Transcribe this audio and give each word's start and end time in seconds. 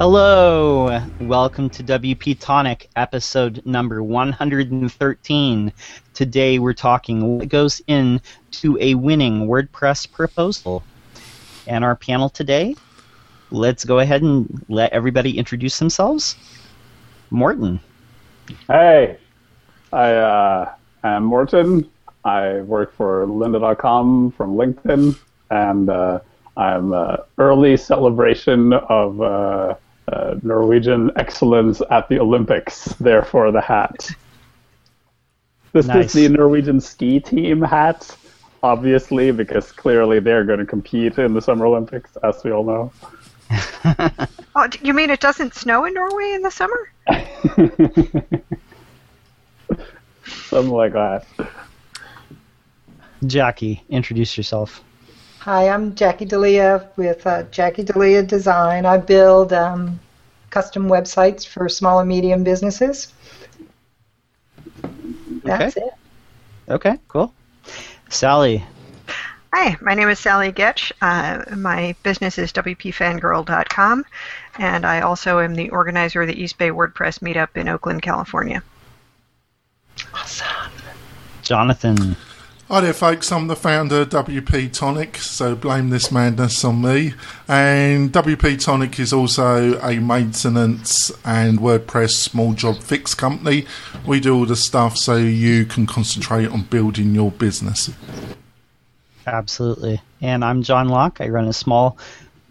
Hello, 0.00 0.98
welcome 1.20 1.68
to 1.68 1.82
WP 1.82 2.38
Tonic, 2.40 2.88
episode 2.96 3.60
number 3.66 4.02
113. 4.02 5.72
Today 6.14 6.58
we're 6.58 6.72
talking 6.72 7.36
what 7.36 7.50
goes 7.50 7.82
into 7.86 8.78
a 8.80 8.94
winning 8.94 9.46
WordPress 9.46 10.10
proposal. 10.10 10.82
And 11.66 11.84
our 11.84 11.94
panel 11.94 12.30
today, 12.30 12.76
let's 13.50 13.84
go 13.84 13.98
ahead 13.98 14.22
and 14.22 14.64
let 14.70 14.90
everybody 14.94 15.36
introduce 15.36 15.78
themselves. 15.78 16.34
Morten. 17.28 17.78
Hey, 18.68 19.18
I 19.92 20.12
uh, 20.14 20.74
am 21.04 21.24
Morten. 21.24 21.90
I 22.24 22.62
work 22.62 22.96
for 22.96 23.26
lynda.com 23.26 24.30
from 24.30 24.54
LinkedIn, 24.54 25.18
and 25.50 25.90
uh, 25.90 26.20
I'm 26.56 26.94
uh, 26.94 27.18
early 27.36 27.76
celebration 27.76 28.72
of 28.72 29.20
uh, 29.20 29.74
uh, 30.10 30.34
Norwegian 30.42 31.10
excellence 31.16 31.80
at 31.90 32.08
the 32.08 32.18
Olympics. 32.18 32.86
Therefore, 33.00 33.50
the 33.52 33.60
hat. 33.60 34.10
This 35.72 35.86
Nice. 35.86 36.06
is 36.06 36.12
the 36.12 36.28
Norwegian 36.28 36.80
ski 36.80 37.20
team 37.20 37.62
hat, 37.62 38.16
obviously, 38.62 39.30
because 39.30 39.70
clearly 39.70 40.18
they're 40.18 40.44
going 40.44 40.58
to 40.58 40.66
compete 40.66 41.18
in 41.18 41.32
the 41.34 41.40
Summer 41.40 41.66
Olympics, 41.66 42.16
as 42.24 42.42
we 42.44 42.50
all 42.52 42.64
know. 42.64 42.92
Oh, 44.56 44.68
you 44.82 44.92
mean 44.94 45.10
it 45.10 45.20
doesn't 45.20 45.54
snow 45.54 45.84
in 45.84 45.94
Norway 45.94 46.32
in 46.32 46.42
the 46.42 46.50
summer? 46.50 46.90
Something 50.26 50.72
like 50.72 50.92
that. 50.92 51.24
Jackie, 53.24 53.84
introduce 53.88 54.36
yourself. 54.36 54.82
Hi, 55.40 55.70
I'm 55.70 55.94
Jackie 55.94 56.26
D'Elia 56.26 56.86
with 56.96 57.26
uh, 57.26 57.44
Jackie 57.44 57.82
D'Elia 57.82 58.22
Design. 58.22 58.84
I 58.84 58.98
build 58.98 59.54
um, 59.54 59.98
custom 60.50 60.86
websites 60.86 61.46
for 61.46 61.66
small 61.66 61.98
and 61.98 62.08
medium 62.10 62.44
businesses. 62.44 63.14
That's 65.42 65.78
it. 65.78 65.94
Okay, 66.68 66.98
cool. 67.08 67.32
Sally. 68.10 68.62
Hi, 69.54 69.78
my 69.80 69.94
name 69.94 70.10
is 70.10 70.18
Sally 70.18 70.52
Gatch. 70.52 70.92
Uh, 71.00 71.56
my 71.56 71.96
business 72.02 72.36
is 72.36 72.52
WPFangirl.com, 72.52 74.04
and 74.58 74.84
I 74.84 75.00
also 75.00 75.38
am 75.38 75.54
the 75.54 75.70
organizer 75.70 76.20
of 76.20 76.28
the 76.28 76.38
East 76.38 76.58
Bay 76.58 76.68
WordPress 76.68 77.20
meetup 77.20 77.56
in 77.56 77.66
Oakland, 77.66 78.02
California. 78.02 78.62
Awesome. 80.12 80.70
Jonathan. 81.40 82.14
Hi 82.70 82.80
there, 82.80 82.94
folks. 82.94 83.32
I'm 83.32 83.48
the 83.48 83.56
founder 83.56 84.02
of 84.02 84.10
WP 84.10 84.72
Tonic, 84.72 85.16
so 85.16 85.56
blame 85.56 85.90
this 85.90 86.12
madness 86.12 86.64
on 86.64 86.80
me. 86.80 87.14
And 87.48 88.12
WP 88.12 88.64
Tonic 88.64 89.00
is 89.00 89.12
also 89.12 89.76
a 89.80 89.98
maintenance 89.98 91.10
and 91.24 91.58
WordPress 91.58 92.12
small 92.12 92.52
job 92.52 92.80
fix 92.80 93.12
company. 93.12 93.66
We 94.06 94.20
do 94.20 94.36
all 94.36 94.46
the 94.46 94.54
stuff 94.54 94.96
so 94.96 95.16
you 95.16 95.66
can 95.66 95.84
concentrate 95.84 96.46
on 96.46 96.62
building 96.62 97.12
your 97.12 97.32
business. 97.32 97.90
Absolutely. 99.26 100.00
And 100.20 100.44
I'm 100.44 100.62
John 100.62 100.88
Locke. 100.88 101.20
I 101.20 101.26
run 101.26 101.48
a 101.48 101.52
small 101.52 101.98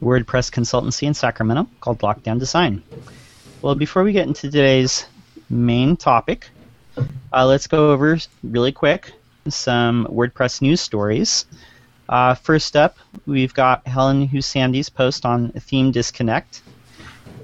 WordPress 0.03 0.51
consultancy 0.51 1.03
in 1.03 1.13
Sacramento 1.13 1.65
called 1.79 1.99
Lockedown 1.99 2.39
Design. 2.39 2.83
Well, 3.61 3.75
before 3.75 4.03
we 4.03 4.11
get 4.11 4.27
into 4.27 4.51
today's 4.51 5.05
main 5.49 5.95
topic, 5.95 6.49
uh, 7.31 7.45
let's 7.45 7.67
go 7.67 7.93
over 7.93 8.19
really 8.43 8.73
quick 8.73 9.13
some 9.52 10.08
WordPress 10.11 10.61
news 10.61 10.81
stories. 10.81 11.45
Uh, 12.08 12.33
first 12.33 12.75
up, 12.75 12.97
we've 13.26 13.54
got 13.54 13.86
Helen 13.87 14.27
Hou-Sandí's 14.27 14.89
post 14.89 15.26
on 15.26 15.52
theme 15.52 15.92
disconnect. 15.92 16.61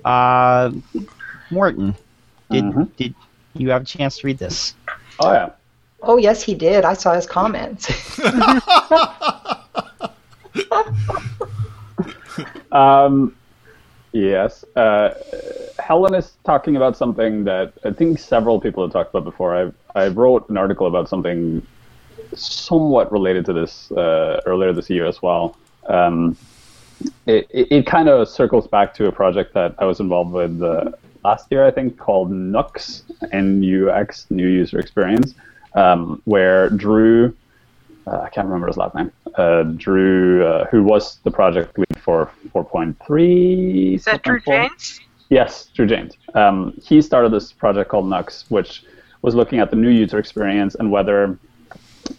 Uh, 0.03 0.71
Morten, 1.51 1.95
did, 2.49 2.63
Mhm. 2.63 2.95
did 2.97 3.13
you 3.53 3.69
have 3.69 3.83
a 3.83 3.85
chance 3.85 4.17
to 4.19 4.27
read 4.27 4.37
this? 4.37 4.73
Oh, 5.19 5.31
yeah. 5.31 5.49
Oh, 6.01 6.17
yes, 6.17 6.41
he 6.43 6.53
did. 6.53 6.83
I 6.85 6.93
saw 6.93 7.13
his 7.13 7.25
comments. 7.25 7.91
Um, 12.71 13.35
yes. 14.11 14.65
Uh, 14.75 15.13
Helen 15.79 16.13
is 16.13 16.33
talking 16.43 16.75
about 16.75 16.97
something 16.97 17.45
that 17.45 17.73
I 17.85 17.91
think 17.91 18.19
several 18.19 18.59
people 18.59 18.83
have 18.83 18.91
talked 18.91 19.11
about 19.11 19.23
before. 19.23 19.55
I 19.55 19.71
I 19.99 20.07
wrote 20.09 20.49
an 20.49 20.57
article 20.57 20.87
about 20.87 21.07
something 21.07 21.65
somewhat 22.35 23.11
related 23.11 23.45
to 23.45 23.53
this 23.53 23.91
uh, 23.91 24.41
earlier 24.45 24.73
this 24.73 24.89
year 24.89 25.05
as 25.05 25.21
well. 25.21 25.57
Um, 25.87 26.37
it, 27.25 27.47
it, 27.49 27.67
it 27.71 27.85
kind 27.85 28.09
of 28.09 28.27
circles 28.27 28.67
back 28.67 28.93
to 28.95 29.07
a 29.07 29.11
project 29.11 29.53
that 29.53 29.75
I 29.77 29.85
was 29.85 29.99
involved 29.99 30.31
with 30.31 30.61
uh, 30.61 30.91
last 31.23 31.47
year, 31.51 31.65
I 31.65 31.71
think, 31.71 31.97
called 31.97 32.31
Nux, 32.31 33.03
N-U-X, 33.31 34.27
New 34.29 34.47
User 34.47 34.79
Experience, 34.79 35.35
um, 35.73 36.21
where 36.25 36.69
Drew, 36.69 37.35
uh, 38.07 38.19
I 38.19 38.29
can't 38.29 38.47
remember 38.47 38.67
his 38.67 38.77
last 38.77 38.95
name, 38.95 39.11
uh, 39.35 39.63
Drew, 39.63 40.45
uh, 40.45 40.65
who 40.67 40.83
was 40.83 41.17
the 41.23 41.31
project 41.31 41.77
lead 41.77 41.99
for 41.99 42.31
4.3. 42.53 43.95
Is 43.95 44.05
that 44.05 44.23
Drew 44.23 44.39
Jaynes? 44.39 45.01
Yes, 45.29 45.67
Drew 45.73 45.87
Jaynes. 45.87 46.13
Um, 46.35 46.79
he 46.81 47.01
started 47.01 47.31
this 47.31 47.51
project 47.51 47.89
called 47.89 48.07
Nux, 48.07 48.45
which 48.49 48.83
was 49.21 49.33
looking 49.33 49.59
at 49.59 49.71
the 49.71 49.75
new 49.75 49.89
user 49.89 50.19
experience 50.19 50.75
and 50.75 50.91
whether 50.91 51.37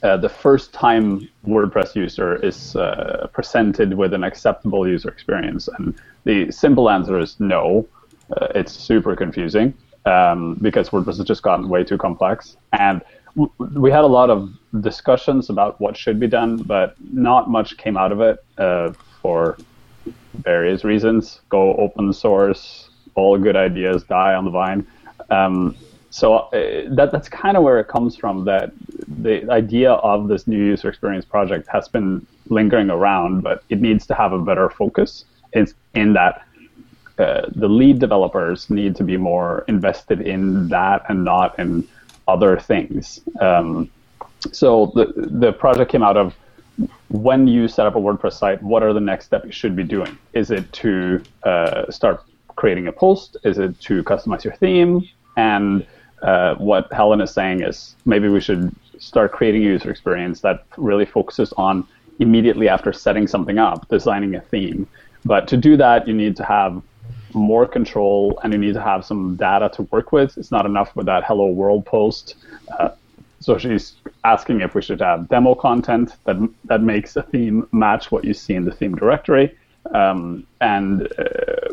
uh, 0.03 0.17
the 0.17 0.29
first 0.29 0.73
time 0.73 1.29
WordPress 1.47 1.95
user 1.95 2.37
is 2.45 2.77
uh, 2.77 3.29
presented 3.33 3.95
with 3.95 4.13
an 4.15 4.25
acceptable 4.25 4.87
user 4.87 5.09
experience. 5.09 5.69
And 5.79 5.95
the 6.25 6.51
simple 6.51 6.91
answer 6.91 7.19
is 7.19 7.39
no. 7.41 7.87
Uh, 8.37 8.49
it's 8.55 8.73
super 8.73 9.15
confusing 9.15 9.73
um, 10.05 10.59
because 10.61 10.91
WordPress 10.91 11.19
has 11.19 11.27
just 11.27 11.43
gotten 11.43 11.69
way 11.69 11.85
too 11.85 11.99
complex. 11.99 12.57
And 12.73 13.01
w- 13.37 13.53
we 13.81 13.91
had 13.91 14.05
a 14.05 14.09
lot 14.09 14.31
of 14.31 14.51
discussions 14.81 15.51
about 15.51 15.81
what 15.81 15.97
should 15.97 16.19
be 16.19 16.27
done, 16.27 16.57
but 16.57 16.97
not 17.13 17.49
much 17.51 17.77
came 17.77 17.97
out 17.97 18.13
of 18.13 18.21
it 18.21 18.45
uh, 18.59 18.93
for 19.23 19.57
various 20.35 20.85
reasons. 20.85 21.41
Go 21.49 21.75
open 21.77 22.13
source, 22.13 22.91
all 23.15 23.39
good 23.39 23.57
ideas 23.57 24.05
die 24.05 24.35
on 24.35 24.45
the 24.45 24.51
vine. 24.51 24.87
Um, 25.31 25.77
so 26.17 26.35
uh, 26.35 26.51
that 26.89 27.11
that's 27.13 27.29
kind 27.29 27.59
of 27.59 27.63
where 27.63 27.79
it 27.79 27.89
comes 27.89 28.17
from. 28.17 28.47
That 28.47 28.73
the 29.07 29.47
idea 29.51 29.93
of 29.93 30.29
this 30.29 30.47
new 30.47 30.57
user 30.57 30.89
experience 30.89 31.27
project 31.27 31.69
has 31.69 31.89
been 31.89 32.27
lingering 32.49 32.89
around, 32.89 33.43
but 33.43 33.63
it 33.69 33.83
needs 33.83 34.07
to 34.07 34.15
have 34.15 34.33
a 34.33 34.39
better 34.39 34.71
focus. 34.71 35.27
In 35.53 35.67
in 35.95 36.15
that 36.15 36.35
uh, 37.19 37.43
the 37.55 37.69
lead 37.69 37.99
developers 37.99 38.71
need 38.71 38.97
to 38.97 39.05
be 39.05 39.19
more 39.19 39.67
invested 39.69 40.23
in 40.23 40.69
that 40.69 41.05
and 41.11 41.23
not 41.23 41.59
in 41.59 41.87
other 42.27 42.59
things. 42.59 43.21
Um, 43.43 43.91
so 44.53 44.93
the 44.95 45.13
the 45.45 45.53
project 45.53 45.93
came 45.93 46.03
out 46.03 46.17
of 46.17 46.35
when 47.09 47.47
you 47.47 47.69
set 47.69 47.87
up 47.87 47.95
a 47.95 48.01
WordPress 48.01 48.39
site, 48.39 48.63
what 48.63 48.83
are 48.83 48.95
the 48.95 49.07
next 49.11 49.27
steps 49.27 49.45
you 49.45 49.53
should 49.53 49.77
be 49.77 49.85
doing? 49.85 50.17
Is 50.33 50.51
it 50.51 50.73
to 50.81 51.23
uh, 51.43 51.91
start 51.91 52.25
creating 52.61 52.87
a 52.89 52.93
post? 52.93 53.37
Is 53.45 53.59
it 53.59 53.79
to 53.83 54.03
customize 54.05 54.45
your 54.45 54.55
theme? 54.55 55.07
And 55.37 55.87
uh, 56.23 56.55
what 56.57 56.93
Helen 56.93 57.21
is 57.21 57.31
saying 57.31 57.63
is 57.63 57.97
maybe 58.05 58.29
we 58.29 58.41
should 58.41 58.75
start 58.99 59.33
creating 59.33 59.63
a 59.63 59.67
user 59.67 59.91
experience 59.91 60.41
that 60.41 60.65
really 60.77 61.05
focuses 61.05 61.53
on 61.57 61.87
immediately 62.19 62.69
after 62.69 62.93
setting 62.93 63.27
something 63.27 63.59
up, 63.59 63.87
designing 63.89 64.35
a 64.35 64.41
theme. 64.41 64.87
But 65.25 65.47
to 65.49 65.57
do 65.57 65.77
that, 65.77 66.09
you 66.09 66.15
need 66.15 66.37
to 66.37 66.45
have 66.45 66.83
more 67.35 67.67
control 67.67 68.39
and 68.43 68.53
you 68.53 68.59
need 68.59 68.75
to 68.75 68.81
have 68.81 69.05
some 69.05 69.37
data 69.37 69.69
to 69.75 69.83
work 69.83 70.13
with. 70.13 70.39
It's 70.39 70.51
not 70.51 70.65
enough 70.65 70.97
with 70.97 71.07
that 71.07 71.25
hello 71.25 71.49
world 71.49 71.85
post. 71.85 72.37
Uh, 72.79 72.91
so 73.41 73.59
she's 73.59 73.97
asking 74.25 74.63
if 74.63 74.75
we 74.75 74.81
should 74.81 75.01
have 75.01 75.29
demo 75.29 75.55
content 75.55 76.17
that 76.25 76.37
that 76.65 76.81
makes 76.81 77.17
a 77.17 77.23
theme 77.23 77.69
match 77.73 78.11
what 78.11 78.25
you 78.25 78.33
see 78.33 78.55
in 78.55 78.65
the 78.65 78.73
theme 78.73 78.95
directory, 78.95 79.55
um, 79.95 80.47
and 80.63 81.13
uh, 81.19 81.25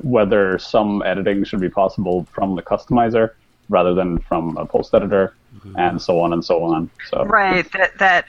whether 0.01 0.59
some 0.59 1.01
editing 1.03 1.43
should 1.45 1.61
be 1.61 1.69
possible 1.69 2.27
from 2.33 2.55
the 2.55 2.61
customizer 2.61 3.31
rather 3.73 3.93
than 3.93 4.19
from 4.19 4.55
a 4.57 4.65
post 4.65 4.93
editor, 4.93 5.33
and 5.75 6.01
so 6.01 6.19
on 6.21 6.33
and 6.33 6.43
so 6.43 6.63
on. 6.63 6.89
So 7.09 7.25
Right, 7.25 7.69
that, 7.73 7.97
that 7.99 8.25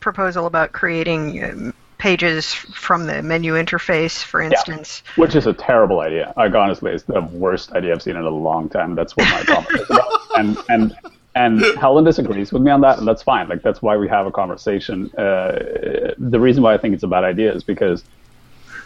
proposal 0.00 0.46
about 0.46 0.72
creating 0.72 1.42
um, 1.44 1.74
pages 1.98 2.52
from 2.54 3.06
the 3.06 3.22
menu 3.22 3.54
interface, 3.54 4.22
for 4.22 4.40
instance. 4.40 5.02
yeah. 5.04 5.12
which 5.22 5.34
is 5.34 5.46
a 5.46 5.52
terrible 5.52 6.00
idea. 6.00 6.32
Like 6.36 6.54
honestly, 6.54 6.92
it's 6.92 7.04
the 7.04 7.20
worst 7.20 7.72
idea 7.72 7.92
I've 7.94 8.02
seen 8.02 8.16
in 8.16 8.24
a 8.24 8.30
long 8.30 8.68
time. 8.68 8.94
That's 8.94 9.16
what 9.16 9.28
my 9.30 9.42
comment 9.44 9.80
is 9.80 9.90
about. 9.90 10.12
And 10.38 10.56
and 10.68 10.94
and 11.34 11.64
Helen 11.78 12.04
disagrees 12.04 12.52
with 12.52 12.62
me 12.62 12.70
on 12.70 12.80
that, 12.82 12.98
and 12.98 13.06
that's 13.08 13.22
fine. 13.22 13.48
Like 13.48 13.62
that's 13.62 13.82
why 13.82 13.96
we 13.96 14.08
have 14.08 14.26
a 14.26 14.30
conversation. 14.30 15.10
Uh, 15.16 16.14
the 16.16 16.38
reason 16.38 16.62
why 16.62 16.74
I 16.74 16.78
think 16.78 16.94
it's 16.94 17.02
a 17.02 17.08
bad 17.08 17.24
idea 17.24 17.52
is 17.52 17.64
because 17.64 18.04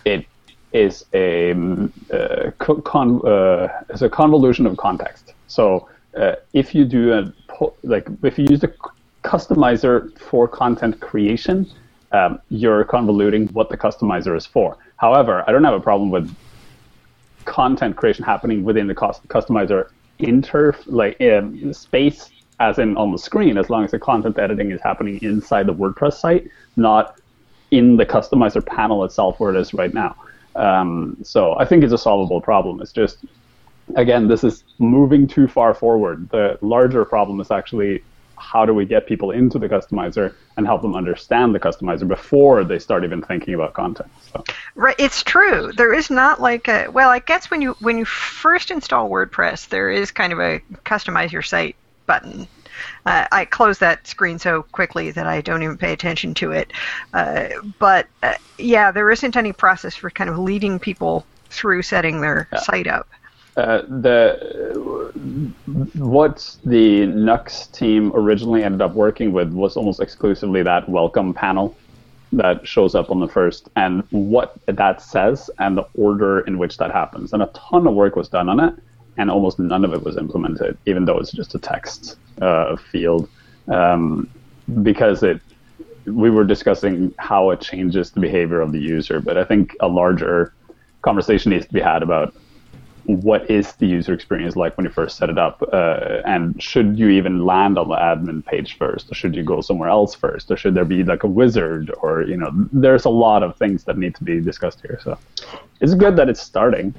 it 0.05 0.25
is 0.73 1.05
a 1.13 1.53
um, 1.53 1.93
uh, 2.11 2.51
con- 2.59 3.21
uh, 3.27 3.69
it's 3.91 4.03
a 4.03 4.09
convolution 4.09 4.65
of 4.67 4.77
context. 4.79 5.35
So 5.47 5.89
uh, 6.17 6.35
if 6.53 6.75
you 6.75 6.85
do 6.85 7.13
a 7.13 7.33
like 7.83 8.09
if 8.23 8.39
you 8.39 8.47
use 8.49 8.61
the 8.61 8.73
customizer 9.25 10.17
for 10.19 10.49
content 10.49 11.01
creation, 11.01 11.71
um, 12.13 12.41
you're 12.51 12.85
convoluting 12.85 13.51
what 13.53 13.69
the 13.69 13.77
customizer 13.77 14.37
is 14.37 14.47
for. 14.47 14.77
However, 14.97 15.45
I 15.47 15.53
don't 15.53 15.65
have 15.65 15.75
a 15.75 15.81
problem 15.81 16.11
with 16.11 16.35
content 17.45 17.97
creation 17.97 18.25
happening 18.25 18.65
within 18.65 18.87
the 18.87 18.95
customizer 18.95 19.91
inter 20.19 20.77
like 20.87 21.21
um, 21.21 21.73
space 21.73 22.31
as 22.61 22.79
in 22.79 22.97
on 22.97 23.11
the 23.11 23.19
screen 23.19 23.59
as 23.59 23.69
long 23.71 23.85
as 23.85 23.91
the 23.91 23.99
content 23.99 24.39
editing 24.39 24.71
is 24.71 24.81
happening 24.81 25.19
inside 25.23 25.67
the 25.67 25.75
WordPress 25.75 26.15
site, 26.15 26.49
not 26.77 27.19
in 27.71 27.97
the 27.97 28.07
customizer 28.07 28.65
panel 28.65 29.05
itself 29.05 29.41
where 29.41 29.55
it 29.55 29.59
is 29.59 29.75
right 29.75 29.93
now. 29.93 30.15
Um, 30.55 31.17
so 31.23 31.57
I 31.59 31.65
think 31.65 31.83
it's 31.83 31.93
a 31.93 31.99
solvable 31.99 32.41
problem. 32.41 32.81
It's 32.81 32.93
just 32.93 33.25
again, 33.95 34.29
this 34.29 34.45
is 34.45 34.65
moving 34.79 35.27
too 35.27 35.47
far 35.47 35.75
forward. 35.75 36.29
The 36.31 36.59
larger 36.61 37.05
problem 37.05 37.41
is 37.41 37.51
actually 37.51 38.03
how 38.43 38.67
do 38.67 38.75
we 38.75 38.85
get 38.85 39.07
people 39.07 39.31
into 39.31 39.59
the 39.59 39.69
customizer 39.69 40.35
and 40.57 40.67
help 40.67 40.83
them 40.83 40.95
understand 40.95 41.55
the 41.55 41.61
customizer 41.61 42.07
before 42.07 42.65
they 42.65 42.79
start 42.79 43.05
even 43.05 43.23
thinking 43.23 43.55
about 43.55 43.73
content. 43.73 44.11
So. 44.33 44.45
Right, 44.75 44.97
it's 44.99 45.23
true. 45.23 45.73
There 45.77 45.95
is 45.95 46.11
not 46.11 46.41
like 46.41 46.69
a 46.69 46.89
well, 46.89 47.09
I 47.09 47.21
guess 47.21 47.51
when 47.51 47.63
you 47.63 47.77
when 47.81 47.99
you 47.99 48.05
first 48.05 48.71
install 48.71 49.09
WordPress, 49.09 49.69
there 49.69 49.91
is 49.91 50.11
kind 50.11 50.33
of 50.33 50.41
a 50.41 50.61
customize 50.85 51.31
your 51.31 51.43
site 51.43 51.77
button. 52.07 52.49
Uh, 53.07 53.27
I 53.31 53.45
close 53.45 53.79
that 53.79 54.07
screen 54.07 54.39
so 54.39 54.65
quickly 54.65 55.13
that 55.13 55.27
I 55.27 55.41
don't 55.41 55.63
even 55.63 55.77
pay 55.77 55.93
attention 55.93 56.35
to 56.35 56.51
it. 56.51 56.73
Uh, 57.13 57.49
but 57.79 58.09
uh, 58.23 58.35
yeah, 58.59 58.91
there 58.91 59.11
isn't 59.11 59.37
any 59.37 59.53
process 59.53 59.95
for 59.95 60.11
kind 60.11 60.29
of 60.29 60.39
leading 60.39 60.79
people 60.79 61.25
through 61.51 61.83
setting 61.83 62.21
their 62.21 62.49
yeah. 62.53 62.59
site 62.59 62.87
up. 62.87 63.09
Uh, 63.55 63.83
the 63.83 65.13
what 65.95 66.57
the 66.65 67.05
Nux 67.07 67.67
team 67.73 68.11
originally 68.15 68.65
ended 68.65 68.81
up 68.81 68.95
working 68.95 69.33
with 69.33 69.53
was 69.53 69.77
almost 69.77 70.01
exclusively 70.01 70.63
that 70.63 70.89
welcome 70.89 71.35
panel 71.35 71.77
that 72.33 72.67
shows 72.67 72.95
up 72.95 73.11
on 73.11 73.21
the 73.21 73.29
first 73.29 73.69
and 73.77 74.05
what 74.11 74.57
that 74.65 75.03
says 75.03 75.51
and 75.59 75.77
the 75.77 75.87
order 75.95 76.41
in 76.41 76.57
which 76.57 76.79
that 76.79 76.91
happens. 76.91 77.35
And 77.35 77.43
a 77.43 77.47
ton 77.49 77.87
of 77.87 77.93
work 77.93 78.17
was 78.17 78.31
done 78.31 78.49
on 78.49 78.59
it, 78.59 78.75
and 79.19 79.31
almost 79.31 79.59
none 79.59 79.85
of 79.85 79.93
it 79.93 80.03
was 80.03 80.17
implemented, 80.17 80.79
even 80.87 81.05
though 81.05 81.19
it's 81.19 81.33
just 81.33 81.55
a 81.55 81.59
text 81.59 82.17
uh, 82.41 82.77
field, 82.77 83.29
um, 83.69 84.31
because 84.83 85.23
it. 85.23 85.41
We 86.05 86.31
were 86.31 86.43
discussing 86.43 87.15
how 87.21 87.51
it 87.51 87.61
changes 87.61 88.11
the 88.11 88.19
behavior 88.19 88.61
of 88.61 88.73
the 88.73 88.81
user, 88.81 89.21
but 89.21 89.39
I 89.39 89.45
think 89.45 89.77
a 89.79 89.87
larger 89.87 90.53
conversation 91.03 91.51
needs 91.53 91.65
to 91.67 91.73
be 91.73 91.81
had 91.81 92.03
about 92.03 92.35
what 93.05 93.51
is 93.51 93.73
the 93.75 93.87
user 93.87 94.13
experience 94.13 94.57
like 94.57 94.77
when 94.77 94.85
you 94.85 94.93
first 94.93 95.17
set 95.17 95.29
it 95.31 95.39
up? 95.39 95.63
Uh, 95.73 96.21
and 96.25 96.61
should 96.63 96.99
you 96.99 97.09
even 97.09 97.45
land 97.45 97.79
on 97.79 97.89
the 97.89 97.97
admin 97.97 98.45
page 98.45 98.77
first, 98.77 99.11
or 99.11 99.15
should 99.15 99.35
you 99.35 99.43
go 99.43 99.61
somewhere 99.61 99.89
else 99.89 100.15
first, 100.15 100.51
or 100.51 100.57
should 100.57 100.75
there 100.75 100.85
be 100.85 101.03
like 101.03 101.23
a 101.23 101.29
wizard, 101.29 101.93
or 102.01 102.23
you 102.23 102.37
know, 102.37 102.51
there's 102.73 103.05
a 103.05 103.11
lot 103.11 103.43
of 103.43 103.57
things 103.57 103.85
that 103.85 103.99
need 103.99 104.15
to 104.15 104.25
be 104.25 104.41
discussed 104.41 104.81
here. 104.81 105.01
So 105.03 105.19
it's 105.81 105.95
good 105.95 106.17
that 106.17 106.29
it's 106.29 106.43
starting. 106.43 106.95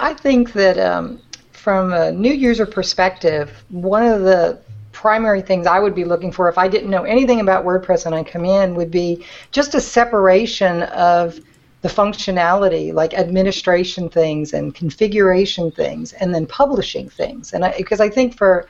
I 0.00 0.14
think 0.14 0.52
that 0.52 0.78
um, 0.78 1.20
from 1.52 1.92
a 1.92 2.12
new 2.12 2.32
user 2.32 2.66
perspective, 2.66 3.64
one 3.68 4.04
of 4.06 4.22
the 4.22 4.60
primary 4.92 5.42
things 5.42 5.66
I 5.66 5.78
would 5.78 5.94
be 5.94 6.04
looking 6.04 6.32
for 6.32 6.48
if 6.48 6.58
I 6.58 6.66
didn't 6.66 6.90
know 6.90 7.04
anything 7.04 7.40
about 7.40 7.64
WordPress 7.64 8.06
and 8.06 8.14
I 8.14 8.24
come 8.24 8.44
in 8.44 8.74
would 8.74 8.90
be 8.90 9.24
just 9.52 9.74
a 9.74 9.80
separation 9.80 10.82
of 10.84 11.38
the 11.80 11.88
functionality, 11.88 12.92
like 12.92 13.14
administration 13.14 14.08
things 14.08 14.52
and 14.52 14.74
configuration 14.74 15.70
things, 15.70 16.12
and 16.14 16.34
then 16.34 16.46
publishing 16.46 17.08
things. 17.08 17.52
And 17.52 17.64
because 17.76 18.00
I, 18.00 18.06
I, 18.06 18.10
think 18.10 18.36
for 18.36 18.68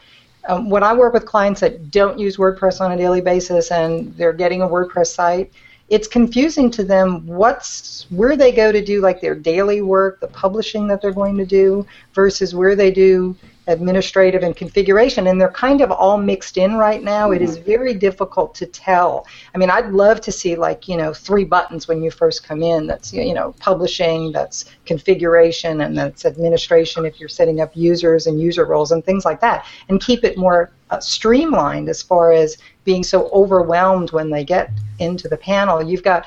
um, 0.48 0.68
when 0.68 0.82
I 0.82 0.92
work 0.92 1.14
with 1.14 1.24
clients 1.24 1.60
that 1.60 1.90
don't 1.90 2.18
use 2.18 2.36
WordPress 2.36 2.80
on 2.80 2.92
a 2.92 2.96
daily 2.96 3.20
basis 3.20 3.70
and 3.70 4.14
they're 4.16 4.32
getting 4.32 4.62
a 4.62 4.68
WordPress 4.68 5.08
site, 5.08 5.52
it's 5.88 6.06
confusing 6.06 6.70
to 6.72 6.84
them 6.84 7.26
what's 7.26 8.06
where 8.10 8.36
they 8.36 8.52
go 8.52 8.70
to 8.70 8.84
do 8.84 9.00
like 9.00 9.22
their 9.22 9.34
daily 9.34 9.80
work, 9.80 10.20
the 10.20 10.28
publishing 10.28 10.86
that 10.88 11.00
they're 11.00 11.12
going 11.12 11.38
to 11.38 11.46
do, 11.46 11.86
versus 12.12 12.54
where 12.54 12.76
they 12.76 12.90
do 12.90 13.34
administrative 13.68 14.42
and 14.42 14.56
configuration, 14.56 15.26
and 15.26 15.40
they're 15.40 15.50
kind 15.50 15.80
of 15.80 15.92
all 15.92 16.18
mixed 16.18 16.56
in 16.56 16.74
right 16.74 17.02
now. 17.02 17.30
It 17.30 17.42
is 17.42 17.56
mm-hmm. 17.56 17.66
very 17.66 17.94
difficult 17.94 18.54
to 18.56 18.66
tell. 18.66 19.26
I 19.54 19.58
mean, 19.58 19.70
I'd 19.70 19.90
love 19.90 20.20
to 20.22 20.32
see 20.32 20.56
like 20.56 20.88
you 20.88 20.96
know 20.96 21.14
three 21.14 21.44
buttons 21.44 21.86
when 21.86 22.02
you 22.02 22.10
first 22.10 22.42
come 22.42 22.62
in. 22.62 22.86
That's 22.86 23.12
you 23.12 23.34
know 23.34 23.54
publishing, 23.60 24.32
that's 24.32 24.64
configuration, 24.86 25.82
and 25.82 25.96
that's 25.96 26.24
administration 26.24 27.04
if 27.04 27.20
you're 27.20 27.28
setting 27.28 27.60
up 27.60 27.70
users 27.76 28.26
and 28.26 28.40
user 28.40 28.64
roles 28.64 28.90
and 28.90 29.04
things 29.04 29.24
like 29.24 29.40
that, 29.42 29.66
and 29.88 30.00
keep 30.00 30.24
it 30.24 30.36
more 30.36 30.72
uh, 30.90 30.98
streamlined 30.98 31.88
as 31.88 32.02
far 32.02 32.32
as 32.32 32.56
being 32.84 33.04
so 33.04 33.28
overwhelmed 33.32 34.10
when 34.12 34.30
they 34.30 34.44
get 34.44 34.70
into 34.98 35.28
the 35.28 35.36
panel. 35.36 35.82
You've 35.82 36.02
got 36.02 36.24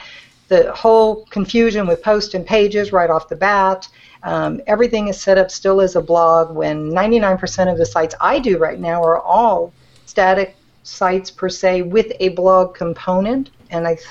the 0.47 0.71
whole 0.73 1.25
confusion 1.27 1.87
with 1.87 2.03
post 2.03 2.33
and 2.33 2.45
pages 2.45 2.91
right 2.91 3.09
off 3.09 3.29
the 3.29 3.35
bat. 3.35 3.87
Um, 4.23 4.61
everything 4.67 5.07
is 5.07 5.19
set 5.19 5.37
up 5.37 5.49
still 5.49 5.81
as 5.81 5.95
a 5.95 6.01
blog 6.01 6.55
when 6.55 6.91
99% 6.91 7.71
of 7.71 7.77
the 7.77 7.85
sites 7.85 8.13
I 8.21 8.39
do 8.39 8.57
right 8.57 8.79
now 8.79 9.03
are 9.03 9.19
all 9.19 9.73
static 10.05 10.55
sites 10.83 11.31
per 11.31 11.49
se 11.49 11.83
with 11.83 12.11
a 12.19 12.29
blog 12.29 12.75
component, 12.75 13.51
and 13.71 13.87
I 13.87 13.95
th- 13.95 14.07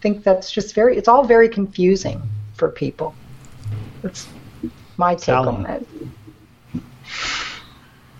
think 0.00 0.22
that's 0.22 0.50
just 0.50 0.74
very, 0.74 0.96
it's 0.96 1.08
all 1.08 1.24
very 1.24 1.48
confusing 1.48 2.20
for 2.54 2.68
people. 2.68 3.14
That's 4.02 4.28
my 4.96 5.14
take 5.14 5.24
Sally. 5.24 5.48
on 5.48 5.66
it. 5.66 5.86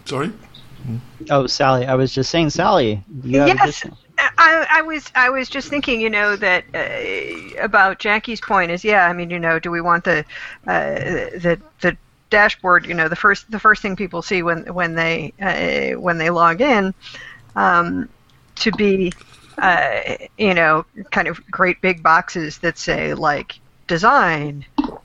Sorry? 0.06 0.32
Oh, 1.30 1.46
Sally, 1.46 1.86
I 1.86 1.94
was 1.94 2.12
just 2.12 2.30
saying, 2.30 2.50
Sally. 2.50 3.02
yes. 3.22 3.84
I, 4.38 4.66
I 4.70 4.82
was 4.82 5.10
I 5.14 5.30
was 5.30 5.48
just 5.48 5.68
thinking, 5.68 6.00
you 6.00 6.10
know, 6.10 6.36
that 6.36 6.64
uh, 6.74 7.62
about 7.62 7.98
Jackie's 7.98 8.40
point 8.40 8.70
is, 8.70 8.84
yeah, 8.84 9.06
I 9.06 9.12
mean, 9.12 9.30
you 9.30 9.38
know, 9.38 9.58
do 9.58 9.70
we 9.70 9.80
want 9.80 10.04
the 10.04 10.24
uh, 10.66 10.94
the 11.38 11.60
the 11.80 11.96
dashboard, 12.30 12.86
you 12.86 12.94
know, 12.94 13.08
the 13.08 13.16
first 13.16 13.50
the 13.50 13.58
first 13.60 13.82
thing 13.82 13.96
people 13.96 14.22
see 14.22 14.42
when 14.42 14.64
when 14.74 14.94
they 14.94 15.32
uh, 15.40 16.00
when 16.00 16.18
they 16.18 16.30
log 16.30 16.60
in, 16.60 16.94
um, 17.56 18.08
to 18.56 18.72
be, 18.72 19.12
uh, 19.58 20.00
you 20.36 20.54
know, 20.54 20.84
kind 21.10 21.28
of 21.28 21.40
great 21.50 21.80
big 21.80 22.02
boxes 22.02 22.58
that 22.58 22.78
say 22.78 23.14
like 23.14 23.60
design, 23.86 24.64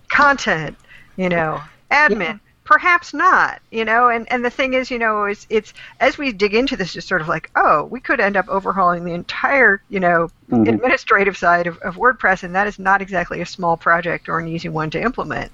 content, 0.09 0.77
you 1.17 1.29
know, 1.29 1.61
admin. 1.91 2.19
Yeah 2.19 2.48
perhaps 2.69 3.15
not 3.15 3.59
you 3.71 3.83
know 3.83 4.09
and 4.09 4.31
and 4.31 4.45
the 4.45 4.49
thing 4.51 4.75
is 4.75 4.91
you 4.91 4.99
know 4.99 5.23
it's 5.23 5.47
it's 5.49 5.73
as 5.99 6.19
we 6.19 6.31
dig 6.31 6.53
into 6.53 6.77
this 6.77 6.95
it's 6.95 7.07
sort 7.07 7.19
of 7.19 7.27
like 7.27 7.49
oh 7.55 7.85
we 7.85 7.99
could 7.99 8.19
end 8.19 8.37
up 8.37 8.47
overhauling 8.47 9.03
the 9.03 9.11
entire 9.11 9.81
you 9.89 9.99
know 9.99 10.29
mm-hmm. 10.51 10.69
administrative 10.69 11.35
side 11.35 11.65
of, 11.65 11.79
of 11.79 11.95
wordpress 11.95 12.43
and 12.43 12.53
that 12.53 12.67
is 12.67 12.77
not 12.77 13.01
exactly 13.01 13.41
a 13.41 13.45
small 13.45 13.75
project 13.75 14.29
or 14.29 14.37
an 14.37 14.47
easy 14.47 14.69
one 14.69 14.87
to 14.91 15.01
implement 15.01 15.51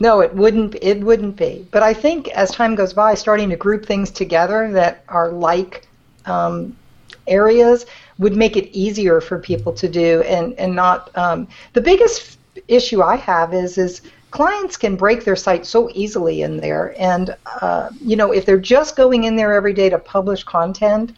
no 0.00 0.18
it 0.18 0.34
wouldn't 0.34 0.74
it 0.82 0.98
wouldn't 0.98 1.36
be 1.36 1.64
but 1.70 1.84
i 1.84 1.94
think 1.94 2.26
as 2.30 2.50
time 2.50 2.74
goes 2.74 2.92
by 2.92 3.14
starting 3.14 3.48
to 3.48 3.56
group 3.56 3.86
things 3.86 4.10
together 4.10 4.72
that 4.72 5.04
are 5.08 5.30
like 5.30 5.86
um, 6.26 6.76
areas 7.28 7.86
would 8.18 8.34
make 8.34 8.56
it 8.56 8.68
easier 8.76 9.20
for 9.20 9.38
people 9.38 9.72
to 9.72 9.88
do 9.88 10.22
and 10.22 10.54
and 10.54 10.74
not 10.74 11.16
um, 11.16 11.46
the 11.74 11.80
biggest 11.80 12.38
issue 12.66 13.02
i 13.02 13.14
have 13.14 13.54
is 13.54 13.78
is 13.78 14.02
clients 14.30 14.76
can 14.76 14.96
break 14.96 15.24
their 15.24 15.36
site 15.36 15.66
so 15.66 15.90
easily 15.94 16.42
in 16.42 16.58
there. 16.58 16.94
And, 16.98 17.36
uh, 17.60 17.90
you 18.00 18.16
know, 18.16 18.32
if 18.32 18.46
they're 18.46 18.58
just 18.58 18.96
going 18.96 19.24
in 19.24 19.36
there 19.36 19.52
every 19.52 19.72
day 19.72 19.88
to 19.88 19.98
publish 19.98 20.44
content, 20.44 21.16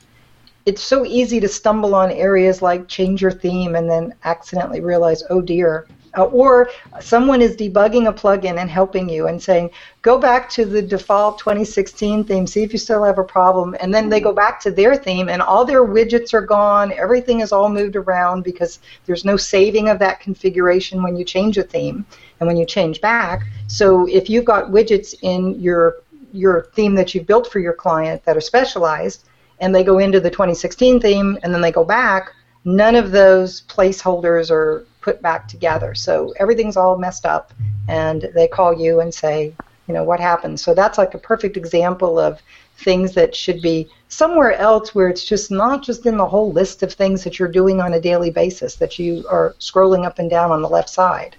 it's 0.64 0.82
so 0.82 1.04
easy 1.04 1.40
to 1.40 1.48
stumble 1.48 1.94
on 1.94 2.10
areas 2.10 2.62
like 2.62 2.88
change 2.88 3.20
your 3.20 3.32
theme 3.32 3.74
and 3.74 3.90
then 3.90 4.14
accidentally 4.24 4.80
realize, 4.80 5.22
oh 5.28 5.40
dear, 5.40 5.86
uh, 6.16 6.24
or 6.24 6.70
someone 7.00 7.40
is 7.40 7.56
debugging 7.56 8.08
a 8.08 8.12
plugin 8.12 8.60
and 8.60 8.68
helping 8.68 9.08
you 9.08 9.28
and 9.28 9.42
saying, 9.42 9.70
go 10.02 10.18
back 10.18 10.50
to 10.50 10.64
the 10.64 10.82
default 10.82 11.38
2016 11.38 12.24
theme, 12.24 12.46
see 12.46 12.62
if 12.62 12.72
you 12.72 12.78
still 12.78 13.02
have 13.02 13.18
a 13.18 13.24
problem. 13.24 13.74
And 13.80 13.94
then 13.94 14.08
they 14.08 14.20
go 14.20 14.32
back 14.32 14.60
to 14.60 14.70
their 14.70 14.94
theme 14.94 15.28
and 15.28 15.40
all 15.40 15.64
their 15.64 15.84
widgets 15.84 16.34
are 16.34 16.44
gone. 16.44 16.92
Everything 16.92 17.40
is 17.40 17.52
all 17.52 17.68
moved 17.68 17.96
around 17.96 18.42
because 18.42 18.80
there's 19.06 19.24
no 19.24 19.36
saving 19.36 19.88
of 19.88 19.98
that 20.00 20.20
configuration 20.20 21.02
when 21.02 21.16
you 21.16 21.24
change 21.24 21.56
a 21.58 21.62
theme 21.62 22.04
and 22.40 22.46
when 22.46 22.56
you 22.56 22.66
change 22.66 23.00
back. 23.00 23.44
So 23.66 24.06
if 24.06 24.28
you've 24.28 24.44
got 24.44 24.70
widgets 24.70 25.14
in 25.22 25.60
your 25.60 25.96
your 26.34 26.68
theme 26.74 26.94
that 26.94 27.14
you've 27.14 27.26
built 27.26 27.46
for 27.52 27.58
your 27.58 27.74
client 27.74 28.24
that 28.24 28.38
are 28.38 28.40
specialized, 28.40 29.28
and 29.60 29.74
they 29.74 29.84
go 29.84 29.98
into 29.98 30.18
the 30.18 30.30
2016 30.30 31.00
theme 31.00 31.38
and 31.42 31.54
then 31.54 31.60
they 31.60 31.70
go 31.70 31.84
back, 31.84 32.32
none 32.64 32.96
of 32.96 33.12
those 33.12 33.62
placeholders 33.62 34.50
are 34.50 34.84
put 35.02 35.20
back 35.20 35.48
together. 35.48 35.94
So 35.94 36.32
everything's 36.38 36.76
all 36.76 36.96
messed 36.96 37.26
up, 37.26 37.52
and 37.88 38.30
they 38.34 38.48
call 38.48 38.72
you 38.72 39.00
and 39.00 39.12
say, 39.12 39.54
you 39.86 39.94
know, 39.94 40.04
what 40.04 40.20
happened. 40.20 40.58
So 40.58 40.74
that's 40.74 40.96
like 40.96 41.14
a 41.14 41.18
perfect 41.18 41.56
example 41.56 42.18
of 42.18 42.40
things 42.78 43.12
that 43.14 43.34
should 43.34 43.60
be 43.60 43.90
somewhere 44.08 44.54
else 44.54 44.94
where 44.94 45.08
it's 45.08 45.24
just 45.24 45.50
not 45.50 45.82
just 45.82 46.06
in 46.06 46.16
the 46.16 46.26
whole 46.26 46.52
list 46.52 46.82
of 46.82 46.92
things 46.92 47.24
that 47.24 47.38
you're 47.38 47.48
doing 47.48 47.80
on 47.80 47.94
a 47.94 48.00
daily 48.00 48.30
basis 48.30 48.76
that 48.76 48.98
you 48.98 49.24
are 49.28 49.54
scrolling 49.58 50.06
up 50.06 50.18
and 50.18 50.30
down 50.30 50.50
on 50.50 50.62
the 50.62 50.68
left 50.68 50.88
side. 50.88 51.36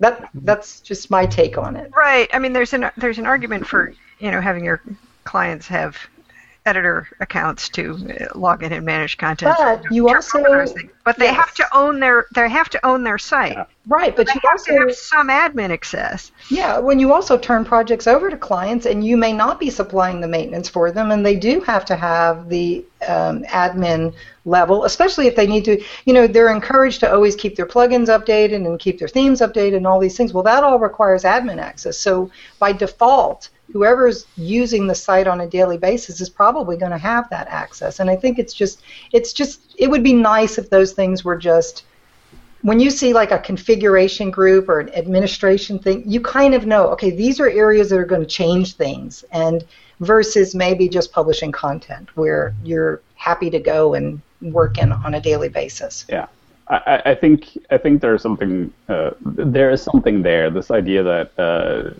That 0.00 0.28
that's 0.34 0.80
just 0.80 1.10
my 1.10 1.24
take 1.24 1.56
on 1.56 1.76
it. 1.76 1.90
Right. 1.96 2.28
I 2.32 2.38
mean, 2.38 2.52
there's 2.52 2.72
an 2.72 2.90
there's 2.96 3.18
an 3.18 3.26
argument 3.26 3.66
for 3.66 3.94
you 4.18 4.30
know 4.30 4.40
having 4.40 4.64
your 4.64 4.82
clients 5.24 5.66
have 5.68 5.96
editor 6.66 7.06
accounts 7.20 7.68
to 7.68 7.94
uh, 8.32 8.38
log 8.38 8.62
in 8.62 8.72
and 8.72 8.86
manage 8.86 9.18
content. 9.18 9.54
But 9.58 9.82
you 9.90 10.06
Turn 10.06 10.16
also- 10.16 10.38
over 10.38 10.58
those 10.58 10.72
things. 10.72 10.90
but 11.04 11.18
they 11.18 11.26
yes. 11.26 11.36
have 11.36 11.54
to 11.56 11.76
own 11.76 12.00
their 12.00 12.26
they 12.34 12.48
have 12.48 12.70
to 12.70 12.86
own 12.86 13.04
their 13.04 13.18
site. 13.18 13.52
Yeah. 13.52 13.64
Right, 13.86 14.16
but 14.16 14.26
They 14.26 14.32
you 14.32 14.40
have 14.44 14.52
also 14.52 14.72
to 14.72 14.78
have 14.78 14.94
some 14.96 15.28
admin 15.28 15.70
access. 15.70 16.32
Yeah, 16.48 16.78
when 16.78 16.98
you 16.98 17.12
also 17.12 17.36
turn 17.36 17.66
projects 17.66 18.06
over 18.06 18.30
to 18.30 18.36
clients 18.38 18.86
and 18.86 19.04
you 19.04 19.18
may 19.18 19.34
not 19.34 19.60
be 19.60 19.68
supplying 19.68 20.22
the 20.22 20.28
maintenance 20.28 20.70
for 20.70 20.90
them, 20.90 21.10
and 21.10 21.24
they 21.24 21.36
do 21.36 21.60
have 21.60 21.84
to 21.86 21.96
have 21.96 22.48
the 22.48 22.82
um, 23.06 23.42
admin 23.44 24.14
level, 24.46 24.84
especially 24.84 25.26
if 25.26 25.36
they 25.36 25.46
need 25.46 25.66
to, 25.66 25.82
you 26.06 26.14
know, 26.14 26.26
they're 26.26 26.50
encouraged 26.50 27.00
to 27.00 27.12
always 27.12 27.36
keep 27.36 27.56
their 27.56 27.66
plugins 27.66 28.06
updated 28.08 28.54
and 28.66 28.78
keep 28.80 28.98
their 28.98 29.08
themes 29.08 29.40
updated 29.42 29.76
and 29.76 29.86
all 29.86 30.00
these 30.00 30.16
things. 30.16 30.32
Well, 30.32 30.44
that 30.44 30.64
all 30.64 30.78
requires 30.78 31.24
admin 31.24 31.58
access. 31.60 31.98
So 31.98 32.30
by 32.58 32.72
default, 32.72 33.50
whoever's 33.74 34.24
using 34.36 34.86
the 34.86 34.94
site 34.94 35.26
on 35.26 35.42
a 35.42 35.46
daily 35.46 35.76
basis 35.76 36.22
is 36.22 36.30
probably 36.30 36.78
going 36.78 36.92
to 36.92 36.98
have 36.98 37.28
that 37.28 37.48
access. 37.48 38.00
And 38.00 38.08
I 38.08 38.16
think 38.16 38.38
it's 38.38 38.54
just, 38.54 38.80
it's 39.12 39.34
just, 39.34 39.74
it 39.76 39.90
would 39.90 40.02
be 40.02 40.14
nice 40.14 40.56
if 40.56 40.70
those 40.70 40.92
things 40.92 41.24
were 41.24 41.36
just 41.36 41.84
when 42.62 42.80
you 42.80 42.90
see 42.90 43.12
like 43.12 43.30
a 43.30 43.38
configuration 43.38 44.30
group 44.30 44.70
or 44.70 44.80
an 44.80 44.88
administration 44.94 45.78
thing, 45.78 46.02
you 46.06 46.18
kind 46.18 46.54
of 46.54 46.64
know, 46.64 46.88
okay, 46.88 47.10
these 47.10 47.38
are 47.38 47.46
areas 47.46 47.90
that 47.90 47.98
are 47.98 48.06
going 48.06 48.22
to 48.22 48.26
change 48.26 48.76
things, 48.76 49.22
and 49.32 49.66
versus 50.00 50.54
maybe 50.54 50.88
just 50.88 51.12
publishing 51.12 51.52
content 51.52 52.08
where 52.16 52.54
you're 52.64 53.02
happy 53.16 53.50
to 53.50 53.58
go 53.58 53.92
and 53.92 54.20
work 54.40 54.78
in 54.78 54.92
on 54.92 55.14
a 55.14 55.20
daily 55.20 55.50
basis. 55.50 56.06
Yeah, 56.08 56.26
I, 56.68 57.02
I- 57.04 57.14
think 57.14 57.58
I 57.70 57.76
think 57.76 58.00
there's 58.00 58.22
something 58.22 58.72
uh, 58.88 59.10
there 59.20 59.70
is 59.70 59.82
something 59.82 60.22
there. 60.22 60.48
This 60.48 60.70
idea 60.70 61.02
that 61.02 61.38
uh, 61.38 61.90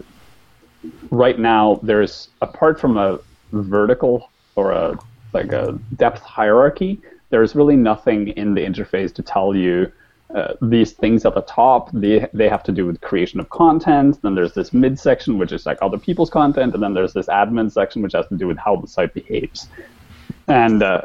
right 1.10 1.38
now 1.38 1.80
there's 1.82 2.28
apart 2.40 2.80
from 2.80 2.96
a 2.96 3.18
vertical 3.52 4.30
or 4.56 4.72
a 4.72 4.98
like 5.32 5.52
a 5.52 5.78
depth 5.96 6.22
hierarchy, 6.22 7.00
there's 7.30 7.54
really 7.56 7.76
nothing 7.76 8.28
in 8.28 8.54
the 8.54 8.60
interface 8.62 9.12
to 9.14 9.22
tell 9.22 9.54
you. 9.54 9.90
Uh, 10.34 10.54
these 10.62 10.92
things 10.92 11.24
at 11.24 11.34
the 11.34 11.42
top, 11.42 11.90
they, 11.92 12.26
they 12.32 12.48
have 12.48 12.62
to 12.62 12.72
do 12.72 12.86
with 12.86 13.00
creation 13.00 13.38
of 13.38 13.50
content. 13.50 14.20
Then 14.22 14.34
there's 14.34 14.54
this 14.54 14.72
mid 14.72 14.98
section, 14.98 15.38
which 15.38 15.52
is 15.52 15.66
like 15.66 15.78
other 15.82 15.98
people's 15.98 16.30
content, 16.30 16.74
and 16.74 16.82
then 16.82 16.94
there's 16.94 17.12
this 17.12 17.26
admin 17.26 17.70
section, 17.70 18.02
which 18.02 18.14
has 18.14 18.26
to 18.28 18.36
do 18.36 18.46
with 18.46 18.56
how 18.56 18.76
the 18.76 18.86
site 18.86 19.12
behaves. 19.14 19.68
And 20.48 20.82
uh, 20.82 21.02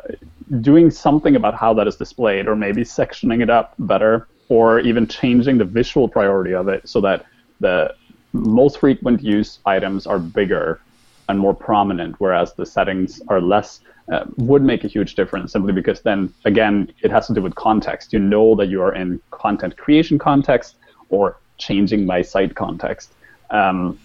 doing 0.61 0.89
something 0.89 1.35
about 1.35 1.53
how 1.53 1.73
that 1.75 1.87
is 1.87 1.95
displayed, 1.95 2.47
or 2.47 2.55
maybe 2.55 2.83
sectioning 2.83 3.41
it 3.43 3.49
up 3.49 3.73
better, 3.77 4.27
or 4.47 4.79
even 4.79 5.05
changing 5.07 5.57
the 5.57 5.65
visual 5.65 6.07
priority 6.07 6.53
of 6.53 6.67
it 6.67 6.87
so 6.87 7.01
that 7.01 7.25
the 7.59 7.93
most 8.33 8.79
frequent 8.79 9.21
use 9.21 9.59
items 9.65 10.05
are 10.07 10.19
bigger 10.19 10.79
and 11.27 11.39
more 11.39 11.53
prominent, 11.53 12.15
whereas 12.19 12.53
the 12.53 12.65
settings 12.65 13.21
are 13.27 13.39
less, 13.39 13.81
uh, 14.11 14.25
would 14.37 14.63
make 14.63 14.83
a 14.83 14.87
huge 14.87 15.15
difference 15.15 15.51
simply 15.51 15.71
because 15.71 16.01
then, 16.01 16.33
again, 16.45 16.91
it 17.01 17.11
has 17.11 17.27
to 17.27 17.33
do 17.33 17.41
with 17.41 17.53
context. 17.55 18.11
You 18.11 18.19
know 18.19 18.55
that 18.55 18.67
you 18.67 18.81
are 18.81 18.93
in 18.93 19.19
content 19.31 19.77
creation 19.77 20.17
context 20.17 20.75
or 21.09 21.37
changing 21.57 22.05
my 22.05 22.21
site 22.21 22.55
context. 22.55 23.13
Um, 23.51 23.99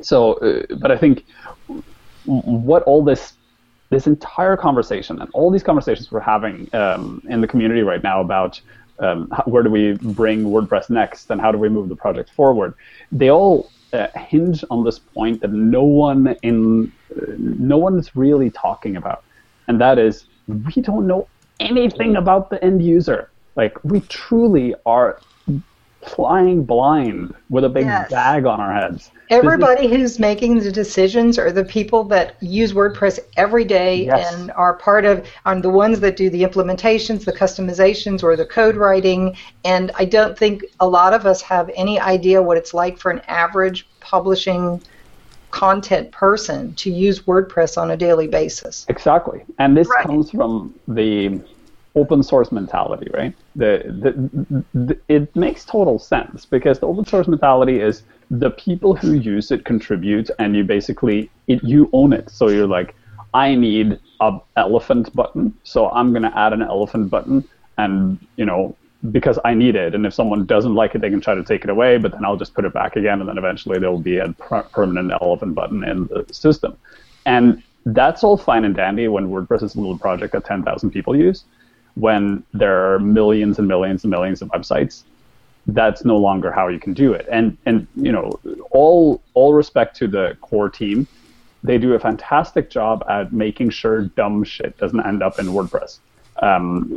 so, 0.00 0.34
uh, 0.34 0.62
but 0.78 0.92
I 0.92 0.96
think 0.96 1.24
what 2.24 2.82
all 2.84 3.02
this 3.02 3.34
this 3.90 4.06
entire 4.06 4.56
conversation 4.56 5.20
and 5.20 5.28
all 5.32 5.50
these 5.50 5.64
conversations 5.64 6.12
we're 6.12 6.20
having 6.20 6.72
um, 6.74 7.20
in 7.28 7.40
the 7.40 7.46
community 7.48 7.82
right 7.82 8.04
now 8.04 8.20
about 8.20 8.60
um, 9.00 9.28
where 9.46 9.62
do 9.62 9.70
we 9.70 9.94
bring 9.94 10.44
WordPress 10.44 10.90
next 10.90 11.30
and 11.30 11.40
how 11.40 11.50
do 11.50 11.58
we 11.58 11.68
move 11.68 11.88
the 11.88 11.96
project 11.96 12.30
forward, 12.30 12.74
they 13.10 13.30
all 13.30 13.70
uh, 13.92 14.06
hinge 14.14 14.64
on 14.70 14.84
this 14.84 14.98
point 14.98 15.40
that 15.40 15.50
no 15.50 15.82
one 15.82 16.36
in 16.42 16.92
uh, 17.16 17.32
no 17.38 17.76
one 17.76 17.98
is 17.98 18.14
really 18.14 18.50
talking 18.50 18.96
about, 18.96 19.24
and 19.66 19.80
that 19.80 19.98
is 19.98 20.26
we 20.46 20.82
don't 20.82 21.06
know 21.06 21.26
anything 21.58 22.16
about 22.16 22.50
the 22.50 22.62
end 22.62 22.82
user. 22.82 23.30
Like 23.56 23.82
we 23.82 24.00
truly 24.02 24.74
are 24.86 25.20
flying 26.02 26.64
blind 26.64 27.34
with 27.50 27.64
a 27.64 27.68
big 27.68 27.84
Yes. 27.84 28.10
bag 28.10 28.46
on 28.46 28.60
our 28.60 28.72
heads. 28.72 28.96
Is- 29.02 29.10
Everybody 29.30 29.86
who's 29.86 30.18
making 30.18 30.58
the 30.60 30.72
decisions 30.72 31.38
are 31.38 31.52
the 31.52 31.64
people 31.64 32.04
that 32.04 32.34
use 32.40 32.72
WordPress 32.72 33.20
every 33.36 33.64
day 33.64 34.06
Yes. 34.06 34.34
and 34.34 34.50
are 34.52 34.74
part 34.74 35.04
of 35.04 35.26
are 35.44 35.60
the 35.60 35.68
ones 35.70 36.00
that 36.00 36.16
do 36.16 36.30
the 36.30 36.42
implementations, 36.42 37.24
the 37.24 37.32
customizations, 37.32 38.22
or 38.24 38.34
the 38.34 38.46
code 38.46 38.76
writing. 38.76 39.36
And 39.64 39.90
I 39.98 40.04
don't 40.06 40.36
think 40.36 40.64
a 40.80 40.88
lot 40.88 41.12
of 41.12 41.26
us 41.26 41.42
have 41.42 41.70
any 41.76 42.00
idea 42.00 42.42
what 42.42 42.56
it's 42.56 42.74
like 42.74 42.98
for 42.98 43.10
an 43.10 43.20
average 43.28 43.86
publishing 44.00 44.80
content 45.50 46.10
person 46.12 46.72
to 46.74 46.90
use 46.90 47.20
WordPress 47.22 47.76
on 47.80 47.90
a 47.90 47.96
daily 47.96 48.26
basis. 48.28 48.86
Exactly, 48.88 49.42
and 49.58 49.76
this 49.76 49.88
Right. 49.88 50.06
comes 50.06 50.30
from 50.30 50.72
the 50.88 51.40
open 51.94 52.22
source 52.22 52.52
mentality, 52.52 53.10
right? 53.12 53.34
The, 53.56 53.82
the, 53.86 54.64
the 54.74 54.98
it 55.08 55.34
makes 55.34 55.64
total 55.64 55.98
sense 55.98 56.44
because 56.44 56.78
the 56.78 56.86
open 56.86 57.04
source 57.04 57.26
mentality 57.26 57.80
is 57.80 58.02
the 58.30 58.50
people 58.50 58.94
who 58.94 59.14
use 59.14 59.50
it 59.50 59.64
contribute, 59.64 60.30
and 60.38 60.54
you 60.54 60.64
basically 60.64 61.30
it, 61.48 61.62
you 61.64 61.90
own 61.92 62.12
it. 62.12 62.30
So 62.30 62.48
you're 62.48 62.66
like, 62.66 62.94
I 63.34 63.54
need 63.54 63.98
a 64.20 64.38
elephant 64.56 65.14
button, 65.14 65.54
so 65.64 65.90
I'm 65.90 66.12
gonna 66.12 66.32
add 66.34 66.52
an 66.52 66.62
elephant 66.62 67.10
button, 67.10 67.46
and 67.78 68.18
you 68.36 68.44
know 68.44 68.76
because 69.10 69.38
I 69.44 69.54
need 69.54 69.76
it. 69.76 69.94
And 69.94 70.04
if 70.04 70.12
someone 70.12 70.44
doesn't 70.44 70.74
like 70.74 70.94
it, 70.94 71.00
they 71.00 71.08
can 71.08 71.20
try 71.20 71.34
to 71.34 71.42
take 71.42 71.64
it 71.64 71.70
away, 71.70 71.96
but 71.96 72.12
then 72.12 72.24
I'll 72.24 72.36
just 72.36 72.54
put 72.54 72.64
it 72.64 72.72
back 72.74 72.96
again, 72.96 73.20
and 73.20 73.28
then 73.28 73.38
eventually 73.38 73.78
there 73.78 73.90
will 73.90 73.98
be 73.98 74.18
a 74.18 74.32
per- 74.34 74.62
permanent 74.64 75.12
elephant 75.22 75.54
button 75.54 75.84
in 75.84 76.06
the 76.06 76.26
system. 76.32 76.76
And 77.24 77.62
that's 77.86 78.22
all 78.22 78.36
fine 78.36 78.64
and 78.64 78.74
dandy 78.74 79.08
when 79.08 79.28
WordPress 79.28 79.62
is 79.62 79.74
a 79.74 79.80
little 79.80 79.98
project 79.98 80.32
that 80.32 80.44
10,000 80.44 80.90
people 80.90 81.16
use. 81.16 81.44
When 81.94 82.42
there 82.52 82.92
are 82.92 82.98
millions 82.98 83.58
and 83.58 83.68
millions 83.68 84.04
and 84.04 84.10
millions 84.10 84.42
of 84.42 84.48
websites, 84.48 85.02
that's 85.66 86.04
no 86.04 86.16
longer 86.16 86.50
how 86.50 86.68
you 86.68 86.78
can 86.78 86.94
do 86.94 87.12
it. 87.12 87.26
And 87.30 87.56
and 87.66 87.86
you 87.96 88.12
know, 88.12 88.38
all 88.70 89.22
all 89.34 89.54
respect 89.54 89.96
to 89.98 90.08
the 90.08 90.36
core 90.40 90.70
team, 90.70 91.06
they 91.62 91.78
do 91.78 91.94
a 91.94 91.98
fantastic 91.98 92.70
job 92.70 93.04
at 93.08 93.32
making 93.32 93.70
sure 93.70 94.02
dumb 94.02 94.44
shit 94.44 94.76
doesn't 94.78 95.04
end 95.06 95.22
up 95.22 95.38
in 95.38 95.46
WordPress. 95.46 95.98
Um, 96.42 96.96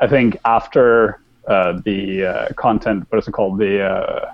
I 0.00 0.06
think 0.06 0.36
after 0.44 1.20
uh, 1.46 1.80
the 1.84 2.24
uh, 2.24 2.52
content, 2.54 3.06
what 3.08 3.18
is 3.18 3.28
it 3.28 3.32
called, 3.32 3.58
the 3.58 3.82
uh, 3.82 4.32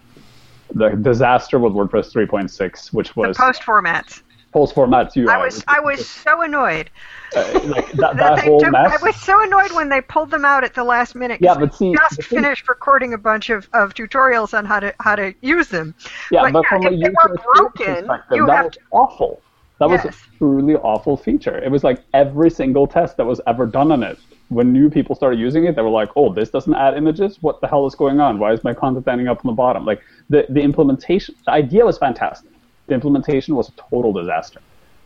the 0.75 0.90
disaster 0.90 1.59
with 1.59 1.73
WordPress 1.75 2.12
3.6, 2.12 2.92
which 2.92 3.14
The 3.14 3.21
was 3.21 3.37
post 3.37 3.62
formats. 3.62 4.23
Post 4.52 4.75
formats 4.75 5.16
UI. 5.16 5.28
I 5.28 5.38
was 5.38 5.64
I 5.66 5.80
was 5.80 6.06
so 6.09 6.42
annoyed. 6.42 6.90
uh, 7.35 7.61
like 7.64 7.90
that, 7.92 8.16
that 8.23 8.40
whole 8.44 8.61
took- 8.61 8.73
mess. 8.73 9.00
I 9.00 9.04
was 9.04 9.16
so 9.16 9.42
annoyed 9.42 9.73
when 9.73 9.88
they 9.88 10.00
pulled 10.00 10.30
them 10.30 10.44
out 10.44 10.62
at 10.64 10.75
the 10.75 10.85
last 10.85 11.14
minute. 11.14 11.38
Yeah, 11.40 11.54
but 11.59 11.75
see, 11.75 11.94
just 11.94 12.16
thing- 12.23 12.40
finished 12.42 12.68
recording 12.68 13.14
a 13.14 13.18
bunch 13.18 13.50
of, 13.50 13.68
of 13.73 13.94
tutorials 13.94 14.56
on 14.56 14.64
how 14.64 14.80
to 14.80 14.94
how 15.00 15.16
to 15.16 15.35
use 15.40 15.68
them. 15.68 15.94
Yeah, 16.30 16.42
But 16.42 16.52
but, 16.52 16.62
yeah, 16.64 16.68
from 16.68 16.87
a 16.87 16.90
user 16.97 17.12
were 17.28 17.37
broken, 17.54 17.94
perspective, 18.06 18.37
you 18.37 18.47
that 18.47 18.56
have 18.56 18.64
was 18.66 18.75
to- 18.75 18.80
awful. 18.92 19.40
That 19.78 19.88
was 19.90 20.04
a 20.04 20.12
truly 20.38 20.76
awful 20.76 21.16
feature. 21.16 21.59
It 21.59 21.68
was 21.73 21.82
like 21.82 22.04
every 22.14 22.50
single 22.50 22.87
test 22.87 23.16
that 23.16 23.25
was 23.26 23.40
ever 23.49 23.66
done 23.66 23.90
on 23.90 24.04
it. 24.04 24.16
When 24.49 24.73
new 24.73 24.88
people 24.88 25.16
started 25.16 25.40
using 25.40 25.64
it, 25.64 25.75
they 25.75 25.82
were 25.82 25.88
like, 25.88 26.11
"Oh, 26.14 26.32
this 26.32 26.50
doesn't 26.50 26.75
add 26.75 26.94
images. 26.97 27.38
What 27.40 27.61
the 27.61 27.66
hell 27.66 27.85
is 27.87 27.97
going 27.97 28.21
on? 28.21 28.38
Why 28.38 28.52
is 28.52 28.62
my 28.62 28.75
content 28.75 29.09
ending 29.09 29.26
up 29.26 29.38
on 29.44 29.49
the 29.50 29.56
bottom?" 29.56 29.85
Like 29.85 30.00
the 30.30 30.47
the 30.50 30.61
implementation, 30.61 31.35
the 31.47 31.50
idea 31.52 31.85
was 31.85 31.99
fantastic. 31.99 32.51
The 32.86 32.94
implementation 32.94 33.54
was 33.54 33.68
a 33.68 33.72
total 33.90 34.12
disaster, 34.12 34.60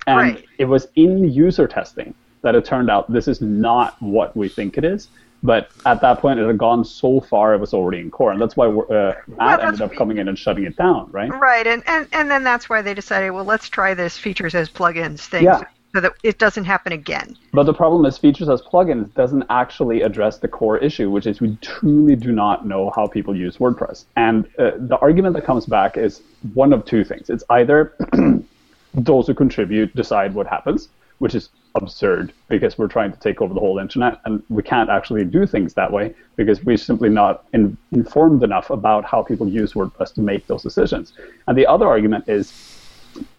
and 0.06 0.16
Right. 0.18 0.44
it 0.58 0.64
was 0.66 0.88
in 0.96 1.30
user 1.30 1.66
testing 1.68 2.14
that 2.42 2.54
it 2.54 2.64
turned 2.64 2.90
out 2.90 3.10
this 3.12 3.28
is 3.28 3.40
not 3.40 3.96
what 4.00 4.36
we 4.36 4.48
think 4.48 4.78
it 4.78 4.84
is. 4.84 5.08
But 5.42 5.68
at 5.84 6.00
that 6.00 6.18
point, 6.20 6.40
it 6.40 6.46
had 6.46 6.56
gone 6.56 6.82
so 6.84 7.20
far, 7.20 7.52
it 7.54 7.60
was 7.60 7.74
already 7.74 8.00
in 8.00 8.10
core, 8.10 8.32
and 8.32 8.40
that's 8.40 8.56
why 8.56 8.66
uh, 8.68 9.14
Matt 9.28 9.36
that's- 9.38 9.60
ended 9.68 9.82
up 9.82 9.92
coming 9.94 10.16
in 10.16 10.28
and 10.28 10.38
shutting 10.38 10.64
it 10.64 10.76
down, 10.76 11.08
right? 11.12 11.28
Right, 11.30 11.66
and, 11.66 11.82
and 11.86 12.08
and 12.12 12.30
then 12.30 12.42
that's 12.42 12.68
why 12.70 12.80
they 12.80 12.94
decided, 12.94 13.30
well, 13.30 13.44
let's 13.44 13.68
try 13.68 13.92
this 13.92 14.16
features 14.16 14.54
as 14.54 14.70
plugins 14.70 15.20
thing, 15.20 15.44
Yeah. 15.44 15.62
So 15.94 16.00
that 16.00 16.12
it 16.22 16.38
doesn't 16.38 16.64
happen 16.64 16.92
again. 16.92 17.36
But 17.52 17.64
the 17.64 17.74
problem 17.74 18.04
is 18.04 18.18
features 18.18 18.48
as 18.48 18.60
plugins 18.62 19.12
doesn't 19.14 19.44
actually 19.48 20.02
address 20.02 20.38
the 20.38 20.48
core 20.48 20.78
issue, 20.78 21.10
which 21.10 21.26
is 21.26 21.40
we 21.40 21.56
truly 21.62 22.16
do 22.16 22.32
not 22.32 22.66
know 22.66 22.92
how 22.94 23.06
people 23.06 23.34
use 23.36 23.58
WordPress. 23.58 24.04
And 24.16 24.46
uh, 24.58 24.72
the 24.76 24.98
argument 25.00 25.34
that 25.36 25.44
comes 25.44 25.66
back 25.66 25.96
is 25.96 26.22
one 26.54 26.72
of 26.72 26.84
two 26.84 27.04
things. 27.04 27.30
It's 27.30 27.44
either 27.50 27.94
those 28.94 29.26
who 29.26 29.34
contribute 29.34 29.94
decide 29.94 30.34
what 30.34 30.46
happens, 30.46 30.88
which 31.18 31.34
is 31.34 31.50
absurd 31.74 32.32
because 32.48 32.78
we're 32.78 32.88
trying 32.88 33.12
to 33.12 33.18
take 33.18 33.40
over 33.40 33.52
the 33.54 33.60
whole 33.60 33.78
internet 33.78 34.20
and 34.24 34.42
we 34.48 34.62
can't 34.62 34.88
actually 34.90 35.24
do 35.24 35.46
things 35.46 35.74
that 35.74 35.92
way 35.92 36.14
because 36.36 36.64
we're 36.64 36.76
simply 36.76 37.08
not 37.08 37.44
in, 37.52 37.76
informed 37.92 38.42
enough 38.42 38.70
about 38.70 39.04
how 39.04 39.22
people 39.22 39.48
use 39.48 39.74
WordPress 39.74 40.14
to 40.14 40.20
make 40.20 40.46
those 40.46 40.62
decisions. 40.62 41.12
And 41.46 41.56
the 41.56 41.66
other 41.66 41.86
argument 41.86 42.28
is 42.28 42.52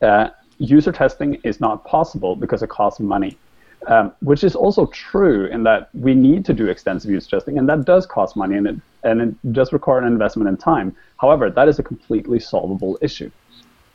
uh, 0.01 0.29
user 0.57 0.91
testing 0.91 1.35
is 1.43 1.59
not 1.59 1.85
possible 1.85 2.35
because 2.35 2.63
it 2.63 2.69
costs 2.69 2.99
money. 2.99 3.37
Um, 3.85 4.11
which 4.21 4.43
is 4.43 4.55
also 4.55 4.87
true 4.87 5.45
in 5.45 5.63
that 5.63 5.89
we 5.93 6.15
need 6.15 6.43
to 6.45 6.53
do 6.53 6.67
extensive 6.67 7.11
user 7.11 7.29
testing, 7.29 7.59
and 7.59 7.69
that 7.69 7.85
does 7.85 8.07
cost 8.07 8.35
money, 8.35 8.57
and 8.57 8.67
it 8.67 8.75
and 9.03 9.21
it 9.21 9.53
does 9.53 9.71
require 9.71 9.99
an 9.99 10.07
investment 10.07 10.49
in 10.49 10.57
time. 10.57 10.95
However, 11.17 11.51
that 11.51 11.67
is 11.67 11.77
a 11.77 11.83
completely 11.83 12.39
solvable 12.39 12.97
issue. 13.01 13.29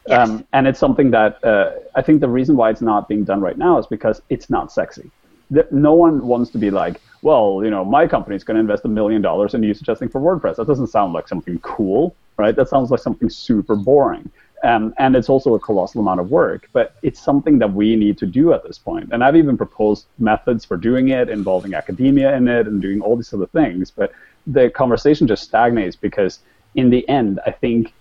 Yes. 0.06 0.28
Um, 0.28 0.46
and 0.52 0.66
it's 0.66 0.78
something 0.78 1.10
that 1.10 1.42
uh, 1.44 1.72
I 1.94 2.02
think 2.02 2.20
the 2.20 2.28
reason 2.28 2.56
why 2.56 2.70
it's 2.70 2.80
not 2.80 3.08
being 3.08 3.24
done 3.24 3.40
right 3.40 3.58
now 3.58 3.76
is 3.78 3.86
because 3.86 4.22
it's 4.30 4.48
not 4.48 4.72
sexy. 4.72 5.10
The, 5.50 5.66
no 5.70 5.94
one 5.94 6.26
wants 6.26 6.50
to 6.52 6.58
be 6.58 6.70
like, 6.70 7.00
well, 7.22 7.60
you 7.62 7.70
know, 7.70 7.84
my 7.84 8.06
company's 8.06 8.42
going 8.44 8.56
to 8.56 8.60
invest 8.60 8.84
a 8.84 8.88
million 8.88 9.20
dollars 9.20 9.52
in 9.54 9.62
user 9.62 9.84
testing 9.84 10.08
for 10.08 10.20
WordPress. 10.20 10.56
That 10.56 10.66
doesn't 10.66 10.88
sound 10.88 11.12
like 11.12 11.28
something 11.28 11.58
cool, 11.60 12.16
right? 12.36 12.54
That 12.56 12.68
sounds 12.68 12.90
like 12.90 13.00
something 13.00 13.30
super 13.30 13.76
boring. 13.76 14.30
Um, 14.64 14.94
and 14.98 15.16
it's 15.16 15.28
also 15.28 15.54
a 15.54 15.58
colossal 15.58 16.00
amount 16.00 16.20
of 16.20 16.30
work, 16.30 16.68
but 16.72 16.94
it's 17.02 17.20
something 17.20 17.58
that 17.58 17.72
we 17.72 17.96
need 17.96 18.16
to 18.18 18.26
do 18.26 18.52
at 18.52 18.62
this 18.62 18.78
point. 18.78 19.08
And 19.12 19.24
I've 19.24 19.34
even 19.34 19.56
proposed 19.56 20.06
methods 20.18 20.64
for 20.64 20.76
doing 20.76 21.08
it, 21.08 21.28
involving 21.28 21.74
academia 21.74 22.36
in 22.36 22.46
it, 22.46 22.68
and 22.68 22.80
doing 22.80 23.00
all 23.00 23.16
these 23.16 23.34
other 23.34 23.46
things. 23.46 23.90
But 23.90 24.12
the 24.46 24.70
conversation 24.70 25.26
just 25.26 25.42
stagnates 25.42 25.96
because, 25.96 26.40
in 26.76 26.90
the 26.90 27.08
end, 27.08 27.40
I 27.44 27.50
think, 27.50 27.92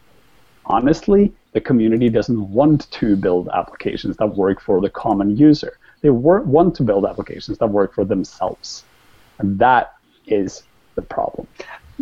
honestly, 0.66 1.34
the 1.54 1.62
community 1.62 2.10
doesn't 2.10 2.52
want 2.52 2.90
to 2.92 3.16
build 3.16 3.50
applications 3.54 4.18
that 4.18 4.28
work 4.28 4.62
for 4.62 4.82
the 4.82 4.90
common 4.90 5.36
user. 5.36 5.78
They 6.02 6.12
wor- 6.12 6.42
want 6.42 6.76
to 6.76 6.84
build 6.84 7.06
applications 7.06 7.58
that 7.58 7.68
work 7.68 7.96
for 7.96 8.06
themselves. 8.06 8.84
And 9.40 9.58
that 9.60 9.96
is 10.28 10.64
the 10.96 11.02
problem. 11.02 11.48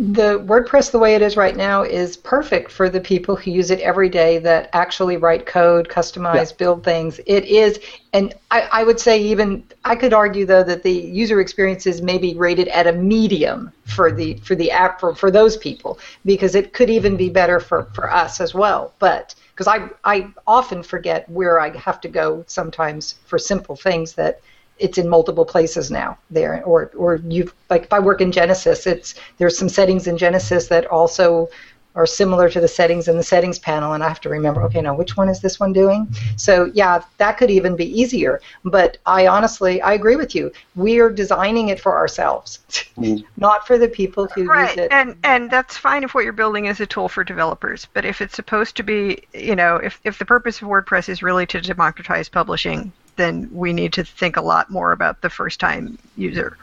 The 0.00 0.38
WordPress, 0.40 0.92
the 0.92 0.98
way 0.98 1.14
it 1.14 1.20
is 1.20 1.36
right 1.36 1.54
now, 1.54 1.82
is 1.82 2.16
perfect 2.16 2.70
for 2.72 2.88
the 2.88 3.00
people 3.02 3.36
who 3.36 3.50
use 3.50 3.70
it 3.70 3.80
every 3.80 4.08
day 4.08 4.38
that 4.38 4.70
actually 4.72 5.18
write 5.18 5.44
code, 5.44 5.90
customize, 5.90 6.52
Yeah. 6.52 6.56
build 6.56 6.84
things. 6.84 7.20
It 7.26 7.44
is, 7.44 7.78
and 8.14 8.32
I, 8.50 8.66
I 8.72 8.82
would 8.82 8.98
say 8.98 9.20
even 9.20 9.62
I 9.84 9.96
could 9.96 10.14
argue 10.14 10.46
though 10.46 10.62
that 10.62 10.84
the 10.84 10.90
user 10.90 11.38
experience 11.38 11.86
is 11.86 12.00
maybe 12.00 12.34
rated 12.34 12.68
at 12.68 12.86
a 12.86 12.92
medium 12.92 13.72
for 13.84 14.10
the 14.10 14.36
for 14.42 14.54
the 14.54 14.70
app 14.70 15.00
for, 15.00 15.14
for 15.14 15.30
those 15.30 15.58
people 15.58 15.98
because 16.24 16.54
it 16.54 16.72
could 16.72 16.88
even 16.88 17.14
be 17.18 17.28
better 17.28 17.60
for, 17.60 17.84
for 17.92 18.10
us 18.10 18.40
as 18.40 18.54
well. 18.54 18.94
But 19.00 19.34
because 19.54 19.66
I 19.68 19.90
I 20.04 20.28
often 20.46 20.82
forget 20.82 21.28
where 21.28 21.60
I 21.60 21.76
have 21.76 22.00
to 22.00 22.08
go 22.08 22.42
sometimes 22.46 23.16
for 23.26 23.38
simple 23.38 23.76
things 23.76 24.14
that 24.14 24.40
it's 24.80 24.98
in 24.98 25.08
multiple 25.08 25.44
places 25.44 25.90
now 25.90 26.18
there. 26.30 26.64
Or 26.64 26.90
or 26.96 27.16
you 27.16 27.52
like 27.68 27.84
if 27.84 27.92
I 27.92 28.00
work 28.00 28.20
in 28.20 28.32
Genesis 28.32 28.86
it's 28.86 29.14
there's 29.38 29.56
some 29.56 29.68
settings 29.68 30.06
in 30.06 30.18
Genesis 30.18 30.68
that 30.68 30.86
also 30.86 31.48
are 31.96 32.06
similar 32.06 32.48
to 32.48 32.60
the 32.60 32.68
settings 32.68 33.08
in 33.08 33.16
the 33.16 33.22
settings 33.22 33.58
panel 33.58 33.94
and 33.94 34.04
I 34.04 34.08
have 34.08 34.20
to 34.20 34.28
remember 34.28 34.62
okay 34.62 34.80
now 34.80 34.94
which 34.94 35.16
one 35.16 35.28
is 35.28 35.40
this 35.40 35.60
one 35.60 35.72
doing? 35.72 36.08
So 36.36 36.70
yeah 36.72 37.02
that 37.18 37.36
could 37.36 37.50
even 37.50 37.76
be 37.76 37.86
easier. 38.00 38.40
But 38.64 38.96
I 39.06 39.26
honestly 39.26 39.82
I 39.82 39.92
agree 39.92 40.16
with 40.16 40.34
you. 40.34 40.50
We 40.74 40.98
are 41.00 41.10
designing 41.10 41.68
it 41.68 41.78
for 41.78 41.96
ourselves 41.96 42.60
mm-hmm. 42.70 43.26
not 43.36 43.66
for 43.66 43.76
the 43.76 43.88
people 43.88 44.28
who 44.34 44.42
use 44.42 44.48
right 44.48 44.78
it. 44.78 44.90
and 44.90 45.16
and 45.24 45.50
that's 45.50 45.76
fine 45.76 46.04
if 46.04 46.14
what 46.14 46.24
you're 46.24 46.32
building 46.32 46.66
is 46.66 46.80
a 46.80 46.86
tool 46.86 47.08
for 47.08 47.22
developers. 47.22 47.86
But 47.92 48.04
if 48.04 48.20
it's 48.22 48.34
supposed 48.34 48.76
to 48.76 48.82
be 48.82 49.24
you 49.34 49.56
know 49.56 49.76
if, 49.76 50.00
if 50.04 50.18
the 50.18 50.24
purpose 50.24 50.62
of 50.62 50.68
wordpress 50.68 51.08
is 51.08 51.22
really 51.22 51.46
to 51.46 51.60
democratize 51.60 52.28
publishing 52.28 52.92
then 53.20 53.48
we 53.52 53.72
need 53.72 53.92
to 53.92 54.04
think 54.04 54.36
a 54.36 54.42
lot 54.42 54.70
more 54.70 54.92
about 54.92 55.20
the 55.20 55.30
first 55.30 55.60
time 55.60 55.98
user 56.16 56.56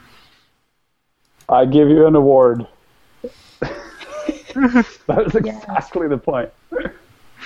I 1.50 1.66
give 1.66 1.90
you 1.90 2.06
an 2.08 2.16
award. 2.16 2.68
that 3.62 4.86
was 5.08 5.36
exactly 5.36 6.08
the 6.08 6.18
point. 6.18 6.50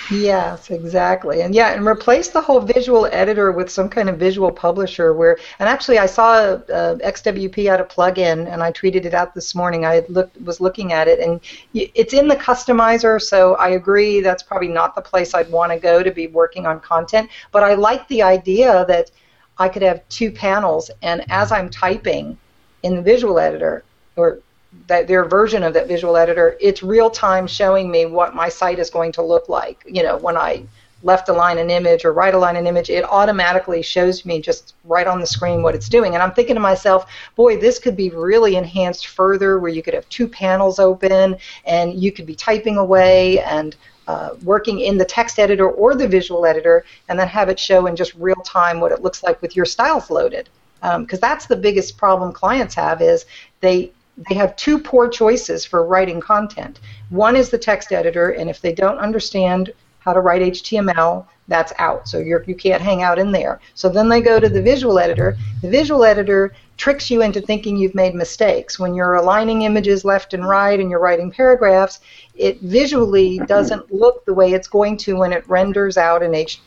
Yes, 0.09 0.69
exactly. 0.69 1.41
And 1.41 1.55
yeah, 1.55 1.71
and 1.73 1.87
replace 1.87 2.29
the 2.29 2.41
whole 2.41 2.59
visual 2.59 3.05
editor 3.05 3.51
with 3.53 3.69
some 3.69 3.87
kind 3.87 4.09
of 4.09 4.17
visual 4.17 4.51
publisher 4.51 5.13
where 5.13 5.37
and 5.59 5.69
actually 5.69 5.99
I 5.99 6.05
saw 6.05 6.33
uh, 6.33 6.95
XWP 6.95 7.69
had 7.69 7.79
a 7.79 7.85
plugin 7.85 8.51
and 8.51 8.61
I 8.61 8.73
tweeted 8.73 9.05
it 9.05 9.13
out 9.13 9.33
this 9.33 9.55
morning. 9.55 9.85
I 9.85 10.03
looked 10.09 10.41
was 10.41 10.59
looking 10.59 10.91
at 10.91 11.07
it 11.07 11.19
and 11.19 11.39
it's 11.73 12.13
in 12.13 12.27
the 12.27 12.35
customizer, 12.35 13.21
so 13.21 13.55
I 13.55 13.69
agree 13.69 14.19
that's 14.19 14.43
probably 14.43 14.67
not 14.67 14.95
the 14.95 15.01
place 15.01 15.33
I'd 15.33 15.49
want 15.49 15.71
to 15.71 15.79
go 15.79 16.03
to 16.03 16.11
be 16.11 16.27
working 16.27 16.65
on 16.65 16.81
content, 16.81 17.29
but 17.53 17.63
I 17.63 17.75
like 17.75 18.05
the 18.09 18.21
idea 18.21 18.83
that 18.89 19.11
I 19.57 19.69
could 19.69 19.81
have 19.81 20.07
two 20.09 20.31
panels 20.31 20.91
and 21.01 21.23
as 21.31 21.53
I'm 21.53 21.69
typing 21.69 22.37
in 22.83 22.95
the 22.95 23.01
visual 23.01 23.39
editor 23.39 23.85
or 24.17 24.39
that 24.87 25.07
their 25.07 25.25
version 25.25 25.63
of 25.63 25.73
that 25.73 25.87
visual 25.87 26.17
editor, 26.17 26.57
it's 26.59 26.81
real 26.81 27.09
time 27.09 27.47
showing 27.47 27.91
me 27.91 28.05
what 28.05 28.35
my 28.35 28.49
site 28.49 28.79
is 28.79 28.89
going 28.89 29.11
to 29.13 29.21
look 29.21 29.49
like. 29.49 29.83
You 29.85 30.03
know, 30.03 30.17
when 30.17 30.37
I 30.37 30.65
left 31.03 31.29
align 31.29 31.57
an 31.57 31.69
image 31.69 32.05
or 32.05 32.13
right 32.13 32.33
align 32.33 32.55
an 32.55 32.67
image, 32.67 32.89
it 32.89 33.03
automatically 33.03 33.81
shows 33.81 34.25
me 34.25 34.41
just 34.41 34.75
right 34.85 35.07
on 35.07 35.19
the 35.19 35.25
screen 35.25 35.61
what 35.63 35.75
it's 35.75 35.89
doing. 35.89 36.13
And 36.13 36.21
I'm 36.21 36.33
thinking 36.33 36.55
to 36.55 36.61
myself, 36.61 37.11
boy, 37.35 37.57
this 37.57 37.79
could 37.79 37.97
be 37.97 38.09
really 38.09 38.55
enhanced 38.55 39.07
further 39.07 39.59
where 39.59 39.71
you 39.71 39.81
could 39.81 39.93
have 39.93 40.07
two 40.09 40.27
panels 40.27 40.79
open 40.79 41.37
and 41.65 41.93
you 41.93 42.11
could 42.11 42.25
be 42.25 42.35
typing 42.35 42.77
away 42.77 43.39
and 43.39 43.75
uh, 44.07 44.31
working 44.43 44.79
in 44.79 44.97
the 44.97 45.05
text 45.05 45.39
editor 45.39 45.69
or 45.69 45.95
the 45.95 46.07
visual 46.07 46.45
editor 46.45 46.85
and 47.09 47.19
then 47.19 47.27
have 47.27 47.49
it 47.49 47.59
show 47.59 47.87
in 47.87 47.95
just 47.95 48.13
real 48.15 48.41
time 48.43 48.79
what 48.79 48.91
it 48.91 49.01
looks 49.01 49.23
like 49.23 49.41
with 49.41 49.55
your 49.55 49.65
styles 49.65 50.09
loaded. 50.09 50.49
Because 50.81 51.19
that's 51.19 51.45
the 51.45 51.55
biggest 51.55 51.97
problem 51.97 52.33
clients 52.33 52.73
have 52.73 53.01
is 53.01 53.25
they 53.59 53.91
they 54.29 54.35
have 54.35 54.55
two 54.55 54.77
poor 54.79 55.07
choices 55.09 55.65
for 55.65 55.85
writing 55.85 56.19
content. 56.19 56.79
One 57.09 57.35
is 57.35 57.49
the 57.49 57.57
text 57.57 57.91
editor, 57.91 58.31
and 58.31 58.49
if 58.49 58.61
they 58.61 58.73
don't 58.73 58.99
understand 58.99 59.73
how 59.99 60.13
to 60.13 60.19
write 60.19 60.41
HTML, 60.41 61.25
that's 61.47 61.73
out. 61.77 62.07
So 62.07 62.17
you're, 62.17 62.43
you 62.47 62.55
can't 62.55 62.81
hang 62.81 63.03
out 63.03 63.19
in 63.19 63.31
there. 63.31 63.59
So 63.75 63.89
then 63.89 64.09
they 64.09 64.21
go 64.21 64.39
to 64.39 64.49
the 64.49 64.61
visual 64.61 64.97
editor. 64.97 65.37
The 65.61 65.69
visual 65.69 66.03
editor 66.03 66.53
tricks 66.77 67.11
you 67.11 67.21
into 67.21 67.41
thinking 67.41 67.77
you've 67.77 67.93
made 67.93 68.15
mistakes. 68.15 68.79
When 68.79 68.95
you're 68.95 69.15
aligning 69.15 69.61
images 69.61 70.03
left 70.03 70.33
and 70.33 70.47
right 70.47 70.79
and 70.79 70.89
you're 70.89 70.99
writing 70.99 71.29
paragraphs, 71.29 71.99
it 72.35 72.59
visually 72.61 73.39
doesn't 73.45 73.93
look 73.93 74.25
the 74.25 74.33
way 74.33 74.53
it's 74.53 74.67
going 74.67 74.97
to 74.97 75.17
when 75.17 75.33
it 75.33 75.47
renders 75.47 75.97
out 75.97 76.23
in 76.23 76.33
H 76.33 76.61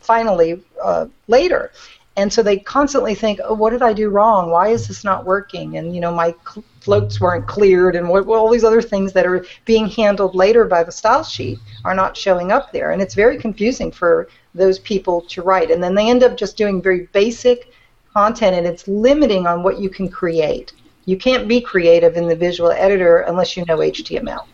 finally 0.00 0.62
uh, 0.82 1.06
later 1.28 1.70
and 2.16 2.32
so 2.32 2.42
they 2.42 2.58
constantly 2.58 3.14
think, 3.14 3.40
"Oh, 3.42 3.54
what 3.54 3.70
did 3.70 3.82
I 3.82 3.92
do 3.92 4.10
wrong? 4.10 4.50
Why 4.50 4.68
is 4.68 4.88
this 4.88 5.04
not 5.04 5.24
working?" 5.24 5.76
And 5.76 5.94
you 5.94 6.00
know, 6.00 6.12
my 6.12 6.34
floats 6.82 7.20
weren't 7.20 7.46
cleared, 7.46 7.96
and 7.96 8.08
what, 8.08 8.26
all 8.26 8.50
these 8.50 8.64
other 8.64 8.82
things 8.82 9.12
that 9.12 9.26
are 9.26 9.44
being 9.64 9.86
handled 9.86 10.34
later 10.34 10.64
by 10.64 10.82
the 10.82 10.92
style 10.92 11.24
sheet 11.24 11.58
are 11.84 11.94
not 11.94 12.16
showing 12.16 12.52
up 12.52 12.72
there, 12.72 12.90
and 12.90 13.00
it's 13.00 13.14
very 13.14 13.38
confusing 13.38 13.90
for 13.90 14.28
those 14.54 14.78
people 14.80 15.20
to 15.22 15.42
write. 15.42 15.70
And 15.70 15.82
then 15.82 15.94
they 15.94 16.10
end 16.10 16.22
up 16.22 16.36
just 16.36 16.56
doing 16.56 16.82
very 16.82 17.08
basic 17.12 17.72
content, 18.12 18.56
and 18.56 18.66
it's 18.66 18.88
limiting 18.88 19.46
on 19.46 19.62
what 19.62 19.78
you 19.78 19.88
can 19.88 20.08
create. 20.08 20.72
You 21.04 21.16
can't 21.16 21.48
be 21.48 21.60
creative 21.60 22.16
in 22.16 22.28
the 22.28 22.36
visual 22.36 22.70
editor 22.70 23.20
unless 23.20 23.56
you 23.56 23.64
know 23.66 23.78
HTML. 23.78 24.46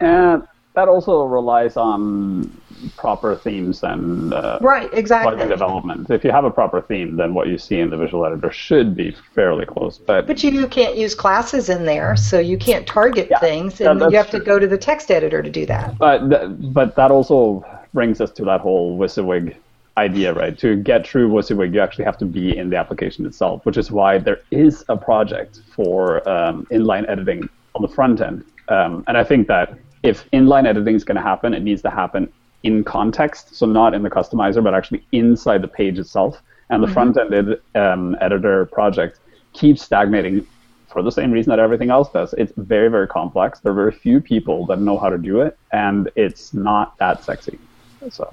And 0.00 0.42
uh, 0.42 0.46
that 0.76 0.88
also 0.88 1.24
relies 1.24 1.76
on 1.78 2.50
proper 2.98 3.34
themes 3.34 3.82
and 3.82 4.32
uh, 4.34 4.58
Right, 4.60 4.92
exactly. 4.92 5.48
development. 5.48 6.10
If 6.10 6.22
you 6.22 6.30
have 6.30 6.44
a 6.44 6.50
proper 6.50 6.82
theme, 6.82 7.16
then 7.16 7.32
what 7.32 7.48
you 7.48 7.56
see 7.56 7.80
in 7.80 7.88
the 7.88 7.96
visual 7.96 8.26
editor 8.26 8.52
should 8.52 8.94
be 8.94 9.16
fairly 9.34 9.64
close. 9.64 9.98
But, 9.98 10.26
But 10.26 10.44
you 10.44 10.68
can't 10.68 10.96
use 10.96 11.14
classes 11.14 11.70
in 11.70 11.86
there, 11.86 12.14
so 12.14 12.38
you 12.38 12.58
can't 12.58 12.86
target 12.86 13.28
Yeah, 13.30 13.38
things, 13.38 13.80
and 13.80 14.00
you 14.00 14.16
have 14.18 14.30
to 14.30 14.38
go 14.38 14.58
to 14.58 14.66
the 14.66 14.76
text 14.76 15.10
editor 15.10 15.42
to 15.42 15.50
do 15.50 15.64
that. 15.66 15.96
but 15.98 16.28
th- 16.28 16.50
but 16.78 16.94
that 16.96 17.10
also 17.10 17.64
brings 17.94 18.20
us 18.20 18.30
to 18.32 18.44
that 18.44 18.60
whole 18.60 18.98
WYSIWYG 18.98 19.56
idea, 19.96 20.34
right? 20.34 20.58
To 20.58 20.76
get 20.76 21.06
true 21.06 21.26
WYSIWYG, 21.30 21.72
you 21.72 21.80
actually 21.80 22.04
have 22.04 22.18
to 22.18 22.26
be 22.26 22.54
in 22.54 22.68
the 22.68 22.76
application 22.76 23.24
itself, 23.24 23.64
which 23.64 23.78
is 23.78 23.90
why 23.90 24.18
there 24.18 24.40
is 24.50 24.84
a 24.90 24.96
project 24.98 25.60
for 25.74 26.28
um, 26.28 26.66
inline 26.70 27.08
editing 27.08 27.48
on 27.74 27.80
the 27.80 27.88
front 27.88 28.20
end. 28.20 28.44
Um, 28.68 29.04
and 29.06 29.16
I 29.16 29.24
think 29.24 29.48
that 29.48 29.78
if 30.06 30.30
inline 30.30 30.66
editing 30.66 30.94
is 30.94 31.04
going 31.04 31.16
to 31.16 31.22
happen, 31.22 31.52
it 31.52 31.62
needs 31.62 31.82
to 31.82 31.90
happen 31.90 32.32
in 32.62 32.84
context, 32.84 33.54
so 33.54 33.66
not 33.66 33.92
in 33.92 34.02
the 34.02 34.10
customizer, 34.10 34.62
but 34.62 34.72
actually 34.72 35.04
inside 35.12 35.62
the 35.62 35.68
page 35.68 35.98
itself. 35.98 36.40
And 36.70 36.82
the 36.82 36.88
front 36.88 37.16
end 37.16 37.34
ed- 37.34 37.80
um, 37.80 38.16
editor 38.20 38.66
project 38.66 39.18
keeps 39.52 39.82
stagnating 39.82 40.46
for 40.88 41.02
the 41.02 41.10
same 41.10 41.30
reason 41.32 41.50
that 41.50 41.58
everything 41.58 41.90
else 41.90 42.10
does. 42.10 42.32
It's 42.34 42.52
very, 42.56 42.88
very 42.88 43.08
complex. 43.08 43.60
There 43.60 43.72
are 43.72 43.74
very 43.74 43.92
few 43.92 44.20
people 44.20 44.66
that 44.66 44.80
know 44.80 44.96
how 44.96 45.10
to 45.10 45.18
do 45.18 45.40
it, 45.40 45.58
and 45.72 46.10
it's 46.16 46.54
not 46.54 46.96
that 46.98 47.24
sexy. 47.24 47.58
So. 48.10 48.32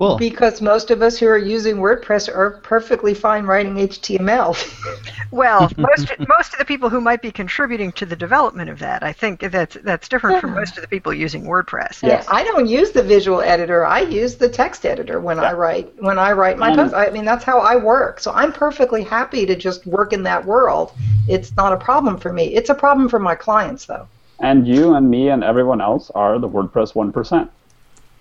Cool. 0.00 0.16
Because 0.16 0.62
most 0.62 0.90
of 0.90 1.02
us 1.02 1.18
who 1.18 1.26
are 1.26 1.36
using 1.36 1.76
WordPress 1.76 2.34
are 2.34 2.52
perfectly 2.62 3.12
fine 3.12 3.44
writing 3.44 3.74
HTML. 3.74 4.56
Well, 5.32 5.70
most 5.76 6.12
most 6.26 6.52
of 6.54 6.58
the 6.58 6.64
people 6.64 6.90
who 6.90 7.00
might 7.00 7.22
be 7.22 7.30
contributing 7.30 7.92
to 7.92 8.04
the 8.04 8.16
development 8.16 8.68
of 8.68 8.80
that, 8.80 9.04
I 9.04 9.12
think 9.12 9.38
that's 9.38 9.76
that's 9.84 10.08
different 10.08 10.40
from 10.40 10.56
most 10.56 10.76
of 10.76 10.82
the 10.82 10.88
people 10.88 11.14
using 11.14 11.44
WordPress. 11.44 12.02
Yes. 12.02 12.26
I 12.28 12.42
don't 12.42 12.66
use 12.66 12.90
the 12.90 13.04
visual 13.04 13.40
editor. 13.40 13.86
I 13.86 14.00
use 14.00 14.34
the 14.34 14.48
text 14.48 14.84
editor 14.84 15.20
when 15.20 15.38
I 15.38 15.52
write 15.52 16.02
when 16.02 16.18
I 16.18 16.32
write 16.32 16.58
my 16.58 16.74
post. 16.74 16.94
I 16.94 17.10
mean 17.10 17.24
that's 17.24 17.44
how 17.44 17.60
I 17.60 17.76
work. 17.76 18.18
So 18.18 18.32
I'm 18.32 18.52
perfectly 18.52 19.04
happy 19.04 19.46
to 19.46 19.54
just 19.54 19.86
work 19.86 20.12
in 20.12 20.24
that 20.24 20.44
world. 20.44 20.90
It's 21.28 21.54
not 21.56 21.72
a 21.72 21.76
problem 21.76 22.18
for 22.18 22.32
me. 22.32 22.56
It's 22.56 22.70
a 22.70 22.74
problem 22.74 23.08
for 23.08 23.20
my 23.20 23.36
clients 23.36 23.86
though. 23.86 24.08
And 24.40 24.66
you 24.66 24.94
and 24.94 25.08
me 25.08 25.28
and 25.28 25.44
everyone 25.44 25.80
else 25.80 26.10
are 26.10 26.40
the 26.40 26.48
WordPress 26.48 26.94
1%. 26.94 27.48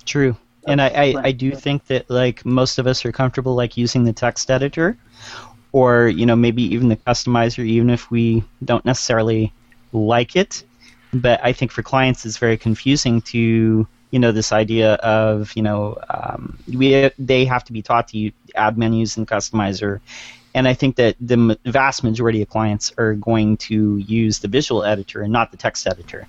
True. 0.05 0.35
And 0.67 0.82
I, 0.82 0.88
I, 0.88 1.13
I 1.26 1.32
do 1.32 1.52
think 1.52 1.88
that 1.88 2.10
like 2.10 2.45
most 2.45 2.78
of 2.80 2.88
us 2.88 3.06
are 3.06 3.12
comfortable 3.12 3.56
like 3.56 3.78
using 3.78 4.04
the 4.04 4.13
text 4.13 4.52
editor 4.52 4.98
or, 5.72 6.08
you 6.08 6.26
know, 6.26 6.36
maybe 6.36 6.63
even 6.63 6.89
the 6.89 6.98
customizer 6.98 7.65
even 7.65 7.89
if 7.89 8.12
we 8.12 8.43
don't 8.63 8.86
necessarily 8.86 9.54
like 9.93 10.36
it. 10.36 10.63
But 11.13 11.39
I 11.43 11.54
think 11.54 11.72
for 11.72 11.82
clients 11.82 12.26
it's 12.26 12.38
very 12.38 12.58
confusing 12.58 13.22
to 13.22 13.88
you 14.12 14.19
know 14.19 14.32
this 14.32 14.52
idea 14.52 14.93
of 14.95 15.56
you 15.56 15.62
know 15.62 15.98
um, 16.10 16.58
we 16.67 17.12
they 17.19 17.45
have 17.45 17.63
to 17.65 17.74
be 17.74 17.82
taught 17.82 18.08
to 18.10 18.32
add 18.56 18.78
menus 18.78 19.17
in 19.17 19.26
Customizer, 19.26 20.00
and 20.56 20.67
I 20.67 20.74
think 20.74 20.95
that 20.95 21.15
the 21.22 21.58
vast 21.65 22.04
majority 22.04 22.41
of 22.41 22.50
clients 22.50 22.91
are 22.98 23.13
going 23.13 23.58
to 23.58 23.98
use 23.98 24.39
the 24.39 24.48
visual 24.48 24.84
editor 24.84 25.22
and 25.22 25.32
not 25.32 25.52
the 25.52 25.58
text 25.58 25.88
editor, 25.88 26.28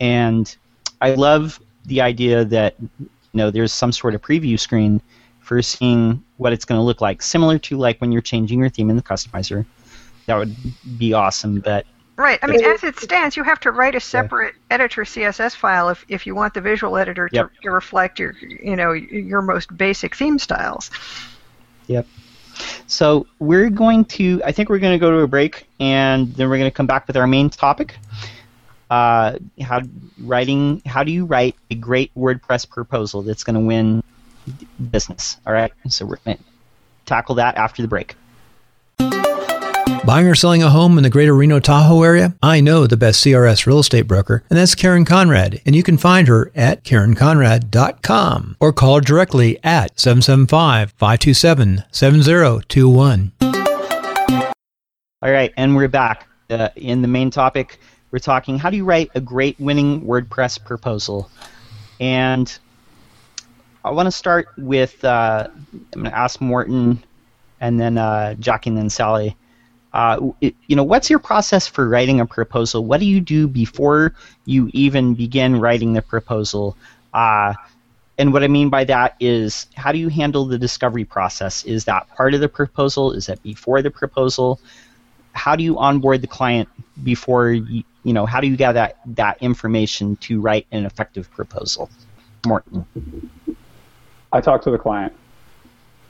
and 0.00 0.54
I 1.00 1.14
love 1.14 1.60
the 1.84 2.00
idea 2.00 2.44
that 2.46 2.74
you 3.34 3.38
know 3.38 3.50
there's 3.50 3.72
some 3.72 3.92
sort 3.92 4.14
of 4.14 4.22
preview 4.22 4.58
screen 4.58 5.02
for 5.40 5.60
seeing 5.60 6.22
what 6.38 6.52
it's 6.52 6.64
going 6.64 6.78
to 6.78 6.82
look 6.82 7.00
like, 7.00 7.20
similar 7.20 7.58
to 7.58 7.76
like 7.76 8.00
when 8.00 8.12
you're 8.12 8.22
changing 8.22 8.60
your 8.60 8.70
theme 8.70 8.88
in 8.88 8.96
the 8.96 9.02
customizer. 9.02 9.66
That 10.26 10.36
would 10.36 10.56
be 10.96 11.12
awesome, 11.12 11.60
but 11.60 11.84
Right. 12.16 12.38
I 12.42 12.46
mean, 12.46 12.64
as 12.64 12.84
it 12.84 12.96
stands, 13.00 13.36
you 13.36 13.42
have 13.42 13.58
to 13.60 13.72
write 13.72 13.96
a 13.96 14.00
separate 14.00 14.54
yeah. 14.54 14.74
editor 14.76 15.02
CSS 15.02 15.56
file 15.56 15.88
if, 15.88 16.04
if 16.08 16.26
you 16.28 16.34
want 16.36 16.54
the 16.54 16.60
visual 16.60 16.96
editor 16.96 17.28
to, 17.28 17.34
yep. 17.34 17.50
to 17.62 17.70
reflect 17.72 18.20
your 18.20 18.36
you 18.40 18.76
know 18.76 18.92
your 18.92 19.42
most 19.42 19.76
basic 19.76 20.14
theme 20.14 20.38
styles. 20.38 20.92
Yep. 21.88 22.06
So 22.86 23.26
we're 23.40 23.68
going 23.68 24.04
to. 24.04 24.40
I 24.44 24.52
think 24.52 24.68
we're 24.68 24.78
going 24.78 24.92
to 24.92 25.04
go 25.04 25.10
to 25.10 25.18
a 25.18 25.26
break, 25.26 25.66
and 25.80 26.32
then 26.34 26.48
we're 26.48 26.58
going 26.58 26.70
to 26.70 26.74
come 26.74 26.86
back 26.86 27.08
with 27.08 27.16
our 27.16 27.26
main 27.26 27.50
topic. 27.50 27.96
Uh, 28.90 29.38
how 29.60 29.80
writing? 30.20 30.82
How 30.86 31.04
do 31.04 31.12
you 31.12 31.24
write 31.24 31.56
a 31.70 31.74
great 31.74 32.14
WordPress 32.14 32.68
proposal 32.68 33.22
that's 33.22 33.44
going 33.44 33.54
to 33.54 33.60
win 33.60 34.02
business? 34.90 35.38
All 35.46 35.52
right. 35.52 35.72
So 35.88 36.06
we're 36.06 36.16
going 36.24 36.38
to 36.38 36.44
tackle 37.06 37.34
that 37.36 37.56
after 37.56 37.82
the 37.82 37.88
break. 37.88 38.16
Buying 40.04 40.26
or 40.26 40.34
selling 40.34 40.62
a 40.62 40.68
home 40.68 40.98
in 40.98 41.02
the 41.02 41.08
greater 41.08 41.34
Reno 41.34 41.60
Tahoe 41.60 42.02
area? 42.02 42.34
I 42.42 42.60
know 42.60 42.86
the 42.86 42.96
best 42.96 43.24
CRS 43.24 43.64
real 43.66 43.78
estate 43.78 44.02
broker, 44.02 44.44
and 44.50 44.58
that's 44.58 44.74
Karen 44.74 45.06
Conrad. 45.06 45.62
And 45.64 45.74
you 45.74 45.82
can 45.82 45.96
find 45.96 46.28
her 46.28 46.52
at 46.54 46.84
KarenConrad.com 46.84 48.56
or 48.60 48.72
call 48.74 48.96
her 48.96 49.00
directly 49.00 49.58
at 49.64 49.98
775 49.98 50.92
527 50.92 51.84
7021. 51.90 53.32
All 55.22 55.30
right, 55.30 55.54
and 55.56 55.74
we're 55.74 55.88
back. 55.88 56.28
Uh, 56.50 56.68
in 56.76 57.00
the 57.00 57.08
main 57.08 57.30
topic, 57.30 57.80
we're 58.14 58.20
talking 58.20 58.60
how 58.60 58.70
do 58.70 58.76
you 58.76 58.84
write 58.84 59.10
a 59.16 59.20
great 59.20 59.58
winning 59.58 60.02
WordPress 60.02 60.64
proposal? 60.64 61.28
And 61.98 62.56
I 63.84 63.90
want 63.90 64.06
to 64.06 64.12
start 64.12 64.46
with 64.56 65.04
uh, 65.04 65.48
I'm 65.52 65.86
going 65.94 66.04
to 66.04 66.16
ask 66.16 66.40
Morten 66.40 67.02
and 67.60 67.80
then 67.80 67.98
uh, 67.98 68.34
Jackie 68.34 68.70
and 68.70 68.78
then 68.78 68.88
Sally 68.88 69.36
uh, 69.92 70.30
it, 70.40 70.54
you 70.68 70.76
know, 70.76 70.84
what's 70.84 71.10
your 71.10 71.18
process 71.18 71.66
for 71.66 71.88
writing 71.88 72.20
a 72.20 72.26
proposal? 72.26 72.84
What 72.84 73.00
do 73.00 73.06
you 73.06 73.20
do 73.20 73.48
before 73.48 74.14
you 74.44 74.70
even 74.72 75.14
begin 75.14 75.58
writing 75.58 75.92
the 75.92 76.02
proposal? 76.02 76.76
Uh, 77.12 77.54
and 78.16 78.32
what 78.32 78.44
I 78.44 78.48
mean 78.48 78.70
by 78.70 78.84
that 78.84 79.16
is, 79.18 79.66
how 79.74 79.90
do 79.90 79.98
you 79.98 80.08
handle 80.08 80.44
the 80.44 80.58
discovery 80.58 81.04
process? 81.04 81.64
Is 81.64 81.84
that 81.86 82.08
part 82.14 82.34
of 82.34 82.40
the 82.40 82.48
proposal? 82.48 83.10
Is 83.10 83.26
that 83.26 83.42
before 83.42 83.82
the 83.82 83.90
proposal? 83.90 84.60
How 85.32 85.56
do 85.56 85.64
you 85.64 85.78
onboard 85.78 86.22
the 86.22 86.28
client 86.28 86.68
before 87.02 87.50
you, 87.50 87.82
you 88.04 88.12
know? 88.12 88.26
How 88.26 88.40
do 88.40 88.46
you 88.46 88.56
get 88.56 88.72
that 88.72 88.98
that 89.06 89.42
information 89.42 90.16
to 90.16 90.40
write 90.40 90.66
an 90.70 90.86
effective 90.86 91.30
proposal? 91.30 91.90
Morten. 92.46 92.86
I 94.32 94.40
talk 94.40 94.62
to 94.62 94.70
the 94.70 94.78
client. 94.78 95.12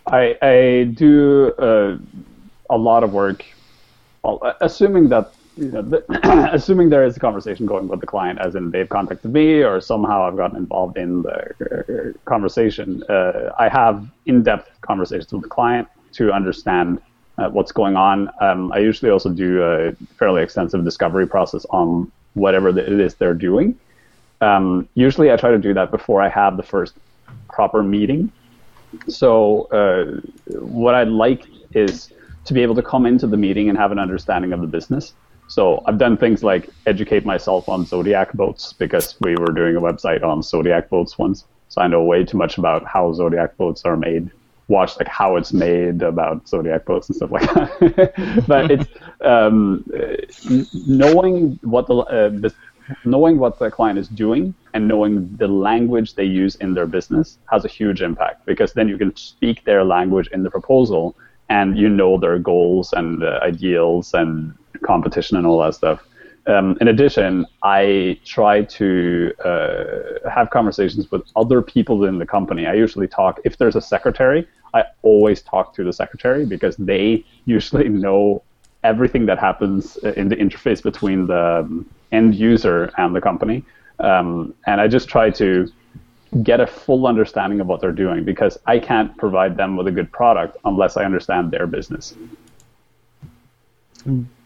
I, 0.06 0.36
I 0.42 0.84
do 0.94 1.52
uh, 1.58 1.96
a 2.68 2.76
lot 2.76 3.04
of 3.04 3.12
work 3.14 3.44
assuming 4.60 5.08
that 5.10 5.32
you 5.56 5.70
know, 5.70 5.82
the, 5.82 6.50
assuming 6.52 6.88
there 6.90 7.04
is 7.04 7.16
a 7.16 7.20
conversation 7.20 7.66
going 7.66 7.88
with 7.88 8.00
the 8.00 8.06
client, 8.06 8.38
as 8.40 8.54
in 8.54 8.70
they've 8.70 8.88
contacted 8.88 9.32
me 9.32 9.62
or 9.62 9.80
somehow 9.80 10.26
I've 10.26 10.36
gotten 10.36 10.56
involved 10.56 10.96
in 10.96 11.22
the 11.22 12.14
uh, 12.14 12.18
conversation, 12.28 13.02
uh, 13.08 13.52
I 13.58 13.68
have 13.68 14.08
in-depth 14.26 14.80
conversations 14.80 15.32
with 15.32 15.42
the 15.42 15.48
client 15.48 15.86
to 16.12 16.32
understand 16.32 17.00
uh, 17.38 17.48
what's 17.50 17.72
going 17.72 17.96
on. 17.96 18.30
Um, 18.40 18.72
I 18.72 18.78
usually 18.78 19.10
also 19.10 19.30
do 19.30 19.62
a 19.62 19.92
fairly 20.18 20.42
extensive 20.42 20.84
discovery 20.84 21.26
process 21.26 21.64
on 21.70 22.10
whatever 22.34 22.68
it 22.68 23.00
is 23.00 23.14
they're 23.14 23.34
doing. 23.34 23.78
Um, 24.40 24.88
usually, 24.94 25.32
I 25.32 25.36
try 25.36 25.50
to 25.50 25.58
do 25.58 25.74
that 25.74 25.90
before 25.90 26.20
I 26.20 26.28
have 26.28 26.56
the 26.56 26.62
first 26.62 26.94
proper 27.48 27.82
meeting. 27.82 28.30
So, 29.08 29.62
uh, 29.64 30.20
what 30.58 30.94
I'd 30.94 31.08
like 31.08 31.44
is 31.72 32.12
to 32.44 32.54
be 32.54 32.62
able 32.62 32.74
to 32.74 32.82
come 32.82 33.06
into 33.06 33.26
the 33.26 33.36
meeting 33.36 33.68
and 33.68 33.78
have 33.78 33.90
an 33.92 33.98
understanding 33.98 34.52
of 34.52 34.60
the 34.60 34.66
business. 34.66 35.14
So 35.48 35.82
I've 35.86 35.98
done 35.98 36.16
things 36.16 36.42
like 36.42 36.68
educate 36.86 37.24
myself 37.24 37.68
on 37.68 37.84
Zodiac 37.84 38.32
boats 38.32 38.72
because 38.72 39.16
we 39.20 39.36
were 39.36 39.52
doing 39.52 39.76
a 39.76 39.80
website 39.80 40.22
on 40.22 40.42
Zodiac 40.42 40.88
boats 40.88 41.18
once. 41.18 41.44
So 41.68 41.82
I 41.82 41.88
know 41.88 42.02
way 42.02 42.24
too 42.24 42.36
much 42.36 42.58
about 42.58 42.84
how 42.86 43.12
Zodiac 43.12 43.56
boats 43.56 43.84
are 43.84 43.96
made. 43.96 44.30
Watch 44.68 44.96
like 44.98 45.08
how 45.08 45.36
it's 45.36 45.52
made 45.52 46.02
about 46.02 46.48
Zodiac 46.48 46.86
boats 46.86 47.08
and 47.08 47.16
stuff 47.16 47.30
like 47.30 47.42
that. 47.54 48.44
but 48.48 48.70
it's 48.70 48.86
um, 49.20 49.84
knowing 50.86 51.58
what 51.62 51.86
the, 51.86 51.96
uh, 51.96 52.48
knowing 53.04 53.38
what 53.38 53.58
the 53.58 53.70
client 53.70 53.98
is 53.98 54.08
doing 54.08 54.54
and 54.72 54.88
knowing 54.88 55.36
the 55.36 55.48
language 55.48 56.14
they 56.14 56.24
use 56.24 56.54
in 56.56 56.74
their 56.74 56.86
business 56.86 57.38
has 57.50 57.64
a 57.64 57.68
huge 57.68 58.02
impact 58.02 58.44
because 58.46 58.72
then 58.72 58.88
you 58.88 58.98
can 58.98 59.14
speak 59.16 59.64
their 59.64 59.84
language 59.84 60.28
in 60.32 60.42
the 60.42 60.50
proposal 60.50 61.14
and 61.48 61.78
you 61.78 61.88
know 61.88 62.18
their 62.18 62.38
goals 62.38 62.92
and 62.92 63.22
uh, 63.22 63.38
ideals 63.42 64.14
and 64.14 64.54
competition 64.82 65.36
and 65.36 65.46
all 65.46 65.58
that 65.62 65.74
stuff. 65.74 66.02
Um, 66.46 66.76
in 66.80 66.88
addition, 66.88 67.46
I 67.62 68.18
try 68.24 68.62
to 68.62 69.32
uh, 69.44 70.28
have 70.30 70.50
conversations 70.50 71.10
with 71.10 71.22
other 71.36 71.62
people 71.62 72.04
in 72.04 72.18
the 72.18 72.26
company. 72.26 72.66
I 72.66 72.74
usually 72.74 73.08
talk, 73.08 73.40
if 73.44 73.56
there's 73.56 73.76
a 73.76 73.80
secretary, 73.80 74.46
I 74.74 74.84
always 75.02 75.40
talk 75.40 75.74
to 75.76 75.84
the 75.84 75.92
secretary 75.92 76.44
because 76.44 76.76
they 76.76 77.24
usually 77.46 77.88
know 77.88 78.42
everything 78.82 79.24
that 79.26 79.38
happens 79.38 79.96
in 79.96 80.28
the 80.28 80.36
interface 80.36 80.82
between 80.82 81.26
the 81.26 81.60
um, 81.60 81.88
end 82.12 82.34
user 82.34 82.92
and 82.98 83.16
the 83.16 83.20
company. 83.20 83.64
Um, 83.98 84.54
and 84.66 84.80
I 84.80 84.88
just 84.88 85.08
try 85.08 85.30
to 85.30 85.70
get 86.42 86.60
a 86.60 86.66
full 86.66 87.06
understanding 87.06 87.60
of 87.60 87.66
what 87.66 87.80
they're 87.80 87.92
doing 87.92 88.24
because 88.24 88.58
I 88.66 88.78
can't 88.78 89.16
provide 89.16 89.56
them 89.56 89.76
with 89.76 89.86
a 89.86 89.92
good 89.92 90.10
product 90.12 90.56
unless 90.64 90.96
I 90.96 91.04
understand 91.04 91.50
their 91.50 91.66
business. 91.66 92.14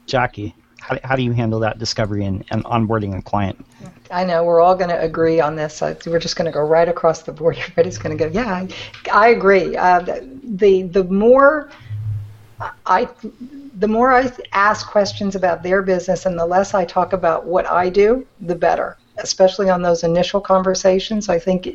Jackie, 0.06 0.54
how, 0.80 0.98
how 1.04 1.16
do 1.16 1.22
you 1.22 1.32
handle 1.32 1.60
that 1.60 1.78
discovery 1.78 2.24
and, 2.24 2.44
and 2.50 2.64
onboarding 2.64 3.16
a 3.16 3.22
client? 3.22 3.64
I 4.10 4.24
know 4.24 4.44
we're 4.44 4.60
all 4.60 4.74
going 4.74 4.90
to 4.90 5.00
agree 5.00 5.40
on 5.40 5.56
this. 5.56 5.80
we're 5.80 6.18
just 6.18 6.36
going 6.36 6.46
to 6.46 6.52
go 6.52 6.60
right 6.60 6.88
across 6.88 7.22
the 7.22 7.32
board. 7.32 7.56
Everybody's 7.60 7.98
going 7.98 8.16
to 8.16 8.24
go, 8.24 8.30
yeah, 8.30 8.52
I, 8.52 8.68
I 9.12 9.28
agree. 9.28 9.76
Uh, 9.76 10.00
the 10.00 10.82
the 10.82 11.04
more 11.04 11.70
I 12.86 13.08
the 13.74 13.88
more 13.88 14.12
I 14.12 14.32
ask 14.52 14.86
questions 14.86 15.34
about 15.36 15.62
their 15.62 15.82
business 15.82 16.26
and 16.26 16.38
the 16.38 16.46
less 16.46 16.74
I 16.74 16.84
talk 16.84 17.12
about 17.12 17.44
what 17.44 17.66
I 17.66 17.88
do, 17.90 18.26
the 18.40 18.54
better 18.54 18.96
especially 19.18 19.68
on 19.68 19.82
those 19.82 20.04
initial 20.04 20.40
conversations. 20.40 21.28
I 21.28 21.38
think 21.38 21.66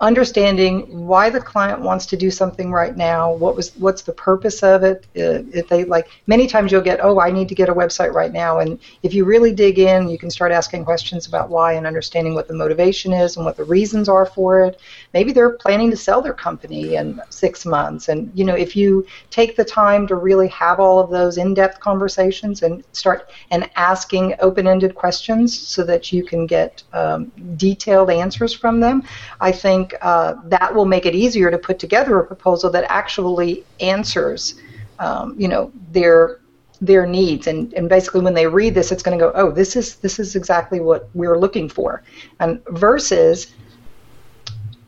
understanding 0.00 1.06
why 1.06 1.28
the 1.28 1.40
client 1.40 1.80
wants 1.80 2.06
to 2.06 2.16
do 2.16 2.30
something 2.30 2.72
right 2.72 2.96
now, 2.96 3.32
what 3.34 3.54
was 3.54 3.76
what's 3.76 4.02
the 4.02 4.12
purpose 4.12 4.62
of 4.62 4.82
it. 4.82 5.04
Uh, 5.14 5.44
if 5.52 5.68
they 5.68 5.84
like, 5.84 6.08
many 6.26 6.46
times 6.46 6.72
you'll 6.72 6.80
get, 6.80 7.00
oh, 7.02 7.20
I 7.20 7.30
need 7.30 7.48
to 7.50 7.54
get 7.54 7.68
a 7.68 7.74
website 7.74 8.14
right 8.14 8.32
now, 8.32 8.60
and 8.60 8.78
if 9.02 9.12
you 9.12 9.24
really 9.24 9.52
dig 9.52 9.78
in, 9.78 10.08
you 10.08 10.18
can 10.18 10.30
start 10.30 10.52
asking 10.52 10.84
questions 10.86 11.26
about 11.26 11.50
why 11.50 11.74
and 11.74 11.86
understanding 11.86 12.34
what 12.34 12.48
the 12.48 12.54
motivation 12.54 13.12
is 13.12 13.36
and 13.36 13.44
what 13.44 13.56
the 13.56 13.64
reasons 13.64 14.08
are 14.08 14.24
for 14.24 14.64
it. 14.64 14.80
Maybe 15.12 15.32
they're 15.32 15.50
planning 15.50 15.90
to 15.90 15.96
sell 15.96 16.22
their 16.22 16.32
company 16.32 16.94
in 16.96 17.20
six 17.28 17.66
months, 17.66 18.08
and 18.08 18.30
you 18.34 18.44
know, 18.44 18.54
if 18.54 18.74
you 18.74 19.06
take 19.30 19.54
the 19.54 19.64
time 19.64 20.06
to 20.06 20.14
really 20.14 20.48
have 20.48 20.80
all 20.80 20.98
of 20.98 21.10
those 21.10 21.36
in-depth 21.36 21.78
conversations 21.80 22.62
and 22.62 22.82
start 22.92 23.30
and 23.50 23.68
asking 23.76 24.34
open-ended 24.40 24.94
questions 24.94 25.56
so 25.56 25.84
that 25.84 26.10
you 26.10 26.24
can 26.24 26.46
get 26.46 26.82
um, 26.94 27.30
detailed 27.56 28.08
answers 28.08 28.54
from 28.54 28.80
them, 28.80 29.02
I 29.40 29.52
think 29.52 29.94
uh, 30.02 30.34
that 30.44 30.74
will 30.74 30.84
make 30.84 31.06
it 31.06 31.14
easier 31.14 31.50
to 31.50 31.58
put 31.58 31.78
together 31.78 32.18
a 32.18 32.26
proposal 32.26 32.70
that 32.70 32.84
actually 32.88 33.64
answers, 33.80 34.60
um, 34.98 35.34
you 35.38 35.48
know, 35.48 35.72
their 35.92 36.40
their 36.82 37.06
needs. 37.06 37.46
And, 37.46 37.72
and 37.74 37.88
basically, 37.88 38.22
when 38.22 38.34
they 38.34 38.46
read 38.46 38.74
this, 38.74 38.90
it's 38.90 39.02
going 39.02 39.18
to 39.18 39.24
go, 39.24 39.32
oh, 39.34 39.50
this 39.50 39.76
is 39.76 39.96
this 39.96 40.18
is 40.18 40.36
exactly 40.36 40.80
what 40.80 41.08
we're 41.14 41.38
looking 41.38 41.68
for, 41.68 42.02
and 42.38 42.62
versus 42.68 43.54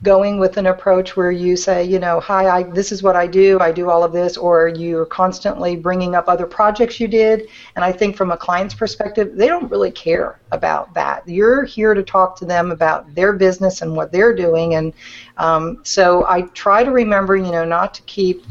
going 0.03 0.39
with 0.39 0.57
an 0.57 0.67
approach 0.67 1.17
where 1.17 1.31
you 1.31 1.57
say, 1.57 1.85
you 1.85 1.99
know, 1.99 2.19
hi, 2.19 2.49
I, 2.49 2.63
this 2.65 2.91
is 2.91 3.03
what 3.03 3.15
I 3.15 3.27
do, 3.29 3.61
I 3.61 3.71
do 3.71 3.89
all 3.89 4.03
of 4.03 4.13
this, 4.13 4.37
or 4.37 4.69
you're 4.69 5.07
constantly 5.07 5.77
bringing 5.77 6.17
up 6.17 6.29
other 6.29 6.47
projects 6.47 6.99
you 6.99 7.07
did. 7.07 7.49
And 7.77 7.85
I 7.85 7.93
think 7.93 8.17
from 8.17 8.33
a 8.33 8.37
client's 8.37 8.75
perspective, 8.75 9.37
they 9.37 9.47
don't 9.47 9.71
really 9.71 9.93
care 9.93 10.41
about 10.51 10.93
that. 10.95 11.27
You're 11.29 11.65
here 11.65 11.95
to 11.95 12.03
talk 12.03 12.37
to 12.39 12.45
them 12.45 12.73
about 12.73 13.15
their 13.15 13.33
business 13.33 13.83
and 13.83 13.95
what 13.95 14.11
they're 14.11 14.35
doing. 14.35 14.75
And 14.75 14.93
um, 15.37 15.81
so 15.85 16.27
I 16.27 16.43
try 16.43 16.83
to 16.83 16.91
remember, 16.91 17.37
you 17.37 17.53
know, 17.53 17.65
not 17.65 17.95
to 17.95 18.03
keep 18.03 18.43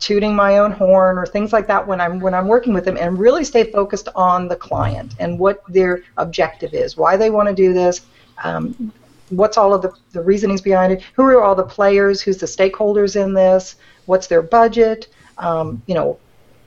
tooting 0.00 0.34
my 0.34 0.58
own 0.58 0.72
horn 0.72 1.18
or 1.18 1.26
things 1.26 1.52
like 1.52 1.66
that 1.66 1.86
when 1.86 2.00
I'm 2.00 2.20
when 2.20 2.32
I'm 2.32 2.46
working 2.46 2.72
with 2.72 2.84
them 2.84 2.96
and 2.96 3.18
really 3.18 3.42
stay 3.42 3.70
focused 3.70 4.08
on 4.14 4.46
the 4.46 4.54
client 4.54 5.16
and 5.18 5.38
what 5.38 5.62
their 5.68 6.02
objective 6.16 6.72
is, 6.72 6.96
why 6.96 7.16
they 7.16 7.30
want 7.30 7.48
to 7.48 7.54
do 7.54 7.72
this. 7.72 8.02
Um, 8.44 8.92
what's 9.30 9.56
all 9.56 9.74
of 9.74 9.82
the, 9.82 9.92
the 10.12 10.22
reasonings 10.22 10.60
behind 10.60 10.92
it? 10.92 11.02
Who 11.14 11.22
are 11.24 11.42
all 11.42 11.54
the 11.54 11.64
players? 11.64 12.20
Who's 12.20 12.38
the 12.38 12.46
stakeholders 12.46 13.20
in 13.20 13.34
this? 13.34 13.76
What's 14.06 14.26
their 14.26 14.42
budget? 14.42 15.08
Um, 15.38 15.82
you 15.86 15.94
know, 15.94 16.18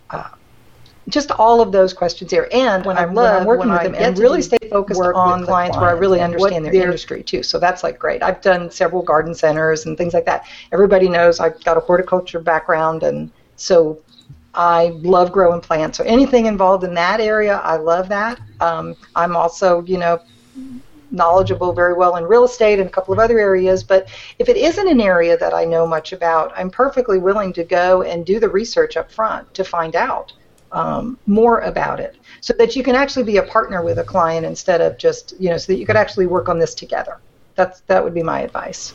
uh, 0.09 0.29
just 1.09 1.31
all 1.31 1.61
of 1.61 1.71
those 1.71 1.93
questions 1.93 2.31
here. 2.31 2.47
And 2.51 2.85
when 2.85 2.97
I 2.97 3.05
love 3.05 3.15
when 3.15 3.27
I'm 3.27 3.45
working 3.45 3.69
when 3.69 3.83
with 3.83 3.93
them 3.93 3.95
and 3.95 4.17
really 4.17 4.41
stay 4.41 4.57
focused 4.69 5.01
on 5.01 5.41
the 5.41 5.47
clients 5.47 5.77
where 5.77 5.89
I 5.89 5.93
really 5.93 6.21
understand 6.21 6.65
their 6.65 6.73
industry 6.73 7.23
too. 7.23 7.43
So 7.43 7.59
that's 7.59 7.83
like 7.83 7.97
great. 7.97 8.21
I've 8.23 8.41
done 8.41 8.71
several 8.71 9.01
garden 9.01 9.33
centers 9.33 9.85
and 9.85 9.97
things 9.97 10.13
like 10.13 10.25
that. 10.25 10.45
Everybody 10.71 11.09
knows 11.09 11.39
I've 11.39 11.61
got 11.63 11.77
a 11.77 11.79
horticulture 11.79 12.39
background, 12.39 13.03
and 13.03 13.31
so 13.55 13.99
I 14.53 14.89
love 15.01 15.31
growing 15.31 15.61
plants. 15.61 15.97
So 15.97 16.03
anything 16.03 16.45
involved 16.45 16.83
in 16.83 16.93
that 16.93 17.19
area, 17.19 17.57
I 17.57 17.77
love 17.77 18.07
that. 18.09 18.39
Um, 18.59 18.95
I'm 19.15 19.35
also, 19.35 19.81
you 19.83 19.97
know, 19.97 20.19
knowledgeable 21.11 21.73
very 21.73 21.93
well 21.93 22.15
in 22.15 22.23
real 22.23 22.43
estate 22.43 22.79
and 22.79 22.89
a 22.89 22.91
couple 22.91 23.13
of 23.13 23.19
other 23.19 23.39
areas, 23.39 23.83
but 23.83 24.09
if 24.39 24.49
it 24.49 24.57
isn't 24.57 24.87
an 24.87 25.01
area 25.01 25.37
that 25.37 25.53
I 25.53 25.65
know 25.65 25.85
much 25.85 26.13
about, 26.13 26.51
I'm 26.55 26.69
perfectly 26.69 27.19
willing 27.19 27.53
to 27.53 27.63
go 27.63 28.01
and 28.01 28.25
do 28.25 28.39
the 28.39 28.49
research 28.49 28.97
up 28.97 29.11
front 29.11 29.53
to 29.53 29.63
find 29.63 29.95
out 29.95 30.33
um, 30.71 31.17
more 31.25 31.59
about 31.59 31.99
it 31.99 32.15
so 32.39 32.53
that 32.57 32.75
you 32.75 32.83
can 32.83 32.95
actually 32.95 33.23
be 33.23 33.37
a 33.37 33.43
partner 33.43 33.83
with 33.83 33.99
a 33.99 34.03
client 34.03 34.45
instead 34.45 34.81
of 34.81 34.97
just, 34.97 35.33
you 35.39 35.49
know, 35.49 35.57
so 35.57 35.73
that 35.73 35.79
you 35.79 35.85
could 35.85 35.97
actually 35.97 36.27
work 36.27 36.47
on 36.47 36.59
this 36.59 36.73
together. 36.73 37.19
That's, 37.55 37.81
that 37.81 38.03
would 38.03 38.13
be 38.13 38.23
my 38.23 38.41
advice. 38.41 38.93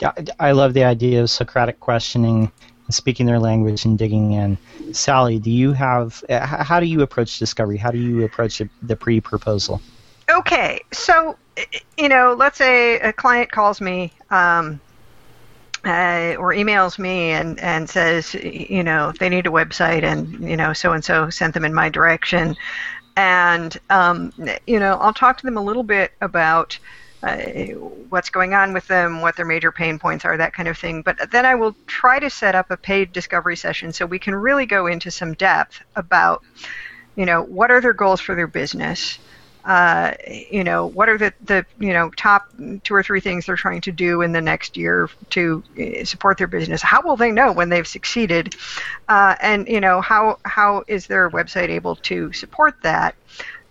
Yeah, 0.00 0.12
I 0.38 0.52
love 0.52 0.74
the 0.74 0.84
idea 0.84 1.22
of 1.22 1.30
Socratic 1.30 1.80
questioning 1.80 2.52
speaking 2.90 3.26
their 3.26 3.38
language 3.38 3.84
and 3.84 3.98
digging 3.98 4.32
in. 4.32 4.56
Sally, 4.92 5.38
do 5.38 5.50
you 5.50 5.72
have 5.72 6.24
how 6.28 6.80
do 6.80 6.86
you 6.86 7.02
approach 7.02 7.38
discovery? 7.38 7.76
How 7.76 7.90
do 7.90 7.98
you 7.98 8.24
approach 8.24 8.62
the 8.82 8.96
pre-proposal? 8.96 9.80
Okay, 10.38 10.80
so 10.92 11.36
you 11.96 12.08
know, 12.08 12.34
let's 12.38 12.58
say 12.58 13.00
a 13.00 13.12
client 13.12 13.50
calls 13.50 13.80
me 13.80 14.12
um, 14.30 14.80
uh, 15.84 16.34
or 16.38 16.52
emails 16.52 16.98
me 16.98 17.30
and, 17.30 17.58
and 17.60 17.88
says, 17.88 18.34
you 18.34 18.82
know, 18.82 19.12
they 19.18 19.28
need 19.28 19.46
a 19.46 19.50
website 19.50 20.02
and, 20.02 20.48
you 20.48 20.56
know, 20.56 20.72
so 20.72 20.92
and 20.92 21.04
so 21.04 21.30
sent 21.30 21.54
them 21.54 21.64
in 21.64 21.74
my 21.74 21.88
direction. 21.88 22.56
And, 23.16 23.76
um, 23.90 24.32
you 24.66 24.78
know, 24.78 24.96
I'll 24.98 25.12
talk 25.12 25.38
to 25.38 25.44
them 25.44 25.56
a 25.56 25.62
little 25.62 25.82
bit 25.82 26.12
about 26.20 26.78
uh, 27.22 27.36
what's 28.10 28.30
going 28.30 28.54
on 28.54 28.72
with 28.72 28.86
them, 28.86 29.20
what 29.20 29.34
their 29.34 29.44
major 29.44 29.72
pain 29.72 29.98
points 29.98 30.24
are, 30.24 30.36
that 30.36 30.52
kind 30.52 30.68
of 30.68 30.78
thing. 30.78 31.02
But 31.02 31.32
then 31.32 31.46
I 31.46 31.56
will 31.56 31.74
try 31.86 32.20
to 32.20 32.30
set 32.30 32.54
up 32.54 32.70
a 32.70 32.76
paid 32.76 33.12
discovery 33.12 33.56
session 33.56 33.92
so 33.92 34.06
we 34.06 34.20
can 34.20 34.36
really 34.36 34.66
go 34.66 34.86
into 34.86 35.10
some 35.10 35.34
depth 35.34 35.82
about, 35.96 36.44
you 37.16 37.26
know, 37.26 37.42
what 37.42 37.72
are 37.72 37.80
their 37.80 37.92
goals 37.92 38.20
for 38.20 38.36
their 38.36 38.46
business 38.46 39.18
uh, 39.64 40.12
you 40.50 40.64
know, 40.64 40.86
what 40.86 41.08
are 41.08 41.18
the, 41.18 41.32
the 41.44 41.66
you 41.78 41.92
know 41.92 42.10
top 42.10 42.48
two 42.84 42.94
or 42.94 43.02
three 43.02 43.20
things 43.20 43.46
they're 43.46 43.56
trying 43.56 43.80
to 43.82 43.92
do 43.92 44.22
in 44.22 44.32
the 44.32 44.40
next 44.40 44.76
year 44.76 45.10
to 45.30 45.62
uh, 45.78 46.04
support 46.04 46.38
their 46.38 46.46
business? 46.46 46.80
How 46.82 47.02
will 47.02 47.16
they 47.16 47.30
know 47.30 47.52
when 47.52 47.68
they've 47.68 47.86
succeeded? 47.86 48.54
Uh, 49.08 49.34
and 49.40 49.68
you 49.68 49.80
know, 49.80 50.00
how 50.00 50.38
how 50.44 50.84
is 50.86 51.06
their 51.06 51.30
website 51.30 51.68
able 51.68 51.96
to 51.96 52.32
support 52.32 52.82
that? 52.82 53.14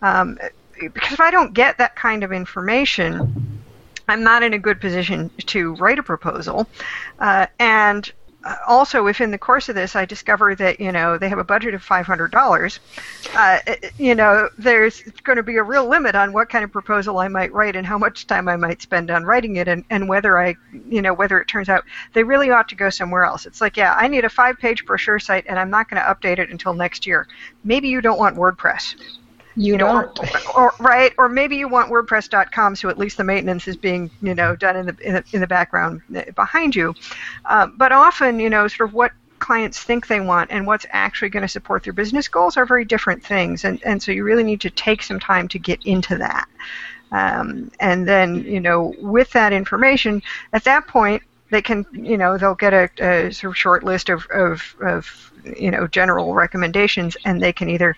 Um, 0.01 0.37
because 0.79 1.13
if 1.13 1.19
I 1.19 1.31
don't 1.31 1.53
get 1.53 1.79
that 1.79 1.95
kind 1.95 2.23
of 2.23 2.31
information, 2.31 3.59
I'm 4.07 4.23
not 4.23 4.43
in 4.43 4.53
a 4.53 4.59
good 4.59 4.79
position 4.79 5.29
to 5.37 5.73
write 5.75 5.99
a 5.99 6.03
proposal. 6.03 6.67
Uh, 7.19 7.47
and 7.59 8.11
also, 8.67 9.07
if 9.07 9.19
in 9.19 9.31
the 9.31 9.37
course 9.37 9.67
of 9.67 9.75
this 9.75 9.95
I 9.95 10.05
discover 10.05 10.55
that 10.55 10.79
you 10.79 10.91
know 10.91 11.17
they 11.17 11.29
have 11.29 11.39
a 11.39 11.43
budget 11.43 11.73
of 11.73 11.83
five 11.83 12.05
hundred 12.05 12.31
dollars, 12.31 12.79
uh, 13.35 13.59
you 13.97 14.15
know 14.15 14.49
there's 14.57 15.01
going 15.23 15.37
to 15.37 15.43
be 15.43 15.57
a 15.57 15.63
real 15.63 15.87
limit 15.87 16.15
on 16.15 16.33
what 16.33 16.49
kind 16.49 16.63
of 16.63 16.71
proposal 16.71 17.17
I 17.19 17.27
might 17.27 17.51
write 17.51 17.75
and 17.75 17.85
how 17.85 17.97
much 17.97 18.27
time 18.27 18.47
I 18.47 18.55
might 18.55 18.81
spend 18.81 19.09
on 19.11 19.23
writing 19.23 19.57
it, 19.57 19.67
and, 19.67 19.83
and 19.89 20.07
whether 20.07 20.39
I 20.39 20.55
you 20.89 21.01
know 21.01 21.13
whether 21.13 21.39
it 21.39 21.47
turns 21.47 21.69
out 21.69 21.83
they 22.13 22.23
really 22.23 22.51
ought 22.51 22.69
to 22.69 22.75
go 22.75 22.89
somewhere 22.89 23.25
else. 23.25 23.45
It's 23.45 23.61
like 23.61 23.75
yeah, 23.75 23.95
I 23.97 24.07
need 24.07 24.25
a 24.25 24.29
five-page 24.29 24.85
brochure 24.85 25.19
site, 25.19 25.45
and 25.47 25.59
I'm 25.59 25.69
not 25.69 25.89
going 25.89 26.01
to 26.01 26.07
update 26.07 26.39
it 26.39 26.49
until 26.49 26.73
next 26.73 27.05
year. 27.07 27.27
Maybe 27.63 27.89
you 27.89 28.01
don't 28.01 28.19
want 28.19 28.37
WordPress. 28.37 28.95
You, 29.57 29.73
you 29.73 29.77
know, 29.79 29.87
or, 29.87 30.13
or, 30.55 30.73
right, 30.79 31.13
or 31.17 31.27
maybe 31.27 31.55
you 31.55 31.67
want 31.67 31.91
WordPress.com, 31.91 32.75
so 32.75 32.89
at 32.89 32.97
least 32.97 33.17
the 33.17 33.23
maintenance 33.23 33.67
is 33.67 33.75
being, 33.75 34.11
you 34.21 34.35
know, 34.35 34.55
done 34.55 34.75
in 34.75 34.85
the 34.85 34.95
in 35.01 35.13
the, 35.15 35.23
in 35.33 35.41
the 35.41 35.47
background 35.47 36.01
uh, 36.15 36.21
behind 36.35 36.75
you. 36.75 36.93
Um, 37.45 37.75
but 37.75 37.91
often, 37.91 38.39
you 38.39 38.51
know, 38.51 38.67
sort 38.67 38.89
of 38.89 38.93
what 38.93 39.11
clients 39.39 39.81
think 39.81 40.07
they 40.07 40.19
want 40.19 40.51
and 40.51 40.67
what's 40.67 40.85
actually 40.91 41.29
going 41.29 41.41
to 41.41 41.47
support 41.47 41.83
their 41.83 41.93
business 41.93 42.27
goals 42.27 42.55
are 42.55 42.65
very 42.65 42.85
different 42.85 43.23
things, 43.23 43.65
and 43.65 43.81
and 43.83 44.01
so 44.01 44.11
you 44.11 44.23
really 44.23 44.43
need 44.43 44.61
to 44.61 44.69
take 44.69 45.01
some 45.01 45.19
time 45.19 45.47
to 45.47 45.59
get 45.59 45.83
into 45.85 46.17
that. 46.17 46.47
Um, 47.11 47.71
and 47.79 48.07
then, 48.07 48.43
you 48.43 48.59
know, 48.59 48.93
with 48.99 49.31
that 49.31 49.53
information, 49.53 50.21
at 50.53 50.63
that 50.65 50.87
point, 50.87 51.23
they 51.49 51.61
can, 51.61 51.85
you 51.93 52.17
know, 52.17 52.37
they'll 52.37 52.55
get 52.55 52.73
a, 52.73 52.89
a 52.99 53.31
sort 53.31 53.51
of 53.51 53.57
short 53.57 53.83
list 53.83 54.09
of, 54.09 54.27
of, 54.27 54.75
of, 54.81 55.31
you 55.57 55.71
know, 55.71 55.87
general 55.87 56.33
recommendations, 56.33 57.15
and 57.23 57.41
they 57.41 57.53
can 57.53 57.69
either 57.69 57.95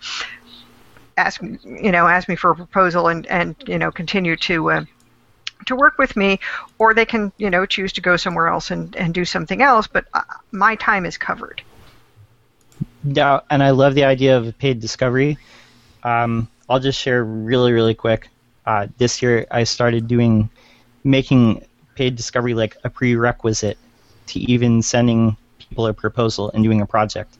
ask 1.19 1.41
you 1.41 1.91
know 1.91 2.07
ask 2.07 2.27
me 2.29 2.35
for 2.35 2.51
a 2.51 2.55
proposal 2.55 3.07
and 3.07 3.27
and 3.27 3.55
you 3.67 3.77
know 3.77 3.91
continue 3.91 4.35
to 4.37 4.71
uh, 4.71 4.85
to 5.65 5.75
work 5.75 5.97
with 5.97 6.15
me, 6.15 6.39
or 6.77 6.93
they 6.93 7.05
can 7.05 7.31
you 7.37 7.49
know 7.49 7.65
choose 7.65 7.93
to 7.93 8.01
go 8.01 8.17
somewhere 8.17 8.47
else 8.47 8.71
and 8.71 8.95
and 8.95 9.13
do 9.13 9.25
something 9.25 9.61
else. 9.61 9.87
But 9.87 10.05
uh, 10.13 10.21
my 10.51 10.75
time 10.75 11.05
is 11.05 11.17
covered. 11.17 11.61
Yeah, 13.03 13.41
and 13.49 13.61
I 13.61 13.71
love 13.71 13.95
the 13.95 14.05
idea 14.05 14.37
of 14.37 14.57
paid 14.57 14.79
discovery. 14.79 15.37
Um, 16.03 16.47
I'll 16.69 16.79
just 16.79 16.99
share 16.99 17.23
really 17.23 17.73
really 17.73 17.95
quick. 17.95 18.29
Uh, 18.65 18.87
this 18.97 19.21
year 19.21 19.45
I 19.51 19.63
started 19.63 20.07
doing 20.07 20.49
making 21.03 21.65
paid 21.95 22.15
discovery 22.15 22.53
like 22.53 22.77
a 22.83 22.89
prerequisite 22.89 23.77
to 24.27 24.39
even 24.39 24.81
sending 24.81 25.35
people 25.57 25.87
a 25.87 25.93
proposal 25.93 26.51
and 26.53 26.63
doing 26.63 26.81
a 26.81 26.85
project 26.85 27.37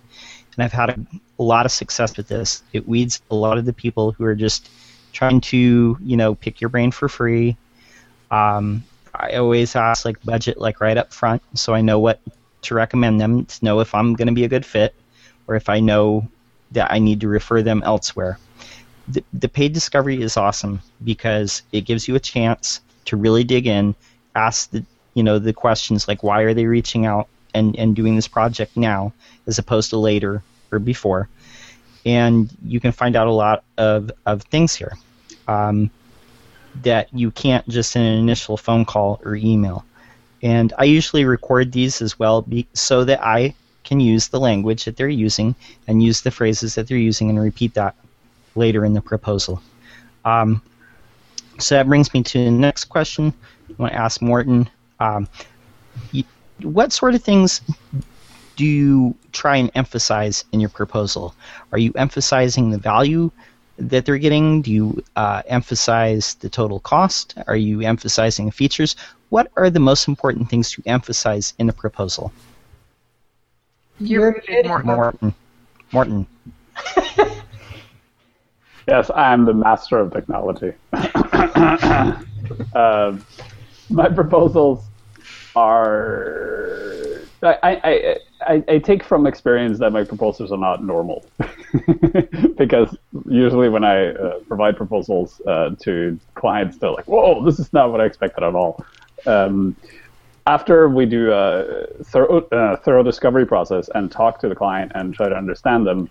and 0.56 0.64
I've 0.64 0.72
had 0.72 0.90
a, 0.90 1.00
a 1.40 1.44
lot 1.44 1.66
of 1.66 1.72
success 1.72 2.18
with 2.18 2.28
this. 2.28 2.64
It 2.74 2.88
weeds 2.88 3.22
a 3.32 3.36
lot 3.36 3.58
of 3.58 3.66
the 3.66 3.74
people 3.74 4.12
who 4.12 4.26
are 4.26 4.36
just 4.36 4.70
trying 5.14 5.42
to, 5.42 5.98
you 6.02 6.18
know, 6.18 6.36
pick 6.36 6.62
your 6.62 6.70
brain 6.70 6.92
for 6.92 7.10
free. 7.10 7.58
Um, 8.32 8.84
I 9.14 9.34
always 9.34 9.76
ask 9.76 10.06
like 10.06 10.22
budget 10.24 10.60
like 10.60 10.82
right 10.82 10.98
up 10.98 11.14
front, 11.14 11.42
so 11.56 11.74
I 11.74 11.82
know 11.82 12.00
what 12.00 12.20
to 12.64 12.76
recommend 12.76 13.20
them 13.20 13.46
to 13.46 13.66
know 13.66 13.80
if 13.80 13.96
I'm 13.96 14.14
going 14.14 14.28
to 14.28 14.34
be 14.34 14.44
a 14.44 14.50
good 14.50 14.66
fit, 14.66 14.94
or 15.48 15.56
if 15.56 15.70
I 15.70 15.80
know 15.80 16.28
that 16.72 16.92
I 16.92 17.00
need 17.00 17.22
to 17.22 17.28
refer 17.28 17.62
them 17.62 17.82
elsewhere. 17.84 18.38
The, 19.08 19.24
the 19.34 19.50
paid 19.50 19.74
discovery 19.74 20.22
is 20.22 20.38
awesome 20.38 20.82
because 21.04 21.64
it 21.72 21.82
gives 21.82 22.08
you 22.08 22.16
a 22.16 22.20
chance 22.20 22.82
to 23.06 23.18
really 23.18 23.44
dig 23.44 23.66
in, 23.66 23.96
ask 24.36 24.70
the 24.70 24.86
you 25.16 25.24
know 25.24 25.40
the 25.40 25.54
questions 25.54 26.08
like 26.08 26.24
why 26.24 26.42
are 26.44 26.54
they 26.54 26.66
reaching 26.66 27.06
out 27.06 27.28
and, 27.54 27.76
and 27.78 27.96
doing 27.96 28.16
this 28.16 28.28
project 28.28 28.78
now 28.78 29.14
as 29.48 29.58
opposed 29.58 29.90
to 29.90 29.98
later 29.98 30.44
or 30.72 30.80
before. 30.80 31.28
And 32.06 32.50
you 32.66 32.80
can 32.80 32.92
find 32.92 33.16
out 33.16 33.28
a 33.28 33.32
lot 33.32 33.64
of, 33.78 34.12
of 34.26 34.44
things 34.44 34.76
here 34.76 34.98
um, 35.48 35.90
that 36.84 37.14
you 37.14 37.32
can't 37.32 37.68
just 37.68 37.96
in 37.96 38.02
an 38.02 38.18
initial 38.20 38.58
phone 38.58 38.86
call 38.86 39.22
or 39.26 39.36
email. 39.36 39.86
And 40.42 40.72
I 40.78 40.86
usually 40.86 41.26
record 41.26 41.72
these 41.72 42.02
as 42.02 42.18
well 42.18 42.42
be, 42.42 42.66
so 42.74 43.04
that 43.04 43.22
I 43.22 43.54
can 43.84 44.00
use 44.00 44.28
the 44.28 44.40
language 44.40 44.86
that 44.86 44.96
they're 44.96 45.10
using 45.10 45.56
and 45.88 46.02
use 46.02 46.22
the 46.22 46.32
phrases 46.32 46.76
that 46.76 46.88
they're 46.88 46.98
using 46.98 47.30
and 47.30 47.40
repeat 47.42 47.74
that 47.74 47.96
later 48.56 48.86
in 48.86 48.94
the 48.94 49.02
proposal. 49.02 49.62
Um, 50.24 50.62
so 51.60 51.76
that 51.76 51.88
brings 51.88 52.14
me 52.14 52.24
to 52.24 52.46
the 52.46 52.52
next 52.52 52.86
question. 52.86 53.34
I 53.70 53.74
want 53.78 53.94
to 53.94 54.00
ask 54.00 54.22
Morten. 54.22 54.70
Um, 55.00 55.28
what 56.63 56.91
sort 56.91 57.15
of 57.15 57.24
things 57.24 57.62
do 58.56 58.65
you 58.65 59.15
try 59.32 59.56
and 59.56 59.72
emphasize 59.76 60.43
in 60.52 60.60
your 60.60 60.69
proposal? 60.69 61.34
Are 61.72 61.78
you 61.78 61.93
emphasizing 61.95 62.72
the 62.72 62.78
value 62.78 63.32
that 63.78 64.06
they're 64.06 64.17
getting? 64.17 64.62
Do 64.62 64.72
you 64.72 65.04
uh, 65.15 65.43
emphasize 65.48 66.36
the 66.36 66.50
total 66.50 66.80
cost? 66.80 67.36
Are 67.48 67.56
you 67.56 67.82
emphasizing 67.82 68.52
features? 68.52 68.95
What 69.30 69.52
are 69.56 69.69
the 69.69 69.80
most 69.80 70.08
important 70.08 70.50
things 70.50 70.72
to 70.72 70.84
emphasize 70.86 71.54
in 71.58 71.67
the 71.67 71.74
proposal? 71.74 72.34
You're 74.00 74.41
Morten. 74.65 74.88
Morten. 74.88 75.36
Morten. 75.91 76.28
yes, 78.88 79.10
I 79.10 79.34
am 79.34 79.45
the 79.45 79.54
master 79.54 80.00
of 80.00 80.12
technology. 80.12 80.74
uh, 82.74 83.17
my 83.89 84.10
proposals 84.10 84.88
are 85.56 87.20
I, 87.42 87.58
I, 87.64 88.16
I, 88.42 88.64
I, 88.68 88.80
take 88.80 89.04
from 89.04 89.26
experience 89.26 89.80
that 89.80 89.92
my 89.92 90.04
proposals 90.04 90.52
are 90.52 90.58
not 90.58 90.84
normal 90.84 91.26
because 92.58 92.98
usually 93.30 93.70
when 93.70 93.86
I 93.86 94.08
uh, 94.08 94.40
provide 94.40 94.76
proposals 94.76 95.42
uh, 95.48 95.72
to 95.82 96.20
clients, 96.36 96.78
they're 96.78 96.92
like, 96.92 97.08
"Whoa, 97.08 97.44
this 97.46 97.60
is 97.60 97.72
not 97.72 97.92
what 97.92 98.02
I 98.02 98.06
expected 98.06 98.44
at 98.44 98.56
all." 98.56 98.84
Um, 99.26 99.76
after 100.48 100.90
we 100.90 101.06
do 101.06 101.32
a 101.32 101.86
thorough, 102.04 102.42
uh, 102.50 102.76
thorough 102.78 103.04
discovery 103.04 103.46
process 103.46 103.90
and 103.96 104.12
talk 104.12 104.40
to 104.40 104.50
the 104.50 104.56
client 104.56 104.92
and 104.96 105.14
try 105.14 105.30
to 105.30 105.36
understand 105.36 105.88
them, 105.88 106.10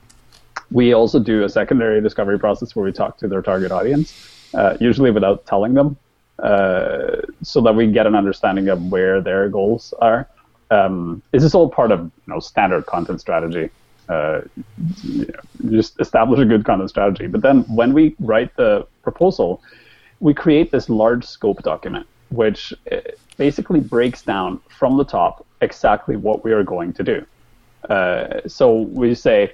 we 0.71 0.95
also 0.95 1.19
do 1.19 1.45
a 1.45 1.49
secondary 1.49 2.01
discovery 2.01 2.39
process 2.39 2.75
where 2.75 2.85
we 2.85 2.93
talk 2.93 3.19
to 3.19 3.29
their 3.29 3.43
target 3.43 3.71
audience, 3.71 4.15
uh, 4.55 4.77
usually 4.81 5.11
without 5.11 5.45
telling 5.45 5.75
them 5.75 5.99
uh, 6.39 7.17
so 7.43 7.61
that 7.61 7.75
we 7.75 7.87
get 7.87 8.07
an 8.07 8.15
understanding 8.15 8.69
of 8.69 8.83
where 8.91 9.21
their 9.21 9.49
goals 9.49 9.93
are. 10.01 10.29
Um, 10.71 11.23
this 11.31 11.43
is 11.43 11.55
all 11.55 11.69
part 11.69 11.91
of 11.91 12.01
you 12.01 12.11
know 12.27 12.41
standard 12.41 12.87
content 12.87 13.21
strategy. 13.21 13.71
Uh, 14.09 14.41
you 15.03 15.27
know, 15.27 15.71
just 15.71 16.01
establish 16.01 16.41
a 16.41 16.45
good 16.45 16.65
content 16.65 16.89
strategy. 16.89 17.27
But 17.27 17.43
then 17.43 17.63
when 17.75 17.93
we 17.93 18.17
write 18.21 18.57
the 18.57 18.87
proposal, 19.03 19.63
we 20.21 20.33
create 20.33 20.71
this 20.71 20.89
large 20.89 21.25
scope 21.25 21.63
document, 21.63 22.07
which 22.31 22.73
uh, 22.91 23.01
basically 23.37 23.81
breaks 23.81 24.23
down 24.23 24.61
from 24.69 24.97
the 24.97 25.05
top 25.05 25.45
exactly 25.61 26.17
what 26.17 26.45
we 26.45 26.53
are 26.53 26.63
going 26.63 26.93
to 26.95 27.03
do. 27.03 27.27
Uh, 27.89 28.41
so 28.47 28.81
we 28.83 29.15
say, 29.15 29.53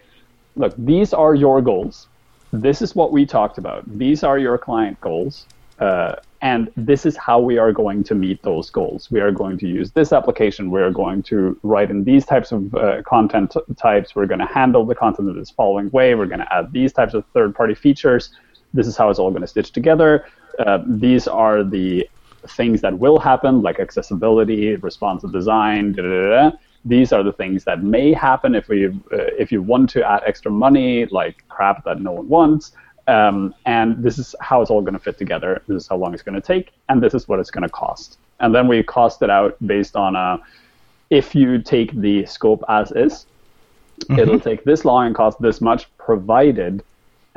look, 0.57 0.75
these 0.79 1.13
are 1.13 1.35
your 1.35 1.61
goals. 1.61 2.09
This 2.53 2.83
is 2.83 2.95
what 2.95 3.13
we 3.13 3.27
talked 3.27 3.59
about. 3.59 3.83
These 3.99 4.23
are 4.23 4.39
your 4.39 4.59
client 4.59 5.01
goals. 5.01 5.47
Uh, 5.79 6.17
and 6.41 6.71
this 6.77 7.07
is 7.07 7.17
how 7.17 7.41
we 7.41 7.57
are 7.59 7.73
going 7.73 8.05
to 8.05 8.15
meet 8.15 8.43
those 8.43 8.71
goals. 8.71 9.11
We 9.11 9.21
are 9.21 9.33
going 9.33 9.57
to 9.59 9.67
use 9.67 9.91
this 9.93 10.13
application. 10.13 10.71
We 10.71 10.83
are 10.83 10.91
going 10.91 11.23
to 11.25 11.59
write 11.63 11.91
in 11.91 12.05
these 12.05 12.27
types 12.27 12.53
of 12.53 12.75
uh, 12.75 13.03
content 13.03 13.57
types. 13.77 14.15
We're 14.15 14.27
going 14.27 14.41
to 14.41 14.47
handle 14.47 14.85
the 14.85 14.95
content 14.95 15.29
in 15.29 15.39
this 15.39 15.51
following 15.51 15.91
way. 15.91 16.15
We're 16.15 16.27
going 16.27 16.41
to 16.41 16.55
add 16.55 16.71
these 16.71 16.93
types 16.93 17.15
of 17.15 17.25
third-party 17.33 17.75
features. 17.75 18.31
This 18.75 18.87
is 18.87 18.97
how 18.97 19.09
it's 19.09 19.19
all 19.19 19.31
going 19.31 19.43
to 19.43 19.49
stitch 19.49 19.73
together. 19.73 20.27
Uh, 20.59 20.81
these 20.87 21.27
are 21.27 21.65
the 21.65 22.09
things 22.49 22.81
that 22.83 22.99
will 22.99 23.19
happen, 23.19 23.63
like 23.63 23.81
accessibility, 23.81 24.77
responsive 24.77 25.33
design. 25.33 25.93
Da, 25.93 26.03
da, 26.03 26.29
da, 26.29 26.57
these 26.85 27.13
are 27.13 27.23
the 27.23 27.33
things 27.33 27.65
that 27.65 27.83
may 27.83 28.13
happen 28.13 28.55
if 28.55 28.69
we 28.69 28.87
uh, 28.87 28.91
if 29.11 29.51
you 29.51 29.63
want 29.63 29.89
to 29.91 30.07
add 30.07 30.23
extra 30.27 30.51
money, 30.51 31.07
like 31.07 31.43
crap 31.49 31.85
that 31.85 32.01
no 32.01 32.13
one 32.13 32.29
wants. 32.29 32.73
Um, 33.07 33.55
and 33.67 34.03
this 34.03 34.19
is 34.19 34.35
how 34.41 34.63
it's 34.63 34.71
all 34.71 34.81
going 34.81 34.95
to 34.95 34.99
fit 34.99 35.19
together. 35.19 35.63
This 35.69 35.83
is 35.83 35.89
how 35.89 35.97
long 35.97 36.15
it's 36.15 36.23
going 36.23 36.41
to 36.41 36.47
take, 36.47 36.73
and 36.89 37.03
this 37.03 37.15
is 37.15 37.29
what 37.29 37.39
it's 37.39 37.51
going 37.51 37.63
to 37.63 37.69
cost. 37.69 38.19
And 38.41 38.55
then 38.55 38.67
we 38.67 38.83
cost 38.83 39.23
it 39.23 39.31
out 39.31 39.57
based 39.67 39.95
on 39.97 40.17
a, 40.17 40.41
if 41.11 41.35
you 41.35 41.61
take 41.61 41.93
the 41.93 42.25
scope 42.27 42.65
as 42.69 42.93
is, 42.93 43.27
mm-hmm. 44.01 44.19
it'll 44.19 44.41
take 44.41 44.65
this 44.65 44.85
long 44.85 45.07
and 45.07 45.15
cost 45.15 45.41
this 45.41 45.61
much, 45.61 45.87
provided 45.99 46.83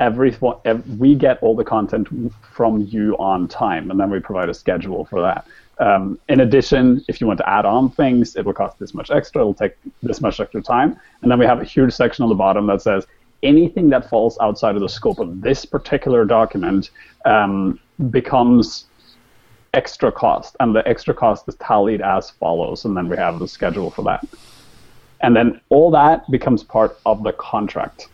every, 0.00 0.34
every 0.64 0.94
we 0.96 1.14
get 1.14 1.42
all 1.42 1.54
the 1.54 1.64
content 1.64 2.08
from 2.52 2.86
you 2.90 3.16
on 3.18 3.46
time, 3.46 3.90
and 3.90 4.00
then 4.00 4.10
we 4.10 4.20
provide 4.20 4.48
a 4.48 4.54
schedule 4.54 5.04
for 5.04 5.20
that. 5.20 5.46
Um, 5.80 6.18
in 6.28 6.40
addition, 6.40 7.04
if 7.06 7.20
you 7.20 7.28
want 7.28 7.38
to 7.38 7.48
add 7.48 7.64
on 7.64 7.90
things, 7.90 8.34
it 8.34 8.44
will 8.44 8.52
cost 8.52 8.78
this 8.80 8.94
much 8.94 9.10
extra. 9.10 9.42
It'll 9.42 9.54
take 9.54 9.76
this 10.02 10.20
much 10.20 10.40
extra 10.40 10.60
time, 10.60 10.98
and 11.22 11.30
then 11.30 11.38
we 11.38 11.46
have 11.46 11.60
a 11.60 11.64
huge 11.64 11.92
section 11.92 12.24
on 12.24 12.30
the 12.30 12.34
bottom 12.34 12.66
that 12.66 12.82
says 12.82 13.06
anything 13.42 13.88
that 13.90 14.08
falls 14.08 14.38
outside 14.40 14.74
of 14.74 14.80
the 14.80 14.88
scope 14.88 15.18
of 15.18 15.40
this 15.40 15.64
particular 15.64 16.24
document 16.24 16.90
um, 17.24 17.78
becomes 18.10 18.86
extra 19.74 20.10
cost, 20.10 20.56
and 20.60 20.74
the 20.74 20.86
extra 20.88 21.14
cost 21.14 21.48
is 21.48 21.54
tallied 21.56 22.00
as 22.00 22.30
follows, 22.30 22.84
and 22.84 22.96
then 22.96 23.08
we 23.08 23.16
have 23.16 23.38
the 23.38 23.48
schedule 23.48 23.90
for 23.90 24.02
that. 24.02 24.26
And 25.20 25.34
then 25.34 25.60
all 25.68 25.90
that 25.90 26.30
becomes 26.30 26.62
part 26.62 26.98
of 27.04 27.22
the 27.22 27.32
contract. 27.32 28.08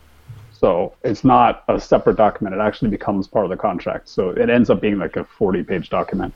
So 0.53 0.93
it's 1.03 1.23
not 1.23 1.63
a 1.67 1.79
separate 1.79 2.17
document, 2.17 2.55
it 2.55 2.61
actually 2.61 2.89
becomes 2.89 3.27
part 3.27 3.45
of 3.45 3.49
the 3.49 3.57
contract. 3.57 4.09
So 4.09 4.29
it 4.29 4.49
ends 4.49 4.69
up 4.69 4.81
being 4.81 4.97
like 4.97 5.15
a 5.15 5.23
40 5.23 5.63
page 5.63 5.89
document. 5.89 6.33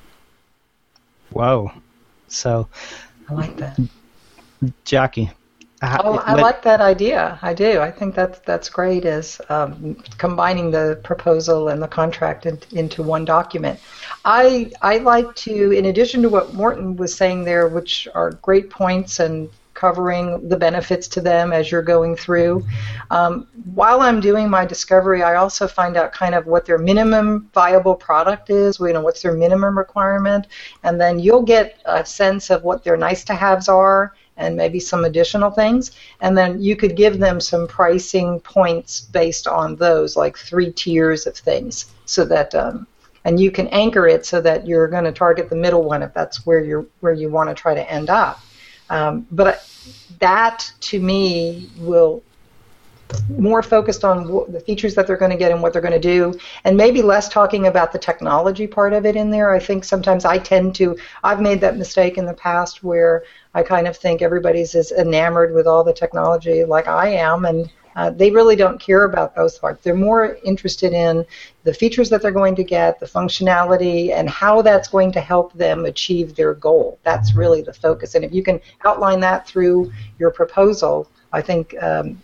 Whoa. 1.32 1.72
So 2.28 2.68
I 3.30 3.34
like 3.34 3.58
that. 3.58 3.80
Jackie, 4.84 5.32
oh, 5.82 6.22
I 6.26 6.34
like 6.34 6.62
that 6.64 6.82
idea. 6.82 7.40
I 7.42 7.54
do. 7.54 7.80
I 7.80 7.92
think 7.92 8.16
that's 8.16 8.40
that's 8.40 8.70
great. 8.70 9.06
Is 9.06 9.40
um, 9.50 9.96
combining 10.18 10.72
the 10.72 11.00
proposal 11.04 11.70
and 11.70 11.82
the 11.82 11.88
contract 11.88 12.46
in, 12.46 12.60
into 12.72 13.04
one 13.04 13.26
document. 13.26 13.80
I 14.26 14.72
I 14.82 14.98
like 14.98 15.34
to, 15.36 15.72
in 15.72 15.86
addition 15.86 16.22
to 16.24 16.30
what 16.30 16.54
Morten 16.54 16.98
was 16.98 17.16
saying 17.16 17.46
there, 17.46 17.68
which 17.68 18.08
are 18.14 18.32
great 18.32 18.70
points 18.70 19.20
and 19.20 19.50
covering 19.74 20.50
the 20.50 20.58
benefits 20.58 21.08
to 21.08 21.22
them 21.22 21.54
as 21.54 21.72
you're 21.72 21.82
going 21.82 22.14
through. 22.14 22.66
Um, 23.12 23.48
while 23.74 24.02
I'm 24.02 24.20
doing 24.20 24.50
my 24.50 24.66
discovery, 24.66 25.24
I 25.24 25.36
also 25.36 25.70
find 25.70 25.96
out 25.96 26.12
kind 26.12 26.36
of 26.36 26.46
what 26.46 26.66
their 26.66 26.78
minimum 26.78 27.50
viable 27.54 27.96
product 27.96 28.50
is. 28.50 28.80
You 28.80 28.92
know, 28.92 29.02
what's 29.02 29.22
their 29.22 29.34
minimum 29.34 29.78
requirement, 29.78 30.48
and 30.84 31.00
then 31.00 31.20
you'll 31.20 31.44
get 31.44 31.80
a 31.86 32.06
sense 32.06 32.50
of 32.50 32.64
what 32.64 32.84
their 32.84 32.98
nice 32.98 33.24
to 33.26 33.34
haves 33.34 33.70
are 33.70 34.14
and 34.40 34.56
maybe 34.56 34.80
some 34.80 35.06
additional 35.06 35.52
things. 35.52 35.92
And 36.22 36.36
then 36.36 36.60
you 36.60 36.76
could 36.76 36.96
give 36.96 37.20
them 37.20 37.40
some 37.40 37.68
pricing 37.68 38.40
points 38.40 39.02
based 39.02 39.48
on 39.48 39.76
those, 39.76 40.16
like 40.16 40.38
three 40.38 40.72
tiers 40.72 41.28
of 41.28 41.38
things, 41.38 41.92
so 42.06 42.26
that 42.26 42.56
um, 42.56 42.88
and 43.26 43.40
you 43.40 43.52
can 43.52 43.68
anchor 43.68 44.08
it 44.08 44.26
so 44.26 44.42
that 44.42 44.66
you're 44.66 44.88
going 44.88 45.04
to 45.04 45.12
target 45.12 45.50
the 45.50 45.56
middle 45.56 45.84
one 45.84 46.02
if 46.02 46.14
that's 46.14 46.46
where 46.46 46.64
you're 46.64 46.86
where 47.02 47.14
you 47.14 47.30
want 47.30 47.50
to 47.50 47.54
try 47.54 47.76
to 47.76 47.92
end 47.92 48.10
up. 48.10 48.40
Um, 48.90 49.28
but 49.30 49.70
that 50.20 50.72
to 50.82 51.00
me 51.00 51.70
will 51.78 52.24
more 53.38 53.64
focused 53.64 54.04
on 54.04 54.28
the 54.52 54.60
features 54.60 54.94
that 54.96 55.08
they're 55.08 55.18
going 55.18 55.32
to 55.32 55.38
get 55.38 55.52
and 55.52 55.62
what 55.62 55.74
they're 55.74 55.82
going 55.82 56.00
to 56.00 56.00
do, 56.00 56.38
and 56.64 56.78
maybe 56.78 57.02
less 57.02 57.28
talking 57.30 57.68
about 57.68 57.92
the 57.92 58.00
technology 58.00 58.68
part 58.68 58.94
of 58.94 59.06
it 59.06 59.16
in 59.16 59.30
there. 59.32 59.52
I 59.54 59.60
think 59.60 59.84
sometimes 59.84 60.26
I 60.26 60.38
tend 60.38 60.76
to, 60.76 60.98
I've 61.24 61.42
made 61.42 61.62
that 61.62 61.78
mistake 61.78 62.18
in 62.18 62.26
the 62.26 62.34
past 62.34 62.84
where 62.84 63.24
I 63.54 63.64
kind 63.64 63.88
of 63.88 63.98
think 63.98 64.22
everybody's 64.22 64.76
as 64.76 64.92
enamored 64.92 65.54
with 65.54 65.68
all 65.68 65.84
the 65.84 65.94
technology 65.94 66.64
like 66.66 66.88
I 66.88 67.10
am, 67.10 67.46
and 67.46 67.72
uh, 67.96 68.12
they 68.12 68.32
really 68.32 68.56
don't 68.56 68.80
care 68.80 69.04
about 69.04 69.36
those 69.36 69.58
parts. 69.58 69.84
They're 69.84 69.96
more 69.96 70.38
interested 70.44 70.94
in 70.94 71.26
the 71.64 71.74
features 71.74 72.10
that 72.10 72.22
they're 72.22 72.32
going 72.32 72.56
to 72.56 72.64
get, 72.64 73.00
the 73.00 73.06
functionality, 73.08 74.14
and 74.14 74.30
how 74.30 74.62
that's 74.62 74.88
going 74.88 75.12
to 75.14 75.20
help 75.20 75.52
them 75.54 75.86
achieve 75.86 76.36
their 76.36 76.54
goal. 76.54 77.00
That's 77.04 77.34
really 77.34 77.62
the 77.62 77.74
focus. 77.74 78.16
And 78.16 78.24
if 78.24 78.32
you 78.32 78.44
can 78.44 78.62
outline 78.86 79.20
that 79.22 79.48
through 79.48 79.92
your 80.20 80.32
proposal, 80.32 81.10
I 81.34 81.42
think 81.42 81.76
um, 81.82 82.22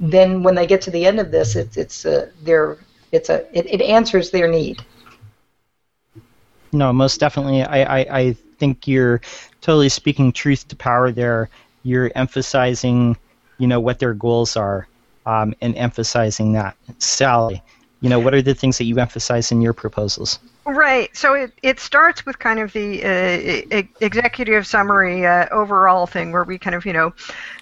then 0.00 0.42
when 0.42 0.54
they 0.54 0.66
get 0.66 0.80
to 0.82 0.90
the 0.90 1.06
end 1.06 1.20
of 1.20 1.30
this, 1.30 1.56
it's 1.56 1.76
it's 1.76 2.06
uh, 2.06 2.30
their 2.42 2.78
it's 3.12 3.28
a 3.28 3.46
it, 3.56 3.66
it 3.66 3.82
answers 3.82 4.30
their 4.30 4.48
need. 4.48 4.84
No, 6.72 6.92
most 6.92 7.20
definitely. 7.20 7.62
I, 7.62 8.00
I, 8.00 8.18
I 8.18 8.32
think 8.58 8.88
you're 8.88 9.20
totally 9.60 9.88
speaking 9.88 10.32
truth 10.32 10.66
to 10.68 10.76
power 10.76 11.12
there. 11.12 11.48
You're 11.84 12.10
emphasizing, 12.16 13.16
you 13.58 13.68
know, 13.68 13.78
what 13.78 14.00
their 14.00 14.12
goals 14.12 14.56
are, 14.56 14.88
um, 15.24 15.54
and 15.60 15.76
emphasizing 15.76 16.52
that. 16.54 16.76
Sally, 16.98 17.62
you 18.04 18.10
know, 18.10 18.20
what 18.20 18.34
are 18.34 18.42
the 18.42 18.52
things 18.52 18.76
that 18.76 18.84
you 18.84 18.98
emphasize 18.98 19.50
in 19.50 19.62
your 19.62 19.72
proposals? 19.72 20.38
Right. 20.66 21.08
So 21.16 21.32
it, 21.32 21.52
it 21.62 21.80
starts 21.80 22.26
with 22.26 22.38
kind 22.38 22.60
of 22.60 22.70
the 22.74 23.02
uh, 23.02 23.82
executive 24.02 24.66
summary 24.66 25.24
uh, 25.24 25.46
overall 25.50 26.06
thing 26.06 26.30
where 26.30 26.44
we 26.44 26.58
kind 26.58 26.76
of, 26.76 26.84
you 26.84 26.92
know, 26.92 27.14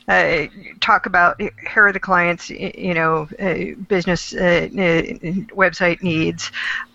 uh, 0.09 0.47
talk 0.81 1.07
about 1.07 1.41
here 1.41 1.87
are 1.87 1.93
the 1.93 2.01
clients, 2.01 2.51
you 2.51 2.93
know, 2.93 3.29
uh, 3.39 3.81
business 3.87 4.35
uh, 4.35 4.67
website 5.55 6.03
needs. 6.03 6.51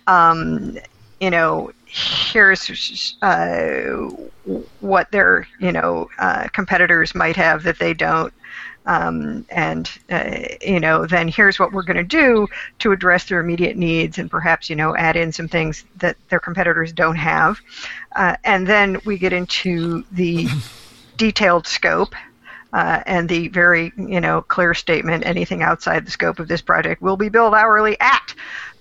Um, 0.08 0.78
you 1.22 1.30
know, 1.30 1.72
here's 1.86 3.16
uh, 3.22 4.10
what 4.82 5.10
their, 5.12 5.48
you 5.62 5.72
know, 5.72 6.10
competitors 6.52 7.16
might 7.16 7.38
have 7.38 7.64
that 7.64 7.80
they 7.80 7.94
don't. 7.94 8.34
Um, 8.88 9.46
and 9.50 9.92
uh, 10.10 10.32
you 10.62 10.80
know 10.80 11.06
then 11.06 11.28
here's 11.28 11.60
what 11.60 11.74
we're 11.74 11.84
going 11.84 11.98
to 11.98 12.04
do 12.04 12.48
to 12.80 12.94
address 12.94 13.26
their 13.26 13.42
immediate 13.42 13.76
needs 13.76 14.18
and 14.18 14.32
perhaps 14.32 14.70
you 14.70 14.78
know 14.78 14.96
add 14.96 15.18
in 15.18 15.32
some 15.32 15.50
things 15.50 15.84
that 15.98 16.16
their 16.30 16.40
competitors 16.40 16.94
don't 16.94 17.18
have. 17.18 17.60
Uh, 18.16 18.38
and 18.44 18.66
then 18.66 19.00
we 19.06 19.18
get 19.18 19.34
into 19.34 20.04
the 20.14 20.48
detailed 21.18 21.68
scope 21.68 22.16
uh, 22.74 23.02
and 23.06 23.28
the 23.28 23.48
very 23.50 23.92
you 23.98 24.22
know 24.22 24.42
clear 24.42 24.74
statement 24.74 25.26
anything 25.26 25.64
outside 25.64 26.06
the 26.06 26.12
scope 26.12 26.40
of 26.40 26.48
this 26.48 26.62
project 26.62 27.02
will 27.02 27.18
be 27.18 27.30
billed 27.30 27.54
hourly 27.54 28.00
at 28.00 28.34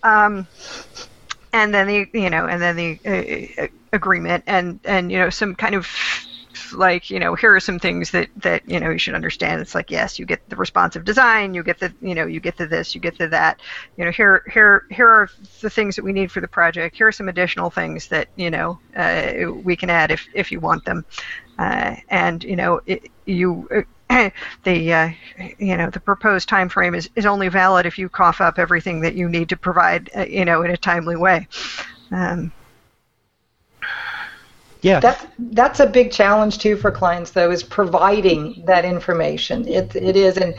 um, 0.02 0.46
and 1.52 1.74
then 1.74 1.86
the 1.86 2.06
you 2.12 2.30
know 2.30 2.46
and 2.46 2.60
then 2.60 2.76
the 2.76 3.58
uh, 3.58 3.66
agreement 3.92 4.44
and 4.46 4.78
and 4.84 5.10
you 5.10 5.18
know 5.18 5.30
some 5.30 5.54
kind 5.54 5.74
of 5.74 5.88
like 6.72 7.10
you 7.10 7.18
know 7.18 7.34
here 7.34 7.54
are 7.54 7.60
some 7.60 7.78
things 7.78 8.10
that 8.10 8.28
that 8.36 8.68
you 8.68 8.80
know 8.80 8.90
you 8.90 8.98
should 8.98 9.14
understand. 9.14 9.60
It's 9.60 9.74
like 9.74 9.90
yes 9.90 10.18
you 10.18 10.26
get 10.26 10.48
the 10.48 10.56
responsive 10.56 11.04
design 11.04 11.54
you 11.54 11.62
get 11.62 11.78
the 11.78 11.92
you 12.00 12.14
know 12.14 12.26
you 12.26 12.40
get 12.40 12.56
the 12.56 12.66
this 12.66 12.94
you 12.94 13.00
get 13.00 13.18
the 13.18 13.28
that. 13.28 13.60
You 13.96 14.04
know 14.04 14.10
here 14.10 14.42
here 14.52 14.86
here 14.90 15.08
are 15.08 15.30
the 15.60 15.70
things 15.70 15.96
that 15.96 16.04
we 16.04 16.12
need 16.12 16.30
for 16.30 16.40
the 16.40 16.48
project. 16.48 16.96
Here 16.96 17.08
are 17.08 17.12
some 17.12 17.28
additional 17.28 17.70
things 17.70 18.08
that 18.08 18.28
you 18.36 18.50
know 18.50 18.78
uh, 18.96 19.52
we 19.64 19.76
can 19.76 19.90
add 19.90 20.10
if 20.10 20.26
if 20.34 20.52
you 20.52 20.60
want 20.60 20.84
them. 20.84 21.04
Uh, 21.58 21.96
and 22.08 22.44
you 22.44 22.56
know 22.56 22.80
it, 22.86 23.08
you 23.24 23.68
the 24.64 24.92
uh, 24.92 25.10
you 25.58 25.76
know 25.76 25.90
the 25.90 26.00
proposed 26.00 26.48
time 26.48 26.68
frame 26.68 26.94
is, 26.94 27.10
is 27.16 27.26
only 27.26 27.48
valid 27.48 27.86
if 27.86 27.98
you 27.98 28.08
cough 28.08 28.40
up 28.40 28.58
everything 28.58 29.00
that 29.00 29.14
you 29.14 29.28
need 29.28 29.48
to 29.48 29.56
provide 29.56 30.10
uh, 30.16 30.24
you 30.24 30.44
know 30.44 30.62
in 30.62 30.70
a 30.70 30.76
timely 30.76 31.16
way. 31.16 31.48
Um, 32.12 32.52
yeah. 34.86 35.00
That, 35.00 35.32
that's 35.38 35.80
a 35.80 35.86
big 35.86 36.12
challenge 36.12 36.58
too 36.58 36.76
for 36.76 36.90
clients 36.92 37.32
though 37.32 37.50
is 37.50 37.62
providing 37.62 38.62
that 38.66 38.84
information. 38.84 39.66
It, 39.66 39.96
it 39.96 40.16
is 40.16 40.36
and 40.36 40.54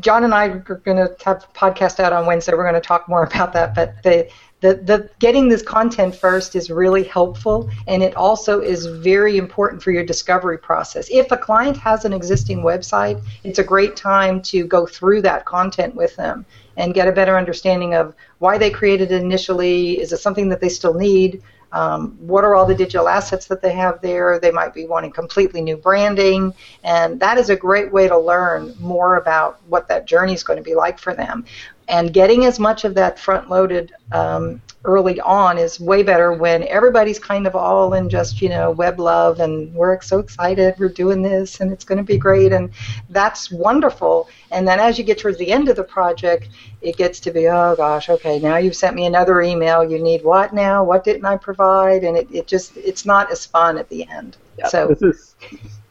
John 0.00 0.24
and 0.24 0.34
I 0.34 0.46
are 0.46 0.58
going 0.58 0.96
to 0.96 1.14
have 1.24 1.44
a 1.44 1.58
podcast 1.58 1.98
out 2.00 2.12
on 2.12 2.26
Wednesday. 2.26 2.52
We're 2.52 2.68
going 2.68 2.74
to 2.74 2.86
talk 2.86 3.08
more 3.08 3.24
about 3.24 3.52
that. 3.54 3.74
But 3.74 4.02
the, 4.02 4.28
the, 4.60 4.74
the 4.74 5.10
getting 5.18 5.48
this 5.48 5.62
content 5.62 6.14
first 6.14 6.56
is 6.56 6.68
really 6.70 7.04
helpful, 7.04 7.70
and 7.86 8.02
it 8.02 8.14
also 8.16 8.60
is 8.60 8.86
very 8.86 9.38
important 9.38 9.82
for 9.82 9.90
your 9.90 10.04
discovery 10.04 10.58
process. 10.58 11.08
If 11.10 11.30
a 11.30 11.36
client 11.36 11.76
has 11.78 12.04
an 12.04 12.12
existing 12.12 12.58
website, 12.58 13.22
it's 13.44 13.58
a 13.58 13.64
great 13.64 13.96
time 13.96 14.42
to 14.42 14.64
go 14.64 14.84
through 14.84 15.22
that 15.22 15.44
content 15.44 15.94
with 15.94 16.16
them 16.16 16.44
and 16.76 16.92
get 16.92 17.08
a 17.08 17.12
better 17.12 17.36
understanding 17.36 17.94
of 17.94 18.14
why 18.38 18.58
they 18.58 18.70
created 18.70 19.12
it 19.12 19.22
initially. 19.22 20.00
Is 20.00 20.12
it 20.12 20.18
something 20.18 20.48
that 20.48 20.60
they 20.60 20.68
still 20.68 20.94
need? 20.94 21.42
Um, 21.72 22.16
what 22.18 22.44
are 22.44 22.54
all 22.54 22.64
the 22.64 22.74
digital 22.74 23.08
assets 23.08 23.46
that 23.46 23.60
they 23.60 23.72
have 23.72 24.00
there? 24.00 24.38
They 24.38 24.50
might 24.50 24.72
be 24.72 24.86
wanting 24.86 25.12
completely 25.12 25.60
new 25.60 25.76
branding, 25.76 26.54
and 26.82 27.20
that 27.20 27.36
is 27.38 27.50
a 27.50 27.56
great 27.56 27.92
way 27.92 28.08
to 28.08 28.18
learn 28.18 28.74
more 28.80 29.16
about 29.16 29.60
what 29.66 29.88
that 29.88 30.06
journey 30.06 30.32
is 30.32 30.42
going 30.42 30.56
to 30.56 30.62
be 30.62 30.74
like 30.74 30.98
for 30.98 31.14
them. 31.14 31.44
And 31.88 32.12
getting 32.12 32.44
as 32.44 32.58
much 32.58 32.84
of 32.84 32.94
that 32.94 33.18
front 33.18 33.48
loaded 33.48 33.92
um, 34.12 34.60
early 34.84 35.20
on 35.20 35.58
is 35.58 35.80
way 35.80 36.02
better 36.02 36.32
when 36.32 36.62
everybody's 36.68 37.18
kind 37.18 37.46
of 37.46 37.56
all 37.56 37.94
in 37.94 38.08
just 38.08 38.40
you 38.40 38.48
know 38.48 38.70
web 38.70 39.00
love 39.00 39.40
and 39.40 39.74
we're 39.74 40.00
so 40.00 40.18
excited 40.18 40.74
we're 40.78 40.88
doing 40.88 41.20
this 41.20 41.60
and 41.60 41.72
it's 41.72 41.84
going 41.84 41.98
to 41.98 42.04
be 42.04 42.18
great. 42.18 42.52
And 42.52 42.70
that's 43.08 43.50
wonderful. 43.50 44.28
And 44.50 44.68
then 44.68 44.78
as 44.78 44.98
you 44.98 45.04
get 45.04 45.18
towards 45.18 45.38
the 45.38 45.50
end 45.50 45.68
of 45.68 45.76
the 45.76 45.84
project 45.84 46.48
it 46.82 46.96
gets 46.96 47.20
to 47.20 47.30
be 47.30 47.48
oh 47.48 47.74
gosh 47.76 48.08
okay 48.08 48.38
now 48.38 48.58
you've 48.58 48.76
sent 48.76 48.94
me 48.94 49.06
another 49.06 49.40
email. 49.40 49.82
You 49.82 49.98
need 49.98 50.22
what 50.22 50.52
now? 50.52 50.84
What 50.84 51.04
didn't 51.04 51.24
i 51.24 51.36
provide? 51.36 52.04
And 52.04 52.16
it, 52.16 52.28
it 52.30 52.46
just 52.46 52.76
it's 52.76 53.04
not 53.06 53.32
as 53.32 53.46
fun 53.46 53.78
at 53.78 53.88
the 53.88 54.06
end. 54.08 54.36
Yeah, 54.58 54.68
so 54.68 54.88
this 54.88 55.02
is 55.02 55.34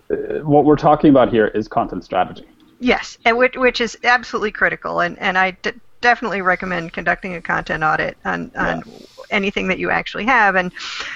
uh, 0.10 0.44
what 0.44 0.66
we're 0.66 0.76
talking 0.76 1.10
about 1.10 1.30
here 1.30 1.48
is 1.48 1.68
content 1.68 2.04
strategy. 2.04 2.46
Yes, 2.80 3.18
and 3.26 3.38
which, 3.38 3.56
which 3.56 3.82
is 3.82 3.98
absolutely 4.04 4.52
critical, 4.52 5.00
and 5.00 5.18
and 5.20 5.38
I 5.38 5.52
d- 5.52 5.72
definitely 6.02 6.42
recommend 6.42 6.94
conducting 6.94 7.36
a 7.36 7.42
content 7.42 7.84
audit 7.84 8.18
on, 8.26 8.52
on 8.56 8.84
yeah. 8.86 8.94
anything 9.32 9.68
that 9.68 9.80
you 9.80 9.90
actually 9.90 10.26
have 10.26 10.56
and 10.56 10.72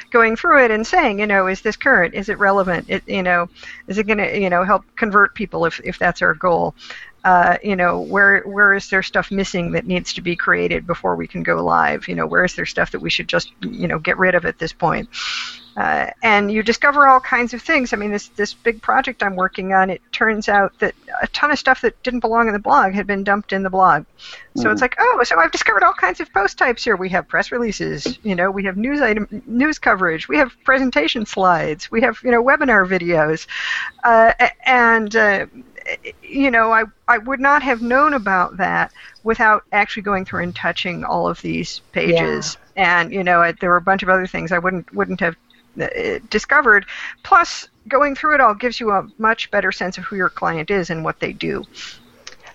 going 0.09 0.35
through 0.35 0.63
it 0.63 0.71
and 0.71 0.85
saying, 0.85 1.19
you 1.19 1.27
know, 1.27 1.47
is 1.47 1.61
this 1.61 1.75
current? 1.75 2.13
Is 2.13 2.29
it 2.29 2.39
relevant? 2.39 2.85
It, 2.89 3.07
you 3.07 3.23
know, 3.23 3.49
is 3.87 3.97
it 3.97 4.07
going 4.07 4.17
to, 4.17 4.39
you 4.39 4.49
know, 4.49 4.63
help 4.63 4.83
convert 4.95 5.35
people 5.35 5.65
if, 5.65 5.79
if 5.83 5.99
that's 5.99 6.21
our 6.21 6.33
goal? 6.33 6.75
Uh, 7.23 7.57
you 7.63 7.75
know, 7.75 8.01
where 8.01 8.41
where 8.41 8.73
is 8.73 8.89
there 8.89 9.03
stuff 9.03 9.29
missing 9.29 9.73
that 9.73 9.85
needs 9.85 10.13
to 10.13 10.21
be 10.21 10.35
created 10.35 10.87
before 10.87 11.15
we 11.15 11.27
can 11.27 11.43
go 11.43 11.63
live? 11.63 12.07
You 12.07 12.15
know, 12.15 12.25
where 12.25 12.43
is 12.43 12.55
there 12.55 12.65
stuff 12.65 12.91
that 12.91 12.99
we 12.99 13.11
should 13.11 13.27
just, 13.27 13.51
you 13.61 13.87
know, 13.87 13.99
get 13.99 14.17
rid 14.17 14.33
of 14.33 14.45
at 14.45 14.57
this 14.57 14.73
point? 14.73 15.07
Uh, 15.77 16.09
and 16.21 16.51
you 16.51 16.61
discover 16.63 17.07
all 17.07 17.19
kinds 17.19 17.53
of 17.53 17.61
things. 17.61 17.93
I 17.93 17.97
mean, 17.97 18.11
this 18.11 18.27
this 18.29 18.53
big 18.53 18.81
project 18.81 19.23
I'm 19.23 19.35
working 19.35 19.73
on, 19.73 19.89
it 19.89 20.01
turns 20.11 20.49
out 20.49 20.77
that 20.79 20.93
a 21.21 21.27
ton 21.27 21.49
of 21.49 21.57
stuff 21.57 21.81
that 21.81 22.01
didn't 22.03 22.19
belong 22.19 22.47
in 22.47 22.53
the 22.53 22.59
blog 22.59 22.93
had 22.93 23.07
been 23.07 23.23
dumped 23.23 23.53
in 23.53 23.63
the 23.63 23.69
blog. 23.69 24.05
So 24.57 24.65
mm. 24.65 24.71
it's 24.71 24.81
like, 24.81 24.97
oh, 24.99 25.21
so 25.23 25.39
I've 25.39 25.51
discovered 25.51 25.83
all 25.83 25.93
kinds 25.93 26.19
of 26.19 26.31
post 26.33 26.57
types 26.57 26.83
here. 26.83 26.97
We 26.97 27.07
have 27.09 27.27
press 27.27 27.53
releases, 27.53 28.19
you 28.23 28.35
know, 28.35 28.51
we 28.51 28.65
have 28.65 28.75
news 28.75 28.99
item, 28.99 29.43
news 29.45 29.79
coverage, 29.79 30.27
we 30.27 30.37
have 30.37 30.51
presentation 30.65 31.25
slides, 31.25 31.89
we 31.89 32.01
have 32.01 32.19
you 32.23 32.31
know 32.31 32.43
webinar 32.43 32.85
videos, 32.85 33.47
uh, 34.03 34.33
and 34.65 35.15
uh, 35.15 35.45
you 36.21 36.51
know, 36.51 36.73
I 36.73 36.83
I 37.07 37.17
would 37.17 37.39
not 37.39 37.63
have 37.63 37.81
known 37.81 38.13
about 38.13 38.57
that 38.57 38.91
without 39.23 39.63
actually 39.71 40.03
going 40.03 40.25
through 40.25 40.43
and 40.43 40.55
touching 40.55 41.05
all 41.05 41.29
of 41.29 41.41
these 41.41 41.79
pages. 41.93 42.55
Yeah 42.55 42.67
and 42.77 43.11
you 43.11 43.21
know 43.21 43.51
there 43.59 43.69
were 43.69 43.75
a 43.75 43.81
bunch 43.81 44.01
of 44.01 44.07
other 44.07 44.25
things 44.25 44.53
I 44.53 44.57
wouldn't 44.57 44.93
wouldn't 44.95 45.19
have 45.19 45.35
discovered. 46.29 46.85
Plus, 47.23 47.69
going 47.87 48.15
through 48.15 48.35
it 48.35 48.41
all 48.41 48.53
gives 48.53 48.79
you 48.79 48.91
a 48.91 49.07
much 49.17 49.49
better 49.51 49.71
sense 49.71 49.97
of 49.97 50.03
who 50.03 50.15
your 50.15 50.29
client 50.29 50.69
is 50.69 50.89
and 50.89 51.03
what 51.03 51.19
they 51.19 51.33
do. 51.33 51.63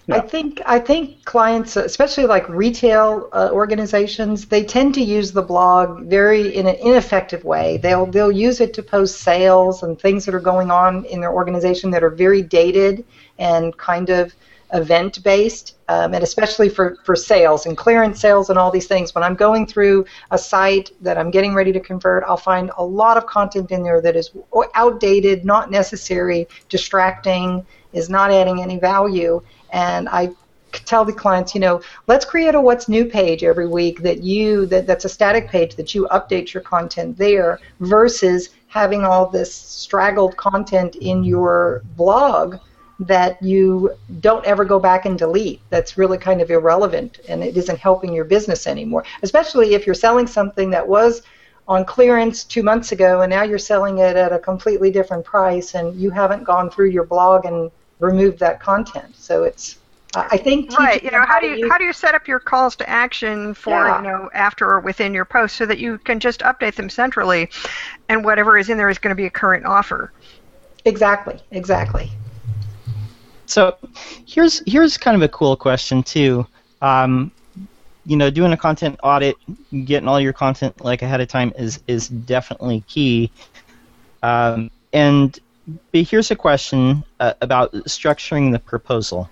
Yeah. 0.08 0.16
I 0.16 0.20
think 0.20 0.62
I 0.64 0.78
think 0.78 1.24
clients, 1.24 1.74
especially 1.76 2.26
like 2.26 2.48
retail 2.48 3.28
uh, 3.32 3.50
organizations, 3.52 4.46
they 4.46 4.62
tend 4.62 4.94
to 4.94 5.02
use 5.02 5.32
the 5.32 5.42
blog 5.42 6.04
very 6.04 6.54
in 6.54 6.68
an 6.68 6.76
ineffective 6.76 7.42
way. 7.42 7.78
They'll 7.78 8.06
they'll 8.06 8.30
use 8.30 8.60
it 8.60 8.72
to 8.74 8.84
post 8.84 9.22
sales 9.22 9.82
and 9.82 10.00
things 10.00 10.24
that 10.26 10.34
are 10.34 10.40
going 10.40 10.70
on 10.70 11.06
in 11.06 11.20
their 11.20 11.32
organization 11.32 11.90
that 11.90 12.04
are 12.04 12.10
very 12.10 12.40
dated 12.40 13.04
and 13.40 13.76
kind 13.78 14.08
of 14.10 14.32
event 14.72 15.22
based, 15.22 15.76
um, 15.88 16.14
and 16.14 16.22
especially 16.22 16.68
for, 16.68 16.96
for 17.04 17.14
sales 17.14 17.66
and 17.66 17.76
clearance 17.76 18.20
sales 18.20 18.50
and 18.50 18.58
all 18.58 18.70
these 18.70 18.86
things. 18.86 19.14
When 19.14 19.22
I'm 19.22 19.34
going 19.34 19.66
through 19.66 20.06
a 20.30 20.38
site 20.38 20.90
that 21.00 21.18
I'm 21.18 21.30
getting 21.30 21.54
ready 21.54 21.72
to 21.72 21.80
convert, 21.80 22.24
I'll 22.24 22.36
find 22.36 22.70
a 22.76 22.84
lot 22.84 23.16
of 23.16 23.26
content 23.26 23.70
in 23.70 23.82
there 23.82 24.00
that 24.00 24.16
is 24.16 24.30
outdated, 24.74 25.44
not 25.44 25.70
necessary, 25.70 26.48
distracting, 26.68 27.64
is 27.92 28.10
not 28.10 28.30
adding 28.30 28.60
any 28.60 28.78
value. 28.78 29.42
And 29.72 30.08
I 30.08 30.30
tell 30.84 31.04
the 31.04 31.12
clients, 31.12 31.54
you 31.54 31.60
know, 31.60 31.80
let's 32.06 32.24
create 32.24 32.54
a 32.54 32.60
what's 32.60 32.88
new 32.88 33.04
page 33.04 33.42
every 33.42 33.68
week 33.68 34.02
that 34.02 34.22
you 34.22 34.66
that, 34.66 34.86
that's 34.86 35.04
a 35.04 35.08
static 35.08 35.48
page 35.48 35.76
that 35.76 35.94
you 35.94 36.06
update 36.10 36.52
your 36.52 36.62
content 36.62 37.16
there 37.16 37.60
versus 37.80 38.50
having 38.68 39.04
all 39.04 39.26
this 39.26 39.52
straggled 39.54 40.36
content 40.36 40.96
in 40.96 41.24
your 41.24 41.82
blog 41.96 42.56
that 42.98 43.42
you 43.42 43.94
don't 44.20 44.44
ever 44.46 44.64
go 44.64 44.78
back 44.78 45.04
and 45.04 45.18
delete. 45.18 45.60
That's 45.70 45.98
really 45.98 46.18
kind 46.18 46.40
of 46.40 46.50
irrelevant 46.50 47.20
and 47.28 47.42
it 47.44 47.56
isn't 47.56 47.78
helping 47.78 48.12
your 48.12 48.24
business 48.24 48.66
anymore. 48.66 49.04
Especially 49.22 49.74
if 49.74 49.86
you're 49.86 49.94
selling 49.94 50.26
something 50.26 50.70
that 50.70 50.86
was 50.86 51.22
on 51.68 51.84
clearance 51.84 52.44
two 52.44 52.62
months 52.62 52.92
ago 52.92 53.20
and 53.20 53.30
now 53.30 53.42
you're 53.42 53.58
selling 53.58 53.98
it 53.98 54.16
at 54.16 54.32
a 54.32 54.38
completely 54.38 54.90
different 54.90 55.24
price 55.24 55.74
and 55.74 55.94
you 55.96 56.10
haven't 56.10 56.44
gone 56.44 56.70
through 56.70 56.88
your 56.88 57.04
blog 57.04 57.44
and 57.44 57.70
removed 57.98 58.38
that 58.38 58.60
content. 58.60 59.14
So 59.16 59.44
it's 59.44 59.78
I 60.14 60.38
think 60.38 60.76
right. 60.78 61.02
You 61.02 61.10
know, 61.10 61.24
how 61.26 61.40
do 61.40 61.46
you 61.46 61.68
how 61.68 61.76
do 61.76 61.84
you 61.84 61.92
set 61.92 62.14
up 62.14 62.26
your 62.26 62.38
calls 62.38 62.74
to 62.76 62.88
action 62.88 63.52
for 63.52 63.70
yeah. 63.70 63.98
you 63.98 64.08
know 64.08 64.30
after 64.32 64.66
or 64.70 64.80
within 64.80 65.12
your 65.12 65.26
post 65.26 65.56
so 65.56 65.66
that 65.66 65.78
you 65.78 65.98
can 65.98 66.20
just 66.20 66.40
update 66.40 66.74
them 66.74 66.88
centrally, 66.88 67.50
and 68.08 68.24
whatever 68.24 68.56
is 68.56 68.70
in 68.70 68.78
there 68.78 68.88
is 68.88 68.98
going 68.98 69.10
to 69.10 69.16
be 69.16 69.26
a 69.26 69.30
current 69.30 69.66
offer. 69.66 70.12
Exactly. 70.86 71.38
Exactly. 71.50 72.10
So 73.46 73.76
here's 74.26 74.62
here's 74.66 74.98
kind 74.98 75.16
of 75.16 75.22
a 75.22 75.28
cool 75.28 75.56
question 75.56 76.02
too. 76.02 76.46
Um, 76.82 77.30
you 78.04 78.16
know, 78.16 78.30
doing 78.30 78.52
a 78.52 78.56
content 78.56 78.98
audit, 79.02 79.36
getting 79.84 80.08
all 80.08 80.20
your 80.20 80.32
content 80.32 80.84
like 80.84 81.02
ahead 81.02 81.20
of 81.20 81.28
time 81.28 81.52
is 81.58 81.80
is 81.86 82.08
definitely 82.08 82.84
key. 82.86 83.30
Um, 84.22 84.70
and 84.92 85.38
here's 85.92 86.30
a 86.30 86.36
question 86.36 87.04
uh, 87.20 87.34
about 87.40 87.72
structuring 87.72 88.52
the 88.52 88.58
proposal. 88.58 89.28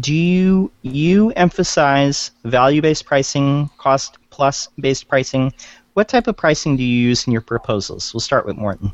Do 0.00 0.14
you 0.14 0.70
you 0.82 1.30
emphasize 1.30 2.32
value-based 2.44 3.04
pricing, 3.06 3.70
cost 3.78 4.18
plus 4.30 4.68
based 4.80 5.08
pricing? 5.08 5.52
What 5.94 6.08
type 6.08 6.26
of 6.26 6.36
pricing 6.36 6.76
do 6.76 6.82
you 6.82 7.08
use 7.08 7.26
in 7.26 7.32
your 7.32 7.42
proposals? 7.42 8.12
We'll 8.12 8.20
start 8.20 8.44
with 8.44 8.56
Morten. 8.56 8.92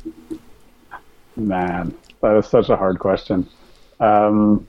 Man, 1.35 1.93
that 2.21 2.37
is 2.37 2.45
such 2.45 2.69
a 2.69 2.77
hard 2.77 2.99
question. 2.99 3.49
Um, 4.03 4.67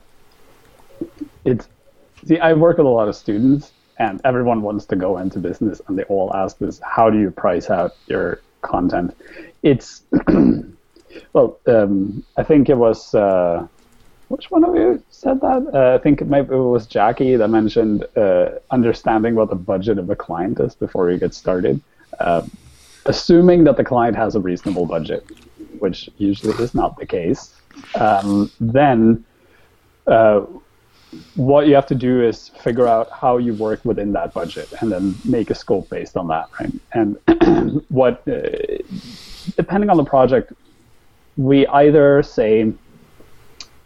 it's 1.45 1.69
see, 2.25 2.39
I 2.39 2.53
work 2.53 2.79
with 2.79 2.87
a 2.87 2.91
lot 2.91 3.09
of 3.09 3.17
students, 3.17 3.73
and 3.99 4.21
everyone 4.25 4.63
wants 4.63 4.87
to 4.87 4.97
go 4.97 5.19
into 5.19 5.39
business, 5.39 5.81
and 5.89 5.99
they 5.99 6.05
all 6.05 6.35
ask 6.35 6.59
this: 6.59 6.81
How 6.81 7.11
do 7.11 7.19
you 7.19 7.31
price 7.31 7.69
out 7.69 7.93
your 8.07 8.41
content? 8.63 9.17
It's 9.63 10.03
well, 11.33 11.59
um, 11.67 12.25
I 12.37 12.45
think 12.45 12.69
it 12.69 12.77
was. 12.77 13.15
Uh, 13.15 13.67
which 14.29 14.51
one 14.51 14.65
of 14.65 14.75
you 14.75 15.03
said 15.11 15.41
that? 15.43 15.71
Uh, 15.73 15.95
I 15.95 16.03
think 16.03 16.23
maybe 16.23 16.55
it 16.55 16.59
was 16.59 16.87
Jackie 16.87 17.37
that 17.37 17.49
mentioned 17.49 18.07
uh, 18.17 18.53
understanding 18.71 19.35
what 19.35 19.51
the 19.51 19.55
budget 19.55 19.99
of 19.99 20.09
a 20.09 20.17
client 20.17 20.59
is 20.61 20.75
before 20.75 21.11
you 21.11 21.19
get 21.19 21.35
started. 21.35 21.81
Uh, 22.19 22.43
assuming 23.05 23.65
that 23.65 23.77
the 23.77 23.85
client 23.85 24.17
has 24.17 24.35
a 24.35 24.41
reasonable 24.41 24.87
budget, 24.87 25.25
which 25.79 26.09
usually 26.17 26.55
is 26.65 26.75
not 26.75 26.97
the 26.97 27.05
case, 27.05 27.55
um, 27.95 28.51
then 28.61 29.25
uh, 30.07 30.43
what 31.37 31.67
you 31.67 31.75
have 31.75 31.87
to 31.87 31.95
do 31.95 32.23
is 32.23 32.49
figure 32.49 32.87
out 32.87 33.11
how 33.11 33.39
you 33.39 33.55
work 33.55 33.85
within 33.85 34.13
that 34.13 34.35
budget 34.35 34.73
and 34.81 34.91
then 34.91 35.15
make 35.25 35.51
a 35.51 35.55
scope 35.55 35.89
based 35.89 36.17
on 36.17 36.29
that, 36.29 36.49
right? 36.61 36.73
And 36.93 37.85
what, 37.89 38.27
uh, 38.29 38.43
depending 39.57 39.91
on 39.91 39.97
the 39.97 40.05
project, 40.05 40.53
we 41.37 41.67
either 41.69 42.23
say 42.23 42.73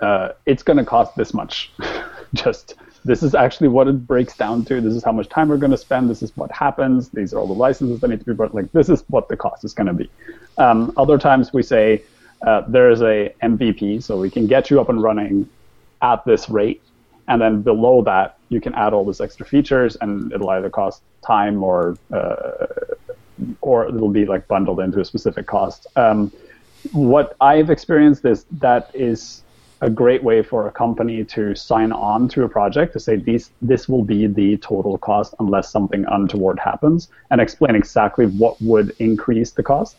uh, 0.00 0.30
it's 0.46 0.62
going 0.62 0.76
to 0.76 0.84
cost 0.84 1.16
this 1.16 1.34
much, 1.34 1.72
just 2.34 2.76
this 3.04 3.22
is 3.22 3.34
actually 3.34 3.68
what 3.68 3.88
it 3.88 4.06
breaks 4.06 4.36
down 4.36 4.64
to. 4.66 4.80
This 4.80 4.94
is 4.94 5.02
how 5.04 5.12
much 5.12 5.28
time 5.28 5.48
we're 5.48 5.56
going 5.56 5.70
to 5.70 5.78
spend. 5.78 6.10
This 6.10 6.22
is 6.22 6.36
what 6.36 6.50
happens. 6.50 7.08
These 7.08 7.32
are 7.32 7.38
all 7.38 7.46
the 7.46 7.54
licenses 7.54 8.00
that 8.00 8.08
need 8.08 8.18
to 8.18 8.24
be 8.24 8.34
brought. 8.34 8.54
Like 8.54 8.70
this 8.72 8.88
is 8.88 9.02
what 9.08 9.28
the 9.28 9.36
cost 9.36 9.64
is 9.64 9.72
going 9.72 9.86
to 9.86 9.94
be. 9.94 10.10
Um, 10.58 10.92
other 10.96 11.16
times 11.16 11.52
we 11.52 11.62
say 11.62 12.02
uh, 12.42 12.62
there 12.68 12.90
is 12.90 13.02
a 13.02 13.34
MVP, 13.42 14.02
so 14.02 14.18
we 14.18 14.30
can 14.30 14.46
get 14.46 14.70
you 14.70 14.80
up 14.80 14.88
and 14.88 15.02
running 15.02 15.48
at 16.02 16.24
this 16.24 16.48
rate, 16.48 16.82
and 17.26 17.40
then 17.40 17.62
below 17.62 18.02
that 18.02 18.38
you 18.48 18.60
can 18.60 18.74
add 18.74 18.92
all 18.92 19.04
these 19.04 19.20
extra 19.20 19.44
features, 19.44 19.96
and 20.00 20.32
it'll 20.32 20.50
either 20.50 20.70
cost 20.70 21.02
time 21.22 21.62
or 21.62 21.96
uh, 22.12 22.66
or 23.60 23.88
it'll 23.88 24.08
be 24.08 24.24
like 24.24 24.46
bundled 24.48 24.80
into 24.80 25.00
a 25.00 25.04
specific 25.04 25.46
cost. 25.46 25.86
Um, 25.96 26.32
what 26.92 27.36
I've 27.40 27.70
experienced 27.70 28.24
is 28.24 28.44
that 28.52 28.90
is 28.94 29.42
a 29.80 29.90
great 29.90 30.22
way 30.24 30.42
for 30.42 30.66
a 30.66 30.72
company 30.72 31.24
to 31.24 31.54
sign 31.54 31.92
on 31.92 32.28
to 32.28 32.42
a 32.42 32.48
project 32.48 32.92
to 32.92 33.00
say 33.00 33.16
these 33.16 33.50
this 33.62 33.88
will 33.88 34.02
be 34.02 34.26
the 34.26 34.56
total 34.58 34.98
cost 34.98 35.34
unless 35.38 35.70
something 35.70 36.04
untoward 36.08 36.58
happens 36.58 37.08
and 37.30 37.40
explain 37.40 37.76
exactly 37.76 38.26
what 38.26 38.60
would 38.60 38.94
increase 38.98 39.52
the 39.52 39.62
cost 39.62 39.96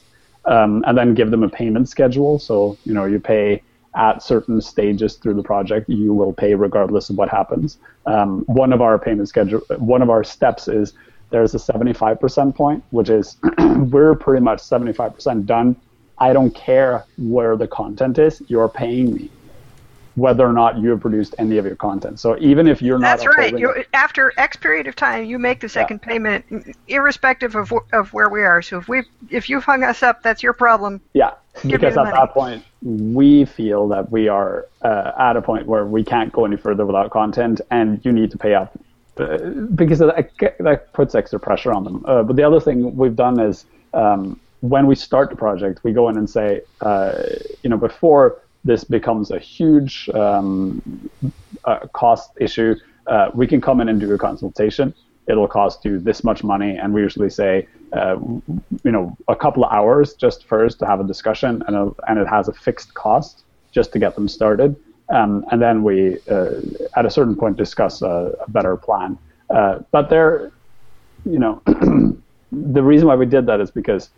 um, 0.50 0.84
and 0.88 0.98
then 0.98 1.14
give 1.14 1.32
them 1.32 1.44
a 1.44 1.50
payment 1.50 1.88
schedule. 1.88 2.40
So 2.40 2.78
you 2.84 2.94
know 2.94 3.06
you 3.06 3.20
pay 3.20 3.64
at 3.96 4.22
certain 4.22 4.62
stages 4.62 5.16
through 5.16 5.34
the 5.34 5.44
project 5.44 5.90
you 5.90 6.14
will 6.14 6.34
pay 6.34 6.54
regardless 6.54 7.10
of 7.10 7.18
what 7.18 7.30
happens. 7.30 7.78
Um, 8.06 8.44
one 8.46 8.74
of 8.74 8.82
our 8.82 9.00
payment 9.00 9.30
schedule 9.30 9.62
one 9.78 10.02
of 10.02 10.10
our 10.10 10.24
steps 10.24 10.68
is 10.68 10.94
there's 11.30 11.54
a 11.54 11.60
75% 11.60 12.56
point 12.56 12.84
which 12.90 13.10
is 13.10 13.38
we're 13.58 14.16
pretty 14.16 14.44
much 14.44 14.60
75% 14.60 15.46
done. 15.46 15.76
I 16.18 16.34
don't 16.34 16.54
care 16.54 17.06
where 17.18 17.56
the 17.56 17.68
content 17.68 18.20
is 18.20 18.42
you're 18.48 18.70
paying 18.70 19.16
me 19.16 19.30
whether 20.20 20.46
or 20.46 20.54
not 20.54 20.78
you 20.78 20.90
have 20.90 21.00
produced 21.00 21.34
any 21.38 21.58
of 21.58 21.66
your 21.66 21.76
content. 21.76 22.20
So 22.20 22.38
even 22.40 22.68
if 22.68 22.82
you're 22.82 23.00
not, 23.00 23.20
That's 23.20 23.38
right. 23.38 23.58
You're, 23.58 23.86
after 23.94 24.34
X 24.38 24.58
period 24.58 24.88
of 24.88 24.96
time, 24.96 25.26
you 25.26 25.40
make 25.40 25.62
the 25.62 25.70
second 25.70 26.02
yeah. 26.04 26.10
payment, 26.10 26.76
irrespective 26.88 27.56
of 27.56 27.72
of 27.94 28.14
where 28.14 28.30
we 28.30 28.42
are. 28.42 28.62
So 28.62 28.78
if 28.78 28.88
we 28.88 29.04
if 29.30 29.50
you've 29.50 29.64
hung 29.64 29.84
us 29.84 30.04
up, 30.04 30.22
that's 30.22 30.44
your 30.44 30.54
problem. 30.54 31.02
Yeah, 31.14 31.32
because 31.66 31.98
at 31.98 32.04
money. 32.04 32.12
that 32.12 32.34
point 32.34 32.64
we 32.82 33.46
feel 33.46 33.88
that 33.90 34.12
we 34.12 34.28
are 34.28 34.68
uh, 34.82 35.12
at 35.18 35.38
a 35.38 35.42
point 35.42 35.66
where 35.66 35.86
we 35.86 36.04
can't 36.04 36.32
go 36.32 36.46
any 36.46 36.58
further 36.58 36.86
without 36.86 37.12
content, 37.12 37.62
and 37.72 38.04
you 38.04 38.12
need 38.12 38.32
to 38.32 38.38
pay 38.38 38.54
up 38.54 38.78
uh, 39.18 39.38
because 39.76 40.00
that, 40.00 40.32
that 40.60 40.94
puts 40.94 41.16
extra 41.16 41.40
pressure 41.40 41.72
on 41.72 41.84
them. 41.84 42.04
Uh, 42.06 42.24
but 42.24 42.36
the 42.36 42.44
other 42.44 42.60
thing 42.60 42.96
we've 42.96 43.16
done 43.16 43.40
is. 43.40 43.66
Um, 43.94 44.40
when 44.62 44.88
we 44.88 44.96
start 44.96 45.30
the 45.30 45.38
project, 45.38 45.80
we 45.86 45.94
go 45.94 46.10
in 46.10 46.18
and 46.18 46.30
say, 46.30 46.62
uh, 46.82 47.24
you 47.64 47.70
know, 47.70 47.78
before 47.78 48.42
this 48.64 48.84
becomes 48.84 49.32
a 49.32 49.40
huge 49.40 50.10
um, 50.10 51.10
uh, 51.66 51.80
cost 51.94 52.32
issue, 52.40 52.76
uh, 53.08 53.32
we 53.34 53.48
can 53.48 53.60
come 53.60 53.82
in 53.82 53.90
and 53.90 54.00
do 54.00 54.14
a 54.14 54.18
consultation. 54.18 54.94
It'll 55.28 55.48
cost 55.48 55.84
you 55.84 56.00
this 56.00 56.24
much 56.24 56.44
money, 56.44 56.78
and 56.78 56.94
we 56.94 57.02
usually 57.02 57.30
say, 57.30 57.68
uh, 57.94 58.18
you 58.84 58.92
know, 58.92 59.18
a 59.28 59.36
couple 59.36 59.66
of 59.66 59.72
hours 59.72 60.14
just 60.14 60.46
first 60.46 60.80
to 60.80 60.86
have 60.86 61.00
a 61.00 61.04
discussion, 61.04 61.64
and, 61.68 61.76
a, 61.76 61.92
and 62.08 62.20
it 62.20 62.28
has 62.28 62.48
a 62.48 62.54
fixed 62.54 62.94
cost 62.94 63.44
just 63.72 63.92
to 63.94 64.00
get 64.00 64.16
them 64.16 64.28
started. 64.28 64.76
Um, 65.10 65.44
and 65.52 65.62
then 65.62 65.84
we, 65.84 66.18
uh, 66.30 66.62
at 66.96 67.06
a 67.06 67.10
certain 67.10 67.36
point, 67.36 67.58
discuss 67.58 68.02
a, 68.02 68.36
a 68.46 68.50
better 68.50 68.78
plan. 68.78 69.18
Uh, 69.50 69.80
but 69.92 70.10
there, 70.10 70.52
you 71.26 71.40
know, 71.40 71.62
the 72.52 72.84
reason 72.84 73.08
why 73.08 73.16
we 73.16 73.26
did 73.26 73.48
that 73.48 73.60
is 73.60 73.72
because 73.72 74.10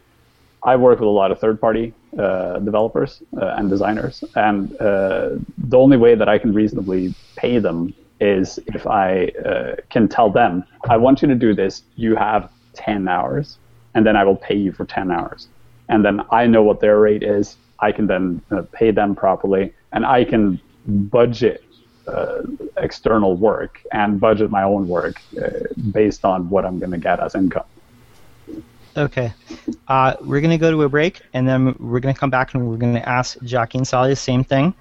I 0.64 0.76
work 0.76 1.00
with 1.00 1.08
a 1.08 1.12
lot 1.12 1.32
of 1.32 1.40
third-party 1.40 1.94
uh, 2.18 2.60
developers 2.60 3.24
uh, 3.42 3.56
and 3.58 3.70
designers, 3.70 4.24
and 4.36 4.76
uh, 4.80 5.32
the 5.58 5.78
only 5.78 5.98
way 5.98 6.14
that 6.16 6.30
I 6.30 6.38
can 6.38 6.54
reasonably 6.54 7.16
pay 7.36 7.58
them 7.58 7.94
is 8.20 8.60
if 8.68 8.86
I 8.86 9.32
uh, 9.46 9.76
can 9.90 10.08
tell 10.08 10.30
them, 10.30 10.64
"I 10.90 10.98
want 10.98 11.22
you 11.22 11.28
to 11.30 11.36
do 11.36 11.56
this. 11.56 11.84
You 11.96 12.16
have 12.16 12.52
10 12.74 13.08
hours, 13.08 13.58
and 13.96 14.06
then 14.06 14.16
I 14.16 14.24
will 14.24 14.36
pay 14.36 14.56
you 14.56 14.72
for 14.72 14.86
10 14.86 15.10
hours." 15.10 15.48
And 15.90 16.06
then 16.06 16.22
I 16.32 16.46
know 16.46 16.62
what 16.62 16.80
their 16.80 17.00
rate 17.00 17.24
is. 17.24 17.58
I 17.80 17.92
can 17.92 18.06
then 18.06 18.42
uh, 18.52 18.62
pay 18.72 18.92
them 18.92 19.16
properly, 19.16 19.74
and 19.94 20.06
I 20.06 20.24
can 20.24 20.62
budget 20.86 21.64
uh, 22.08 22.44
external 22.78 23.36
work 23.36 23.82
and 23.92 24.20
budget 24.20 24.52
my 24.52 24.64
own 24.64 24.88
work 24.88 25.22
based 25.92 26.24
on 26.24 26.50
what 26.50 26.66
I'm 26.66 26.78
going 26.78 26.92
to 26.92 26.98
get 26.98 27.20
as 27.20 27.34
income. 27.34 27.66
Okay. 28.98 29.34
Uh, 29.88 30.16
we're 30.22 30.42
going 30.42 30.52
to 30.52 30.58
go 30.58 30.72
to 30.72 30.84
a 30.84 30.90
break, 30.90 31.22
and 31.34 31.48
then 31.48 31.76
we're 31.80 32.00
going 32.00 32.14
to 32.14 32.20
come 32.20 32.30
back 32.30 32.54
and 32.54 32.68
we're 32.68 32.78
going 32.78 32.94
to 32.94 33.08
ask 33.08 33.42
Jackie 33.44 33.78
and 33.78 33.88
Sally 33.88 34.10
the 34.10 34.16
same 34.16 34.44
thing. 34.44 34.74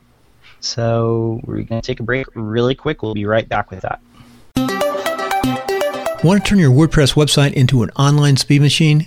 So 0.61 1.40
we're 1.44 1.62
going 1.62 1.80
to 1.80 1.86
take 1.86 2.00
a 2.00 2.02
break 2.02 2.26
really 2.34 2.74
quick. 2.74 3.02
We'll 3.02 3.14
be 3.14 3.26
right 3.26 3.48
back 3.48 3.70
with 3.70 3.82
that. 3.82 4.00
Want 6.22 6.44
to 6.44 6.48
turn 6.48 6.58
your 6.58 6.70
WordPress 6.70 7.14
website 7.14 7.54
into 7.54 7.82
an 7.82 7.90
online 7.90 8.36
speed 8.36 8.61
machine? 8.61 9.06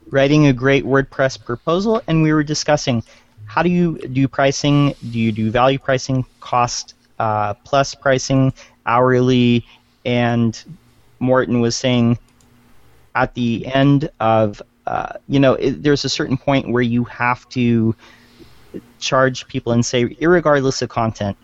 writing 0.11 0.47
a 0.47 0.53
great 0.53 0.85
WordPress 0.85 1.43
proposal, 1.43 2.01
and 2.07 2.21
we 2.21 2.31
were 2.33 2.43
discussing 2.43 3.03
how 3.45 3.63
do 3.63 3.69
you 3.69 3.97
do 3.97 4.27
pricing? 4.27 4.93
Do 5.11 5.19
you 5.19 5.31
do 5.31 5.51
value 5.51 5.79
pricing, 5.79 6.25
cost 6.39 6.93
uh, 7.19 7.53
plus 7.65 7.95
pricing, 7.95 8.53
hourly? 8.85 9.65
And 10.05 10.61
Morten 11.19 11.59
was 11.59 11.75
saying 11.75 12.17
at 13.13 13.33
the 13.33 13.65
end 13.67 14.09
of 14.19 14.61
uh, 14.87 15.13
you 15.27 15.39
know, 15.39 15.53
it, 15.53 15.83
there's 15.83 16.05
a 16.05 16.09
certain 16.09 16.37
point 16.37 16.69
where 16.69 16.81
you 16.81 17.03
have 17.05 17.47
to 17.49 17.95
charge 18.99 19.47
people 19.47 19.73
and 19.73 19.85
say, 19.85 20.05
regardless 20.05 20.81
of 20.81 20.89
content, 20.89 21.37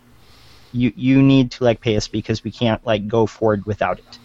you 0.73 0.91
you 0.95 1.21
need 1.21 1.51
to 1.51 1.63
like 1.63 1.79
pay 1.79 1.95
us 1.95 2.07
because 2.07 2.43
we 2.43 2.51
can't 2.51 2.85
like 2.85 3.07
go 3.07 3.25
forward 3.25 3.65
without 3.65 3.99
it. 3.99 4.19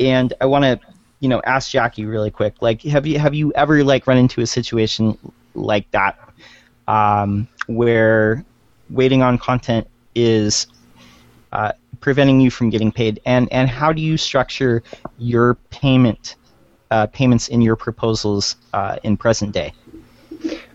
And 0.00 0.32
I 0.40 0.46
want 0.46 0.64
to, 0.64 0.80
you 1.24 1.28
know, 1.28 1.42
ask 1.44 1.70
Jackie 1.70 2.04
really 2.04 2.30
quick. 2.30 2.54
Like, 2.60 2.82
have 2.82 3.06
you 3.06 3.18
have 3.18 3.34
you 3.34 3.52
ever 3.54 3.82
like 3.82 4.06
run 4.06 4.18
into 4.18 4.40
a 4.42 4.46
situation 4.46 5.18
like 5.54 5.90
that, 5.90 6.16
um, 6.86 7.48
where 7.66 8.44
waiting 8.90 9.22
on 9.22 9.38
content 9.38 9.88
is 10.14 10.68
uh, 11.52 11.72
preventing 12.00 12.40
you 12.40 12.50
from 12.50 12.70
getting 12.70 12.92
paid, 12.92 13.20
and 13.26 13.52
and 13.52 13.68
how 13.68 13.92
do 13.92 14.00
you 14.00 14.16
structure 14.16 14.82
your 15.18 15.54
payment? 15.70 16.36
uh, 16.94 17.06
payments 17.08 17.48
in 17.48 17.60
your 17.60 17.74
proposals 17.74 18.54
uh, 18.72 18.96
in 19.02 19.16
present 19.16 19.50
day? 19.52 19.72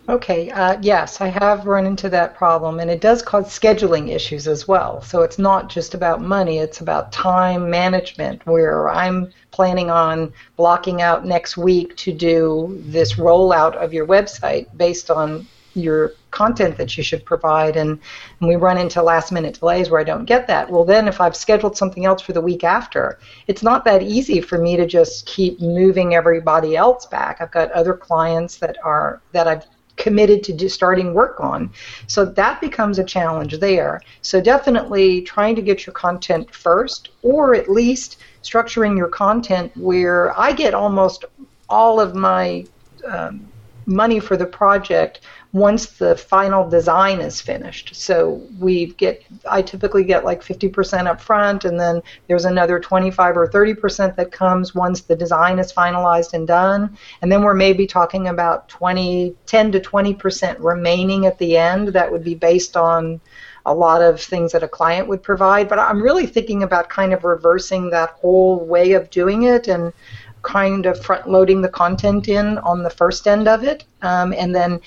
Okay, 0.09 0.49
uh, 0.49 0.77
yes, 0.81 1.21
I 1.21 1.27
have 1.27 1.65
run 1.65 1.85
into 1.85 2.09
that 2.09 2.35
problem, 2.35 2.79
and 2.79 2.89
it 2.89 2.99
does 2.99 3.21
cause 3.21 3.47
scheduling 3.47 4.09
issues 4.09 4.47
as 4.47 4.67
well. 4.67 5.01
So 5.01 5.21
it's 5.21 5.39
not 5.39 5.69
just 5.69 5.93
about 5.93 6.19
money, 6.21 6.57
it's 6.57 6.81
about 6.81 7.13
time 7.13 7.69
management, 7.69 8.45
where 8.45 8.89
I'm 8.89 9.31
planning 9.59 9.89
on 9.89 10.31
blocking 10.55 11.01
out 11.01 11.25
next 11.25 11.57
week 11.57 11.93
to 11.97 12.13
do 12.13 12.81
this 12.85 13.15
rollout 13.15 13.75
of 13.75 13.91
your 13.91 14.07
website 14.07 14.65
based 14.77 15.11
on 15.11 15.45
your 15.73 16.13
content 16.31 16.77
that 16.77 16.95
you 16.95 17.03
should 17.03 17.25
provide 17.25 17.75
and, 17.75 17.99
and 18.39 18.47
we 18.47 18.55
run 18.55 18.77
into 18.77 19.03
last 19.03 19.33
minute 19.33 19.59
delays 19.59 19.89
where 19.89 19.99
I 19.99 20.05
don't 20.05 20.23
get 20.23 20.47
that. 20.47 20.71
Well 20.71 20.85
then 20.85 21.09
if 21.09 21.19
I've 21.19 21.35
scheduled 21.35 21.75
something 21.75 22.05
else 22.05 22.21
for 22.21 22.31
the 22.31 22.39
week 22.39 22.63
after, 22.63 23.19
it's 23.47 23.61
not 23.61 23.83
that 23.83 24.01
easy 24.01 24.39
for 24.39 24.57
me 24.57 24.77
to 24.77 24.87
just 24.87 25.25
keep 25.25 25.59
moving 25.59 26.15
everybody 26.15 26.77
else 26.77 27.05
back. 27.05 27.41
I've 27.41 27.51
got 27.51 27.69
other 27.73 27.95
clients 27.95 28.55
that 28.59 28.77
are 28.81 29.21
that 29.33 29.45
I've 29.45 29.65
committed 29.99 30.43
to 30.43 30.69
starting 30.69 31.13
work 31.13 31.39
on. 31.39 31.71
So 32.07 32.25
that 32.25 32.61
becomes 32.61 32.97
a 32.97 33.03
challenge 33.03 33.59
there. 33.59 34.01
So 34.21 34.41
definitely 34.41 35.21
trying 35.21 35.55
to 35.57 35.61
get 35.61 35.85
your 35.85 35.93
content 35.93 36.53
first 36.55 37.09
or 37.21 37.53
at 37.53 37.69
least 37.69 38.17
structuring 38.41 38.97
your 38.97 39.09
content 39.09 39.71
where 39.77 40.37
I 40.39 40.53
get 40.53 40.73
almost 40.73 41.25
all 41.69 41.99
of 41.99 42.15
my 42.15 42.65
um, 43.05 43.47
money 43.85 44.19
for 44.19 44.37
the 44.37 44.45
project 44.45 45.21
once 45.51 45.87
the 45.87 46.15
final 46.15 46.69
design 46.69 47.19
is 47.19 47.41
finished. 47.41 47.95
So 47.95 48.41
we 48.59 48.87
get, 48.93 49.23
I 49.49 49.63
typically 49.63 50.03
get 50.03 50.23
like 50.23 50.43
50% 50.43 51.07
up 51.07 51.19
front, 51.19 51.65
and 51.65 51.79
then 51.79 52.03
there's 52.27 52.45
another 52.45 52.79
25 52.79 53.35
or 53.35 53.47
30% 53.47 54.15
that 54.15 54.31
comes 54.31 54.75
once 54.75 55.01
the 55.01 55.15
design 55.15 55.57
is 55.57 55.73
finalized 55.73 56.33
and 56.33 56.47
done. 56.47 56.95
And 57.21 57.31
then 57.31 57.41
we're 57.41 57.55
maybe 57.55 57.87
talking 57.87 58.27
about 58.27 58.69
20, 58.69 59.35
10 59.47 59.71
to 59.71 59.79
20% 59.79 60.57
remaining 60.59 61.25
at 61.25 61.39
the 61.39 61.57
end. 61.57 61.89
That 61.89 62.11
would 62.11 62.23
be 62.23 62.35
based 62.35 62.77
on 62.77 63.19
a 63.65 63.73
lot 63.73 64.03
of 64.03 64.21
things 64.21 64.51
that 64.51 64.63
a 64.63 64.67
client 64.67 65.07
would 65.07 65.23
provide. 65.23 65.67
But 65.67 65.79
I'm 65.79 66.01
really 66.01 66.27
thinking 66.27 66.61
about 66.61 66.89
kind 66.89 67.11
of 67.11 67.23
reversing 67.23 67.89
that 67.89 68.11
whole 68.11 68.59
way 68.65 68.93
of 68.93 69.09
doing 69.09 69.43
it 69.43 69.67
and 69.67 69.93
kind 70.41 70.85
of 70.85 71.03
front 71.03 71.29
loading 71.29 71.61
the 71.61 71.69
content 71.69 72.27
in 72.27 72.57
on 72.59 72.83
the 72.83 72.89
first 72.89 73.27
end 73.27 73.47
of 73.47 73.63
it 73.63 73.83
um, 74.01 74.33
and 74.33 74.55
then 74.55 74.79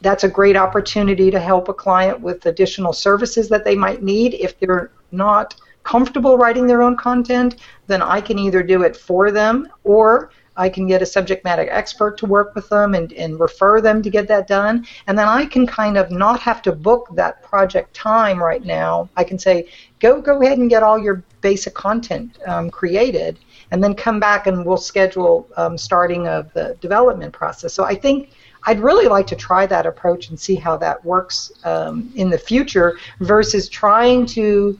that's 0.00 0.24
a 0.24 0.28
great 0.28 0.56
opportunity 0.56 1.30
to 1.30 1.40
help 1.40 1.68
a 1.68 1.74
client 1.74 2.20
with 2.20 2.46
additional 2.46 2.92
services 2.92 3.48
that 3.48 3.64
they 3.64 3.74
might 3.74 4.02
need. 4.02 4.34
If 4.34 4.58
they're 4.58 4.90
not 5.12 5.54
comfortable 5.82 6.36
writing 6.36 6.66
their 6.66 6.82
own 6.82 6.96
content, 6.96 7.56
then 7.86 8.02
I 8.02 8.20
can 8.20 8.38
either 8.38 8.62
do 8.62 8.82
it 8.82 8.96
for 8.96 9.30
them 9.30 9.68
or 9.84 10.30
I 10.56 10.68
can 10.68 10.86
get 10.86 11.00
a 11.00 11.06
subject 11.06 11.42
matter 11.44 11.66
expert 11.70 12.18
to 12.18 12.26
work 12.26 12.54
with 12.54 12.68
them 12.68 12.94
and, 12.94 13.12
and 13.14 13.40
refer 13.40 13.80
them 13.80 14.02
to 14.02 14.10
get 14.10 14.28
that 14.28 14.46
done. 14.46 14.86
And 15.06 15.18
then 15.18 15.26
I 15.26 15.46
can 15.46 15.66
kind 15.66 15.96
of 15.96 16.10
not 16.10 16.40
have 16.40 16.60
to 16.62 16.72
book 16.72 17.08
that 17.14 17.42
project 17.42 17.94
time 17.94 18.42
right 18.42 18.64
now. 18.64 19.08
I 19.16 19.24
can 19.24 19.38
say, 19.38 19.68
go 20.00 20.20
go 20.20 20.40
ahead 20.42 20.58
and 20.58 20.68
get 20.68 20.82
all 20.82 20.98
your 20.98 21.22
basic 21.40 21.72
content 21.72 22.38
um, 22.46 22.70
created, 22.70 23.38
and 23.70 23.82
then 23.82 23.94
come 23.94 24.20
back 24.20 24.46
and 24.46 24.66
we'll 24.66 24.76
schedule 24.76 25.48
um, 25.56 25.78
starting 25.78 26.28
of 26.28 26.52
the 26.52 26.76
development 26.80 27.32
process. 27.32 27.72
So 27.72 27.84
I 27.84 27.94
think 27.94 28.30
I'd 28.64 28.80
really 28.80 29.06
like 29.06 29.26
to 29.28 29.36
try 29.36 29.66
that 29.66 29.86
approach 29.86 30.28
and 30.28 30.38
see 30.38 30.54
how 30.54 30.76
that 30.78 31.04
works 31.04 31.52
um, 31.64 32.12
in 32.14 32.30
the 32.30 32.38
future 32.38 32.98
versus 33.20 33.68
trying 33.68 34.26
to 34.26 34.78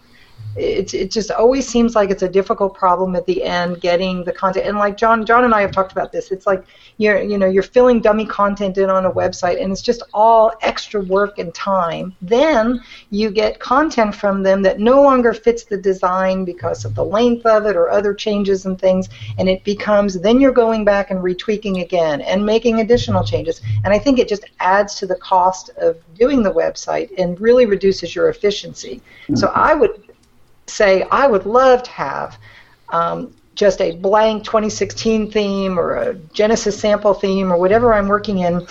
it, 0.57 0.95
it 0.95 1.11
just 1.11 1.31
always 1.31 1.67
seems 1.67 1.95
like 1.95 2.11
it's 2.11 2.23
a 2.23 2.29
difficult 2.29 2.75
problem 2.75 3.15
at 3.15 3.27
the 3.27 3.43
end 3.45 3.81
getting 3.81 4.25
the 4.25 4.33
content. 4.33 4.67
And 4.67 4.79
like 4.79 4.97
john 4.97 5.25
john 5.25 5.45
and 5.45 5.55
i 5.55 5.61
have 5.61 5.73
talked 5.73 5.93
about 5.93 6.13
this. 6.13 6.31
It's 6.31 6.47
like 6.47 6.65
you're 6.99 7.23
you 7.23 7.39
know 7.39 7.47
you're 7.47 7.63
filling 7.63 8.01
dummy 8.01 8.27
content 8.27 8.77
in 8.79 8.91
on 8.91 9.07
a 9.07 9.11
website 9.11 9.63
and 9.63 9.73
it's 9.73 9.83
just 9.83 10.03
all 10.13 10.53
extra 10.63 11.01
work 11.03 11.39
and 11.39 11.55
time. 11.55 12.15
Then 12.21 12.83
you 13.11 13.31
get 13.31 13.61
content 13.61 14.15
from 14.15 14.43
them 14.43 14.63
that 14.63 14.81
no 14.81 15.03
longer 15.03 15.33
fits 15.33 15.65
the 15.65 15.77
design 15.77 16.45
because 16.45 16.85
of 16.85 16.95
the 16.95 17.05
length 17.05 17.47
of 17.47 17.67
it 17.67 17.77
or 17.77 17.91
other 17.91 18.13
changes 18.13 18.67
and 18.67 18.79
things 18.79 19.09
and 19.39 19.49
it 19.49 19.63
becomes 19.65 20.21
then 20.21 20.41
you're 20.41 20.53
going 20.53 20.85
back 20.85 21.11
and 21.11 21.21
retweaking 21.21 21.83
again 21.83 22.21
and 22.23 22.45
making 22.45 22.81
additional 22.81 23.25
changes. 23.25 23.61
And 23.85 23.95
i 23.95 23.99
think 23.99 24.19
it 24.19 24.29
just 24.29 24.45
adds 24.59 24.95
to 24.97 25.07
the 25.07 25.17
cost 25.17 25.71
of 25.77 25.97
doing 26.15 26.43
the 26.43 26.53
website 26.53 27.11
and 27.19 27.41
really 27.41 27.67
reduces 27.67 28.15
your 28.15 28.29
efficiency. 28.29 29.01
Mm-hmm. 29.25 29.37
so 29.37 29.49
i 29.55 29.75
would 29.75 30.10
say, 30.71 31.03
I 31.11 31.27
would 31.27 31.47
love 31.47 31.83
to 31.83 31.91
have 31.91 32.39
um, 32.91 33.35
just 33.55 33.81
a 33.81 33.97
blank 33.97 34.45
2016 34.45 35.31
theme 35.31 35.79
or 35.79 35.97
a 35.97 36.15
Genesis 36.33 36.79
sample 36.79 37.15
theme 37.15 37.53
or 37.53 37.59
whatever 37.59 37.93
I'm 37.93 38.09
working 38.09 38.39
in. 38.39 38.67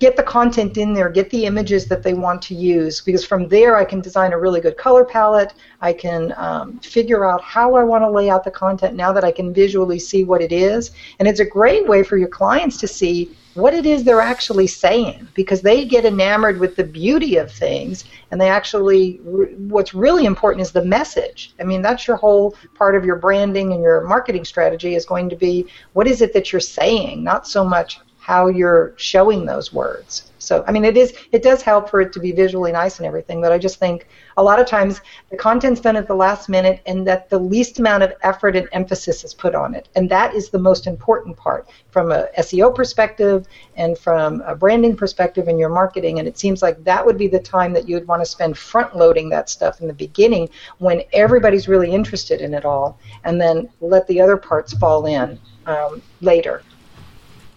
Get 0.00 0.16
the 0.16 0.22
content 0.22 0.76
in 0.76 0.92
there, 0.94 1.08
get 1.08 1.30
the 1.30 1.44
images 1.44 1.86
that 1.86 2.02
they 2.02 2.14
want 2.14 2.40
to 2.42 2.54
use, 2.54 3.00
because 3.00 3.24
from 3.24 3.48
there 3.48 3.76
I 3.76 3.84
can 3.84 4.00
design 4.00 4.32
a 4.32 4.38
really 4.38 4.60
good 4.60 4.76
color 4.76 5.04
palette. 5.04 5.52
I 5.80 5.92
can 5.92 6.32
um, 6.36 6.78
figure 6.78 7.24
out 7.24 7.42
how 7.42 7.74
I 7.74 7.84
want 7.84 8.02
to 8.02 8.10
lay 8.10 8.30
out 8.30 8.44
the 8.44 8.50
content 8.50 8.96
now 8.96 9.12
that 9.12 9.24
I 9.24 9.30
can 9.30 9.52
visually 9.52 9.98
see 9.98 10.24
what 10.24 10.40
it 10.40 10.52
is. 10.52 10.92
And 11.18 11.28
it's 11.28 11.40
a 11.40 11.44
great 11.44 11.86
way 11.86 12.02
for 12.02 12.16
your 12.16 12.28
clients 12.28 12.78
to 12.78 12.88
see 12.88 13.36
what 13.54 13.74
it 13.74 13.86
is 13.86 14.02
they're 14.02 14.20
actually 14.20 14.66
saying 14.66 15.28
because 15.34 15.62
they 15.62 15.84
get 15.84 16.04
enamored 16.04 16.58
with 16.58 16.76
the 16.76 16.84
beauty 16.84 17.36
of 17.36 17.50
things 17.50 18.04
and 18.30 18.40
they 18.40 18.48
actually 18.48 19.16
what's 19.22 19.94
really 19.94 20.24
important 20.24 20.62
is 20.62 20.72
the 20.72 20.84
message. 20.84 21.54
I 21.60 21.64
mean 21.64 21.82
that's 21.82 22.06
your 22.06 22.16
whole 22.16 22.56
part 22.74 22.96
of 22.96 23.04
your 23.04 23.16
branding 23.16 23.72
and 23.72 23.82
your 23.82 24.02
marketing 24.02 24.44
strategy 24.44 24.94
is 24.94 25.06
going 25.06 25.28
to 25.30 25.36
be 25.36 25.66
what 25.92 26.06
is 26.08 26.20
it 26.20 26.32
that 26.32 26.52
you're 26.52 26.60
saying? 26.60 27.22
Not 27.22 27.46
so 27.46 27.64
much 27.64 28.00
how 28.24 28.46
you're 28.46 28.94
showing 28.96 29.44
those 29.44 29.70
words. 29.70 30.32
So, 30.38 30.64
I 30.66 30.72
mean, 30.72 30.86
it 30.86 30.96
is 30.96 31.12
it 31.32 31.42
does 31.42 31.60
help 31.60 31.90
for 31.90 32.00
it 32.00 32.10
to 32.14 32.20
be 32.20 32.32
visually 32.32 32.72
nice 32.72 32.96
and 32.98 33.06
everything, 33.06 33.42
but 33.42 33.52
I 33.52 33.58
just 33.58 33.78
think 33.78 34.08
a 34.38 34.42
lot 34.42 34.58
of 34.58 34.66
times 34.66 35.02
the 35.28 35.36
content's 35.36 35.78
done 35.78 35.94
at 35.94 36.08
the 36.08 36.14
last 36.14 36.48
minute, 36.48 36.80
and 36.86 37.06
that 37.06 37.28
the 37.28 37.38
least 37.38 37.78
amount 37.80 38.02
of 38.02 38.14
effort 38.22 38.56
and 38.56 38.66
emphasis 38.72 39.24
is 39.24 39.34
put 39.34 39.54
on 39.54 39.74
it, 39.74 39.90
and 39.94 40.08
that 40.08 40.34
is 40.34 40.48
the 40.48 40.58
most 40.58 40.86
important 40.86 41.36
part 41.36 41.68
from 41.90 42.12
a 42.12 42.28
SEO 42.38 42.74
perspective 42.74 43.46
and 43.76 43.98
from 43.98 44.40
a 44.46 44.56
branding 44.56 44.96
perspective 44.96 45.46
in 45.46 45.58
your 45.58 45.68
marketing. 45.68 46.18
And 46.18 46.26
it 46.26 46.38
seems 46.38 46.62
like 46.62 46.82
that 46.84 47.04
would 47.04 47.18
be 47.18 47.28
the 47.28 47.40
time 47.40 47.74
that 47.74 47.86
you 47.86 47.94
would 47.94 48.08
want 48.08 48.22
to 48.22 48.26
spend 48.26 48.56
front 48.56 48.96
loading 48.96 49.28
that 49.30 49.50
stuff 49.50 49.82
in 49.82 49.86
the 49.86 49.92
beginning 50.06 50.48
when 50.78 51.02
everybody's 51.12 51.68
really 51.68 51.90
interested 51.92 52.40
in 52.40 52.54
it 52.54 52.64
all, 52.64 52.98
and 53.24 53.38
then 53.38 53.68
let 53.82 54.06
the 54.06 54.18
other 54.18 54.38
parts 54.38 54.72
fall 54.72 55.04
in 55.04 55.38
um, 55.66 56.00
later. 56.22 56.62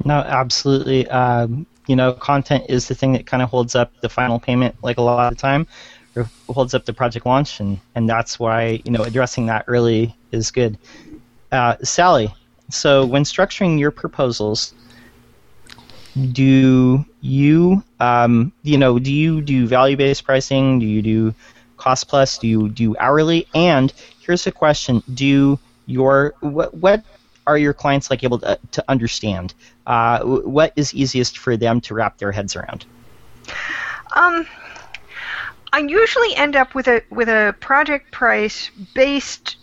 No, 0.07 0.19
absolutely. 0.19 1.05
Um, 1.09 1.65
you 1.85 1.97
know, 1.97 2.13
content 2.13 2.63
is 2.69 2.87
the 2.87 2.95
thing 2.95 3.11
that 3.11 3.25
kind 3.25 3.43
of 3.43 3.49
holds 3.49 3.75
up 3.75 3.91
the 3.99 4.07
final 4.07 4.39
payment, 4.39 4.73
like 4.81 4.97
a 4.97 5.01
lot 5.01 5.29
of 5.29 5.37
the 5.37 5.41
time, 5.41 5.67
or 6.15 6.29
holds 6.49 6.73
up 6.73 6.85
the 6.85 6.93
project 6.93 7.25
launch, 7.25 7.59
and, 7.59 7.77
and 7.93 8.07
that's 8.07 8.39
why 8.39 8.81
you 8.85 8.91
know 8.91 9.03
addressing 9.03 9.47
that 9.47 9.65
early 9.67 10.15
is 10.31 10.49
good. 10.49 10.77
Uh, 11.51 11.75
Sally, 11.83 12.33
so 12.69 13.05
when 13.05 13.23
structuring 13.23 13.77
your 13.77 13.91
proposals, 13.91 14.73
do 16.31 17.03
you 17.19 17.83
um, 17.99 18.53
you 18.63 18.77
know 18.77 18.99
do 18.99 19.13
you 19.13 19.41
do 19.41 19.67
value-based 19.67 20.23
pricing? 20.23 20.79
Do 20.79 20.85
you 20.85 21.01
do 21.01 21.35
cost 21.75 22.07
plus? 22.07 22.37
Do 22.37 22.47
you 22.47 22.69
do 22.69 22.95
hourly? 22.97 23.45
And 23.53 23.91
here's 24.21 24.47
a 24.47 24.53
question: 24.53 25.03
Do 25.13 25.59
your 25.85 26.33
what 26.39 26.73
what 26.75 27.03
are 27.47 27.57
your 27.57 27.73
clients 27.73 28.11
like 28.11 28.23
able 28.23 28.39
to, 28.39 28.59
to 28.73 28.83
understand? 28.87 29.53
Uh, 29.87 30.23
what 30.23 30.73
is 30.75 30.93
easiest 30.93 31.37
for 31.37 31.57
them 31.57 31.81
to 31.81 31.95
wrap 31.95 32.17
their 32.17 32.31
heads 32.31 32.55
around? 32.55 32.85
Um, 34.15 34.45
I 35.73 35.79
usually 35.79 36.35
end 36.35 36.55
up 36.55 36.75
with 36.75 36.87
a 36.87 37.01
with 37.09 37.29
a 37.29 37.55
project 37.59 38.11
price 38.11 38.69
based 38.93 39.55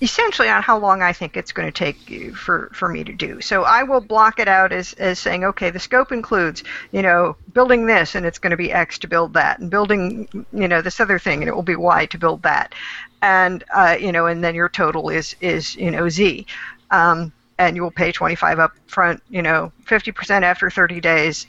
essentially 0.00 0.48
on 0.48 0.62
how 0.62 0.78
long 0.78 1.02
I 1.02 1.12
think 1.12 1.36
it's 1.36 1.50
going 1.50 1.66
to 1.66 1.72
take 1.72 2.36
for, 2.36 2.70
for 2.72 2.88
me 2.88 3.02
to 3.02 3.12
do. 3.12 3.40
So 3.40 3.64
I 3.64 3.82
will 3.82 4.00
block 4.00 4.38
it 4.38 4.46
out 4.46 4.70
as, 4.70 4.92
as 4.92 5.18
saying, 5.18 5.42
okay, 5.42 5.70
the 5.70 5.80
scope 5.80 6.12
includes, 6.12 6.62
you 6.92 7.02
know, 7.02 7.34
building 7.52 7.86
this 7.86 8.14
and 8.14 8.24
it's 8.24 8.38
going 8.38 8.52
to 8.52 8.56
be 8.56 8.72
X 8.72 8.96
to 9.00 9.08
build 9.08 9.34
that, 9.34 9.58
and 9.58 9.70
building, 9.70 10.28
you 10.52 10.68
know, 10.68 10.82
this 10.82 11.00
other 11.00 11.18
thing 11.18 11.40
and 11.40 11.48
it 11.48 11.54
will 11.54 11.62
be 11.62 11.74
Y 11.74 12.06
to 12.06 12.18
build 12.18 12.42
that, 12.44 12.74
and 13.22 13.64
uh, 13.74 13.96
you 13.98 14.12
know, 14.12 14.26
and 14.26 14.44
then 14.44 14.54
your 14.54 14.68
total 14.68 15.08
is 15.08 15.34
is 15.40 15.74
you 15.76 15.90
know 15.90 16.08
Z 16.08 16.46
um, 16.90 17.32
and 17.58 17.76
you 17.76 17.82
will 17.82 17.90
pay 17.90 18.12
25 18.12 18.58
up 18.58 18.72
front, 18.86 19.22
you 19.30 19.42
know, 19.42 19.72
50% 19.86 20.42
after 20.42 20.70
30 20.70 21.00
days, 21.00 21.46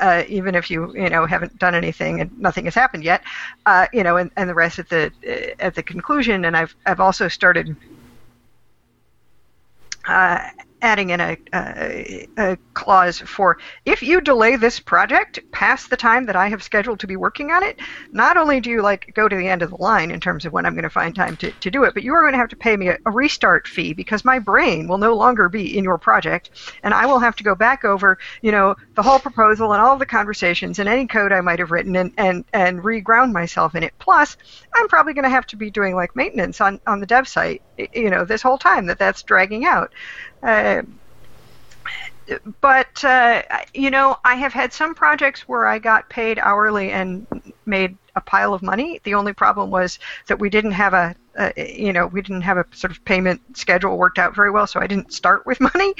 uh, 0.00 0.22
even 0.28 0.54
if 0.54 0.70
you 0.70 0.94
you 0.94 1.10
know 1.10 1.26
haven't 1.26 1.58
done 1.58 1.74
anything 1.74 2.20
and 2.20 2.38
nothing 2.38 2.64
has 2.64 2.74
happened 2.74 3.04
yet, 3.04 3.22
uh, 3.66 3.86
you 3.92 4.02
know, 4.02 4.16
and, 4.16 4.30
and 4.36 4.48
the 4.48 4.54
rest 4.54 4.78
at 4.78 4.88
the 4.88 5.12
at 5.60 5.74
the 5.74 5.82
conclusion. 5.82 6.44
And 6.44 6.56
I've 6.56 6.74
I've 6.86 7.00
also 7.00 7.28
started 7.28 7.76
uh, 10.06 10.48
adding 10.82 11.10
in 11.10 11.20
a, 11.20 11.36
a, 11.52 12.28
a, 12.36 12.56
clause 12.74 13.18
for 13.18 13.58
if 13.84 14.02
you 14.02 14.20
delay 14.20 14.54
this 14.54 14.78
project 14.78 15.40
past 15.50 15.90
the 15.90 15.96
time 15.96 16.26
that 16.26 16.36
I 16.36 16.48
have 16.48 16.62
scheduled 16.62 17.00
to 17.00 17.06
be 17.08 17.16
working 17.16 17.50
on 17.50 17.64
it, 17.64 17.80
not 18.12 18.36
only 18.36 18.60
do 18.60 18.70
you 18.70 18.82
like 18.82 19.12
go 19.14 19.28
to 19.28 19.36
the 19.36 19.48
end 19.48 19.62
of 19.62 19.70
the 19.70 19.76
line 19.76 20.12
in 20.12 20.20
terms 20.20 20.44
of 20.44 20.52
when 20.52 20.64
I'm 20.64 20.74
going 20.74 20.84
to 20.84 20.90
find 20.90 21.14
time 21.14 21.36
to, 21.38 21.50
to 21.50 21.70
do 21.70 21.82
it, 21.84 21.94
but 21.94 22.04
you 22.04 22.14
are 22.14 22.20
going 22.22 22.32
to 22.32 22.38
have 22.38 22.50
to 22.50 22.56
pay 22.56 22.76
me 22.76 22.88
a, 22.88 22.98
a 23.04 23.10
restart 23.10 23.66
fee 23.66 23.92
because 23.92 24.24
my 24.24 24.38
brain 24.38 24.86
will 24.86 24.98
no 24.98 25.14
longer 25.14 25.48
be 25.48 25.76
in 25.76 25.82
your 25.82 25.98
project 25.98 26.50
and 26.84 26.94
I 26.94 27.06
will 27.06 27.18
have 27.18 27.34
to 27.36 27.44
go 27.44 27.54
back 27.54 27.84
over, 27.84 28.18
you 28.42 28.52
know, 28.52 28.76
the 28.94 29.02
whole 29.02 29.18
proposal 29.18 29.72
and 29.72 29.82
all 29.82 29.96
the 29.96 30.06
conversations 30.06 30.78
and 30.78 30.88
any 30.88 31.06
code 31.06 31.32
I 31.32 31.40
might 31.40 31.58
have 31.58 31.72
written 31.72 31.96
and, 31.96 32.12
and, 32.16 32.44
and 32.52 32.80
reground 32.80 33.32
myself 33.32 33.74
in 33.74 33.82
it. 33.82 33.94
Plus, 33.98 34.36
I'm 34.74 34.88
probably 34.88 35.14
going 35.14 35.24
to 35.24 35.30
have 35.30 35.46
to 35.48 35.56
be 35.56 35.70
doing 35.70 35.96
like 35.96 36.14
maintenance 36.14 36.60
on, 36.60 36.80
on 36.86 37.00
the 37.00 37.06
dev 37.06 37.26
site, 37.26 37.62
you 37.92 38.10
know, 38.10 38.24
this 38.24 38.42
whole 38.42 38.58
time 38.58 38.86
that 38.86 38.98
that's 38.98 39.22
dragging 39.22 39.64
out. 39.64 39.92
But 42.60 43.04
uh, 43.04 43.42
you 43.72 43.90
know, 43.90 44.18
I 44.24 44.34
have 44.34 44.52
had 44.52 44.72
some 44.72 44.94
projects 44.94 45.48
where 45.48 45.66
I 45.66 45.78
got 45.78 46.08
paid 46.10 46.38
hourly 46.38 46.90
and 46.90 47.26
made 47.64 47.96
a 48.16 48.20
pile 48.20 48.52
of 48.52 48.62
money. 48.62 49.00
The 49.04 49.14
only 49.14 49.32
problem 49.32 49.70
was 49.70 49.98
that 50.26 50.38
we 50.38 50.50
didn't 50.50 50.72
have 50.72 50.92
a, 50.92 51.14
a 51.38 51.80
you 51.80 51.92
know, 51.92 52.06
we 52.06 52.20
didn't 52.20 52.42
have 52.42 52.58
a 52.58 52.66
sort 52.72 52.90
of 52.90 53.02
payment 53.04 53.40
schedule 53.56 53.96
worked 53.96 54.18
out 54.18 54.34
very 54.34 54.50
well, 54.50 54.66
so 54.66 54.80
I 54.80 54.86
didn't 54.86 55.12
start 55.12 55.46
with 55.46 55.58
money. 55.72 55.94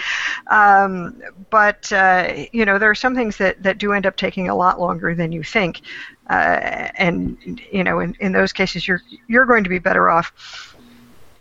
Um, 0.48 1.22
but 1.48 1.90
uh, 1.92 2.44
you 2.52 2.66
know, 2.66 2.78
there 2.78 2.90
are 2.90 2.94
some 2.94 3.14
things 3.14 3.38
that 3.38 3.62
that 3.62 3.78
do 3.78 3.92
end 3.92 4.04
up 4.04 4.16
taking 4.16 4.48
a 4.50 4.54
lot 4.54 4.78
longer 4.78 5.14
than 5.14 5.32
you 5.32 5.42
think, 5.42 5.80
uh, 6.28 6.90
and 6.96 7.60
you 7.72 7.84
know, 7.84 8.00
in, 8.00 8.14
in 8.20 8.32
those 8.32 8.52
cases, 8.52 8.86
you're 8.86 9.02
you're 9.28 9.46
going 9.46 9.64
to 9.64 9.70
be 9.70 9.78
better 9.78 10.10
off 10.10 10.76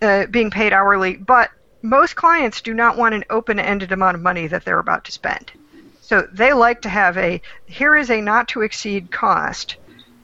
uh, 0.02 0.28
being 0.28 0.50
paid 0.50 0.72
hourly, 0.72 1.18
but 1.18 1.50
most 1.82 2.16
clients 2.16 2.62
do 2.62 2.74
not 2.74 2.98
want 2.98 3.16
an 3.16 3.24
open-ended 3.30 3.92
amount 3.92 4.16
of 4.16 4.22
money 4.22 4.48
that 4.48 4.66
they're 4.66 4.80
about 4.80 5.06
to 5.06 5.12
spend. 5.12 5.52
So 6.02 6.28
they 6.32 6.54
like 6.54 6.82
to 6.82 6.90
have 6.90 7.18
a 7.18 7.42
here 7.66 7.96
is 7.96 8.10
a 8.10 8.22
not 8.22 8.48
to 8.50 8.62
exceed 8.62 9.12
cost 9.12 9.76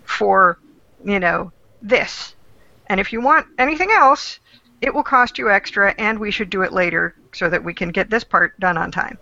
for, 0.05 0.57
you 1.03 1.19
know, 1.19 1.51
this. 1.81 2.35
And 2.87 2.99
if 2.99 3.11
you 3.11 3.21
want 3.21 3.47
anything 3.57 3.91
else, 3.91 4.39
it 4.81 4.93
will 4.93 5.03
cost 5.03 5.37
you 5.37 5.49
extra 5.49 5.93
and 5.97 6.19
we 6.19 6.31
should 6.31 6.49
do 6.49 6.61
it 6.61 6.73
later 6.73 7.15
so 7.33 7.49
that 7.49 7.63
we 7.63 7.73
can 7.73 7.89
get 7.89 8.09
this 8.09 8.23
part 8.23 8.57
done 8.59 8.77
on 8.77 8.91
time. 8.91 9.17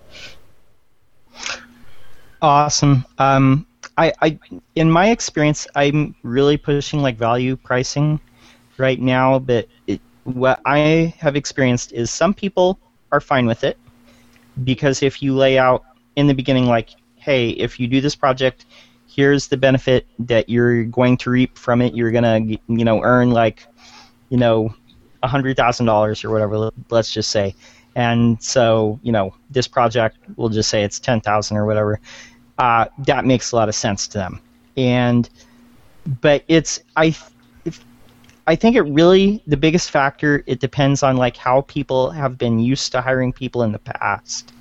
Awesome. 2.42 3.06
Um, 3.18 3.68
I, 3.98 4.14
I, 4.22 4.40
in 4.76 4.90
my 4.90 5.10
experience, 5.12 5.68
I'm 5.76 6.16
really 6.24 6.58
pushing 6.58 7.02
like 7.02 7.18
value 7.18 7.56
pricing 7.56 8.20
right 8.78 9.00
now, 9.00 9.40
but 9.40 9.68
it, 9.88 10.02
what 10.24 10.62
I 10.66 11.14
have 11.20 11.36
experienced 11.36 11.94
is 11.94 12.12
some 12.12 12.34
people 12.34 12.80
are 13.12 13.22
fine 13.22 13.46
with 13.46 13.64
it 13.64 13.78
because 14.64 15.02
if 15.04 15.22
you 15.22 15.36
lay 15.36 15.58
out 15.58 15.84
in 16.16 16.28
the 16.28 16.34
beginning, 16.34 16.66
like, 16.66 16.90
hey, 17.16 17.50
if 17.50 17.80
you 17.80 17.88
do 17.88 18.02
this 18.02 18.16
project, 18.16 18.66
here's 19.08 19.48
the 19.48 19.58
benefit 19.58 20.06
that 20.20 20.50
you're 20.50 20.84
going 20.86 21.18
to 21.18 21.30
reap 21.30 21.58
from 21.58 21.82
it. 21.82 21.94
You're 21.94 22.12
gonna, 22.12 22.40
you 22.40 22.86
know, 22.86 23.02
earn 23.04 23.32
like, 23.32 23.68
you 24.30 24.38
know, 24.38 24.74
a 25.24 25.28
hundred 25.28 25.58
thousand 25.58 25.86
dollars 25.86 26.24
or 26.24 26.30
whatever. 26.30 26.72
Let's 26.90 27.12
just 27.12 27.30
say, 27.30 27.56
and 27.96 28.42
so 28.42 29.00
you 29.04 29.12
know 29.12 29.34
this 29.50 29.68
project 29.68 30.18
we'll 30.36 30.50
just 30.50 30.70
say 30.70 30.84
it's 30.84 31.00
10,000 31.00 31.58
or 31.58 31.66
whatever 31.66 32.00
uh, 32.58 32.86
that 33.00 33.26
makes 33.26 33.52
a 33.52 33.56
lot 33.56 33.70
of 33.70 33.76
sense 33.76 34.08
to 34.08 34.18
them 34.18 34.42
and 34.78 35.30
but 36.22 36.44
it's 36.48 36.82
I 36.96 37.16
I 38.48 38.56
think 38.56 38.76
it 38.76 38.82
really 38.82 39.44
the 39.48 39.58
biggest 39.58 39.92
factor 39.92 40.44
it 40.48 40.60
depends 40.60 41.04
on 41.04 41.18
like 41.18 41.38
how 41.38 41.62
people 41.62 42.12
have 42.12 42.38
been 42.38 42.60
used 42.60 42.92
to 42.94 43.02
hiring 43.02 43.34
people 43.34 43.64
in 43.64 43.72
the 43.72 43.80
past 43.80 44.54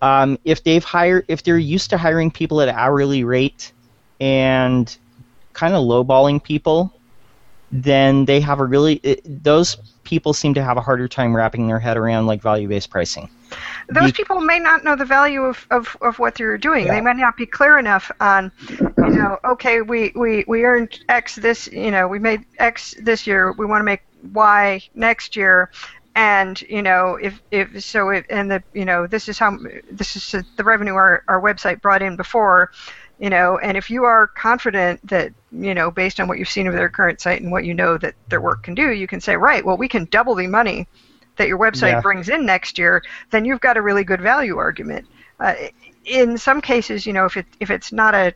um, 0.00 0.38
if 0.44 0.64
they've 0.64 0.84
hired 0.84 1.24
if 1.28 1.42
they're 1.42 1.58
used 1.58 1.90
to 1.90 1.98
hiring 1.98 2.30
people 2.30 2.60
at 2.60 2.68
hourly 2.68 3.24
rate 3.24 3.72
and 4.20 4.96
kind 5.52 5.74
of 5.74 5.84
lowballing 5.84 6.42
people 6.42 6.92
then 7.72 8.26
they 8.26 8.40
have 8.40 8.60
a 8.60 8.64
really 8.64 9.00
it, 9.02 9.22
those 9.42 9.76
people 10.04 10.32
seem 10.34 10.54
to 10.54 10.62
have 10.62 10.76
a 10.76 10.80
harder 10.80 11.08
time 11.08 11.34
wrapping 11.34 11.66
their 11.66 11.78
head 11.78 11.96
around 11.96 12.26
like 12.26 12.42
value-based 12.42 12.90
pricing. 12.90 13.30
Those 13.88 14.12
people 14.12 14.40
may 14.40 14.58
not 14.58 14.84
know 14.84 14.96
the 14.96 15.04
value 15.04 15.42
of, 15.42 15.66
of, 15.70 15.96
of 16.00 16.18
what 16.18 16.34
they're 16.34 16.58
doing. 16.58 16.86
Yeah. 16.86 16.94
They 16.94 17.00
might 17.00 17.16
not 17.16 17.36
be 17.36 17.46
clear 17.46 17.78
enough 17.78 18.10
on, 18.20 18.52
you 18.70 18.94
know, 18.98 19.38
okay, 19.44 19.80
we, 19.82 20.12
we, 20.14 20.44
we 20.46 20.64
earned 20.64 20.98
X 21.08 21.36
this, 21.36 21.66
you 21.68 21.90
know, 21.90 22.08
we 22.08 22.18
made 22.18 22.44
X 22.58 22.94
this 23.00 23.26
year. 23.26 23.52
We 23.52 23.66
want 23.66 23.80
to 23.80 23.84
make 23.84 24.02
Y 24.32 24.80
next 24.94 25.36
year, 25.36 25.70
and 26.14 26.60
you 26.62 26.82
know 26.82 27.16
if 27.20 27.40
if 27.50 27.82
so 27.82 28.10
if, 28.10 28.26
and 28.28 28.50
the 28.50 28.62
you 28.74 28.84
know 28.84 29.06
this 29.06 29.28
is 29.28 29.38
how 29.38 29.58
this 29.90 30.16
is 30.16 30.44
the 30.56 30.64
revenue 30.64 30.94
our, 30.94 31.24
our 31.28 31.40
website 31.40 31.80
brought 31.80 32.02
in 32.02 32.16
before 32.16 32.70
you 33.18 33.30
know 33.30 33.58
and 33.58 33.76
if 33.76 33.88
you 33.90 34.04
are 34.04 34.26
confident 34.26 35.00
that 35.06 35.32
you 35.50 35.74
know 35.74 35.90
based 35.90 36.20
on 36.20 36.28
what 36.28 36.38
you've 36.38 36.48
seen 36.48 36.66
of 36.66 36.74
their 36.74 36.88
current 36.88 37.20
site 37.20 37.40
and 37.40 37.50
what 37.50 37.64
you 37.64 37.72
know 37.72 37.96
that 37.96 38.14
their 38.28 38.40
work 38.40 38.62
can 38.62 38.74
do 38.74 38.90
you 38.90 39.06
can 39.06 39.20
say 39.20 39.36
right 39.36 39.64
well 39.64 39.76
we 39.76 39.88
can 39.88 40.04
double 40.06 40.34
the 40.34 40.46
money 40.46 40.86
that 41.42 41.48
your 41.48 41.58
website 41.58 41.92
yeah. 41.92 42.00
brings 42.00 42.28
in 42.28 42.46
next 42.46 42.78
year 42.78 43.02
then 43.30 43.44
you've 43.44 43.60
got 43.60 43.76
a 43.76 43.82
really 43.82 44.04
good 44.04 44.20
value 44.20 44.58
argument 44.58 45.04
uh, 45.40 45.54
in 46.04 46.38
some 46.38 46.60
cases 46.60 47.04
you 47.04 47.12
know 47.12 47.24
if 47.24 47.36
it 47.36 47.46
if 47.58 47.68
it's 47.68 47.90
not 47.90 48.14
a 48.14 48.32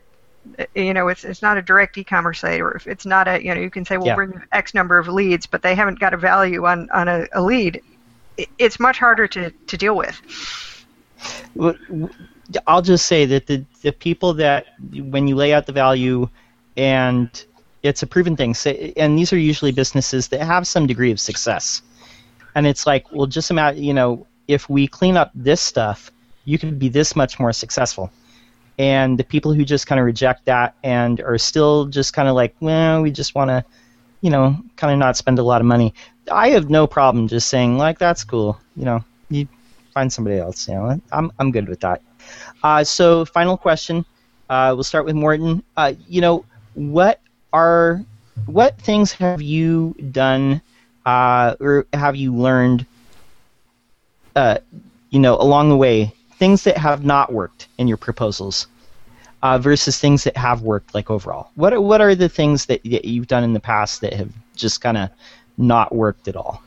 you 0.75 0.93
know 0.93 1.07
it's 1.07 1.23
it's 1.23 1.41
not 1.41 1.57
a 1.57 1.61
direct 1.61 1.97
e-commerce 1.97 2.41
site 2.41 2.59
or 2.59 2.73
if 2.73 2.85
it's 2.85 3.05
not 3.05 3.27
a 3.29 3.41
you 3.41 3.53
know 3.55 3.61
you 3.61 3.69
can 3.69 3.85
say 3.85 3.95
we'll 3.95 4.07
yeah. 4.07 4.15
bring 4.15 4.41
x 4.51 4.73
number 4.73 4.97
of 4.97 5.07
leads 5.07 5.45
but 5.45 5.61
they 5.61 5.73
haven't 5.73 5.99
got 5.99 6.13
a 6.13 6.17
value 6.17 6.65
on 6.65 6.89
on 6.91 7.07
a, 7.07 7.25
a 7.33 7.41
lead 7.41 7.81
it's 8.57 8.79
much 8.79 8.99
harder 8.99 9.25
to 9.25 9.49
to 9.67 9.77
deal 9.77 9.95
with 9.95 10.21
I'll 12.67 12.81
just 12.81 13.05
say 13.05 13.25
that 13.25 13.47
the 13.47 13.63
the 13.81 13.91
people 13.91 14.33
that 14.33 14.67
when 14.91 15.27
you 15.27 15.35
lay 15.35 15.53
out 15.53 15.65
the 15.65 15.71
value 15.71 16.29
and 16.75 17.29
it's 17.83 18.03
a 18.03 18.07
proven 18.07 18.35
thing, 18.35 18.55
and 18.97 19.17
these 19.17 19.31
are 19.31 19.37
usually 19.37 19.71
businesses 19.71 20.27
that 20.29 20.41
have 20.41 20.67
some 20.67 20.87
degree 20.87 21.11
of 21.11 21.19
success, 21.19 21.81
and 22.57 22.65
it's 22.65 22.87
like, 22.87 23.05
well, 23.11 23.27
just 23.27 23.51
imagine, 23.51 23.83
you 23.83 23.93
know, 23.93 24.25
if 24.47 24.67
we 24.67 24.87
clean 24.87 25.15
up 25.15 25.29
this 25.35 25.61
stuff, 25.61 26.11
you 26.45 26.57
could 26.57 26.79
be 26.79 26.89
this 26.89 27.15
much 27.15 27.39
more 27.39 27.53
successful. 27.53 28.11
And 28.79 29.15
the 29.19 29.23
people 29.23 29.53
who 29.53 29.63
just 29.63 29.85
kind 29.85 29.99
of 29.99 30.05
reject 30.07 30.45
that 30.45 30.73
and 30.83 31.21
are 31.21 31.37
still 31.37 31.85
just 31.85 32.13
kind 32.13 32.27
of 32.27 32.33
like, 32.33 32.55
well, 32.59 33.03
we 33.03 33.11
just 33.11 33.35
want 33.35 33.49
to, 33.49 33.63
you 34.21 34.31
know, 34.31 34.57
kind 34.75 34.91
of 34.91 34.97
not 34.97 35.15
spend 35.15 35.37
a 35.37 35.43
lot 35.43 35.61
of 35.61 35.67
money. 35.67 35.93
I 36.31 36.49
have 36.49 36.67
no 36.67 36.87
problem 36.87 37.27
just 37.27 37.47
saying 37.47 37.77
like, 37.77 37.99
that's 37.99 38.23
cool, 38.23 38.59
you 38.75 38.85
know, 38.85 39.03
you 39.29 39.47
find 39.93 40.11
somebody 40.11 40.39
else. 40.39 40.67
You 40.67 40.73
know, 40.73 40.99
I'm 41.11 41.31
I'm 41.37 41.51
good 41.51 41.69
with 41.69 41.81
that. 41.81 42.01
Uh, 42.63 42.83
so, 42.83 43.23
final 43.23 43.55
question. 43.55 44.03
Uh, 44.49 44.71
we'll 44.73 44.83
start 44.83 45.05
with 45.05 45.15
Morten. 45.15 45.61
Uh, 45.75 45.93
you 46.07 46.21
know, 46.21 46.43
what 46.73 47.21
are 47.53 48.03
what 48.47 48.81
things 48.81 49.11
have 49.11 49.43
you 49.43 49.93
done 50.11 50.59
uh, 51.07 51.55
or 51.61 51.87
have 51.93 52.15
you 52.17 52.35
learned? 52.35 52.85
Uh, 54.35 54.57
you 55.09 55.19
know, 55.19 55.35
along 55.37 55.69
the 55.69 55.77
way, 55.77 56.13
things 56.33 56.63
that 56.65 56.77
have 56.77 57.03
not 57.03 57.31
worked 57.31 57.69
in 57.77 57.87
your 57.87 57.97
proposals 57.97 58.67
uh, 59.41 59.57
versus 59.57 59.99
things 59.99 60.25
that 60.25 60.35
have 60.35 60.61
worked, 60.61 60.93
like 60.93 61.09
overall. 61.09 61.49
What 61.55 61.73
are, 61.73 61.81
what 61.81 62.01
are 62.01 62.13
the 62.13 62.27
things 62.27 62.65
that, 62.65 62.83
that 62.83 63.05
you've 63.05 63.27
done 63.27 63.43
in 63.43 63.53
the 63.53 63.59
past 63.59 64.01
that 64.01 64.13
have 64.13 64.31
just 64.55 64.81
kind 64.81 64.97
of 64.97 65.09
not 65.57 65.95
worked 65.95 66.27
at 66.27 66.35
all? 66.35 66.61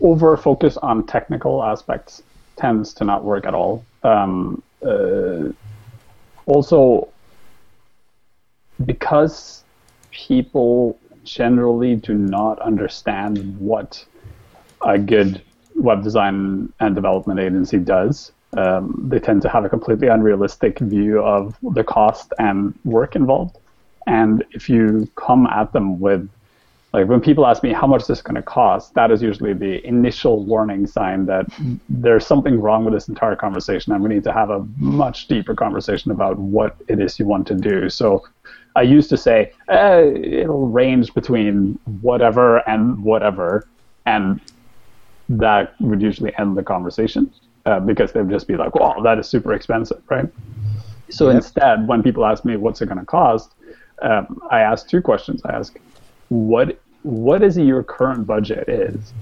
over 0.00 0.36
focus 0.36 0.76
on 0.78 1.06
technical 1.06 1.62
aspects 1.62 2.22
tends 2.56 2.92
to 2.92 3.04
not 3.04 3.24
work 3.24 3.46
at 3.46 3.54
all. 3.54 3.84
Um, 4.02 4.62
uh, 4.84 5.48
also, 6.46 7.08
because 8.84 9.62
people 10.10 10.98
generally 11.24 11.96
do 11.96 12.14
not 12.14 12.60
understand 12.60 13.58
what 13.58 14.04
a 14.82 14.98
good 14.98 15.42
web 15.74 16.02
design 16.02 16.72
and 16.80 16.94
development 16.94 17.40
agency 17.40 17.78
does, 17.78 18.32
um, 18.56 19.06
they 19.08 19.18
tend 19.18 19.42
to 19.42 19.48
have 19.48 19.64
a 19.64 19.68
completely 19.68 20.08
unrealistic 20.08 20.78
view 20.78 21.20
of 21.20 21.56
the 21.62 21.82
cost 21.82 22.32
and 22.38 22.78
work 22.84 23.16
involved. 23.16 23.58
And 24.06 24.44
if 24.52 24.68
you 24.68 25.08
come 25.16 25.46
at 25.46 25.72
them 25.72 25.98
with 25.98 26.28
like 26.94 27.08
when 27.08 27.20
people 27.20 27.44
ask 27.44 27.64
me 27.64 27.72
how 27.72 27.88
much 27.88 28.06
this 28.06 28.18
is 28.18 28.22
going 28.22 28.36
to 28.36 28.42
cost, 28.42 28.94
that 28.94 29.10
is 29.10 29.20
usually 29.20 29.52
the 29.52 29.84
initial 29.84 30.44
warning 30.44 30.86
sign 30.86 31.26
that 31.26 31.46
there's 31.88 32.24
something 32.24 32.60
wrong 32.60 32.84
with 32.84 32.94
this 32.94 33.08
entire 33.08 33.34
conversation, 33.34 33.92
and 33.92 34.00
we 34.00 34.08
need 34.08 34.22
to 34.22 34.32
have 34.32 34.48
a 34.48 34.64
much 34.78 35.26
deeper 35.26 35.56
conversation 35.56 36.12
about 36.12 36.38
what 36.38 36.76
it 36.86 37.00
is 37.00 37.18
you 37.18 37.26
want 37.26 37.48
to 37.48 37.54
do. 37.56 37.90
So, 37.90 38.24
I 38.76 38.82
used 38.82 39.08
to 39.10 39.16
say 39.16 39.52
eh, 39.68 40.12
it'll 40.14 40.68
range 40.68 41.14
between 41.14 41.78
whatever 42.00 42.58
and 42.68 43.02
whatever, 43.02 43.66
and 44.06 44.40
that 45.28 45.80
would 45.80 46.02
usually 46.02 46.32
end 46.38 46.56
the 46.56 46.62
conversation 46.62 47.32
uh, 47.66 47.80
because 47.80 48.12
they'd 48.12 48.28
just 48.28 48.48
be 48.48 48.56
like, 48.56 48.74
"Wow, 48.74 49.00
that 49.00 49.18
is 49.18 49.28
super 49.28 49.52
expensive," 49.52 50.02
right? 50.10 50.26
So 51.10 51.28
yep. 51.28 51.36
instead, 51.36 51.86
when 51.86 52.02
people 52.02 52.24
ask 52.24 52.44
me 52.44 52.56
what's 52.56 52.80
it 52.82 52.86
going 52.86 52.98
to 52.98 53.06
cost, 53.06 53.52
um, 54.02 54.40
I 54.50 54.60
ask 54.60 54.88
two 54.88 55.00
questions. 55.00 55.42
I 55.44 55.52
ask, 55.52 55.76
what 56.28 56.78
what 57.02 57.42
is 57.42 57.56
your 57.56 57.82
current 57.82 58.26
budget 58.26 58.68
is, 58.68 59.12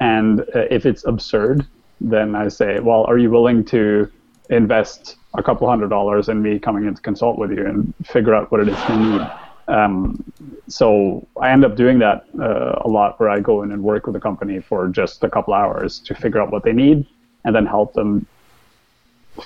and 0.00 0.40
uh, 0.40 0.66
if 0.70 0.86
it's 0.86 1.04
absurd, 1.04 1.66
then 2.00 2.34
I 2.34 2.48
say, 2.48 2.80
well, 2.80 3.04
are 3.04 3.18
you 3.18 3.30
willing 3.30 3.64
to 3.66 4.10
invest 4.50 5.16
a 5.34 5.42
couple 5.42 5.68
hundred 5.68 5.90
dollars 5.90 6.28
in 6.28 6.42
me 6.42 6.58
coming 6.58 6.86
in 6.86 6.94
to 6.94 7.02
consult 7.02 7.38
with 7.38 7.50
you 7.50 7.66
and 7.66 7.92
figure 8.04 8.34
out 8.34 8.50
what 8.50 8.60
it 8.60 8.68
is 8.68 8.88
you 8.88 8.96
need? 8.96 9.30
Um, 9.68 10.32
so 10.68 11.26
I 11.40 11.50
end 11.50 11.64
up 11.64 11.76
doing 11.76 11.98
that 11.98 12.26
uh, 12.40 12.80
a 12.84 12.88
lot, 12.88 13.18
where 13.18 13.28
I 13.28 13.40
go 13.40 13.62
in 13.62 13.72
and 13.72 13.82
work 13.82 14.06
with 14.06 14.14
a 14.16 14.20
company 14.20 14.60
for 14.60 14.88
just 14.88 15.24
a 15.24 15.28
couple 15.28 15.54
hours 15.54 15.98
to 16.00 16.14
figure 16.14 16.40
out 16.40 16.52
what 16.52 16.62
they 16.62 16.72
need, 16.72 17.06
and 17.44 17.54
then 17.54 17.66
help 17.66 17.92
them 17.92 18.26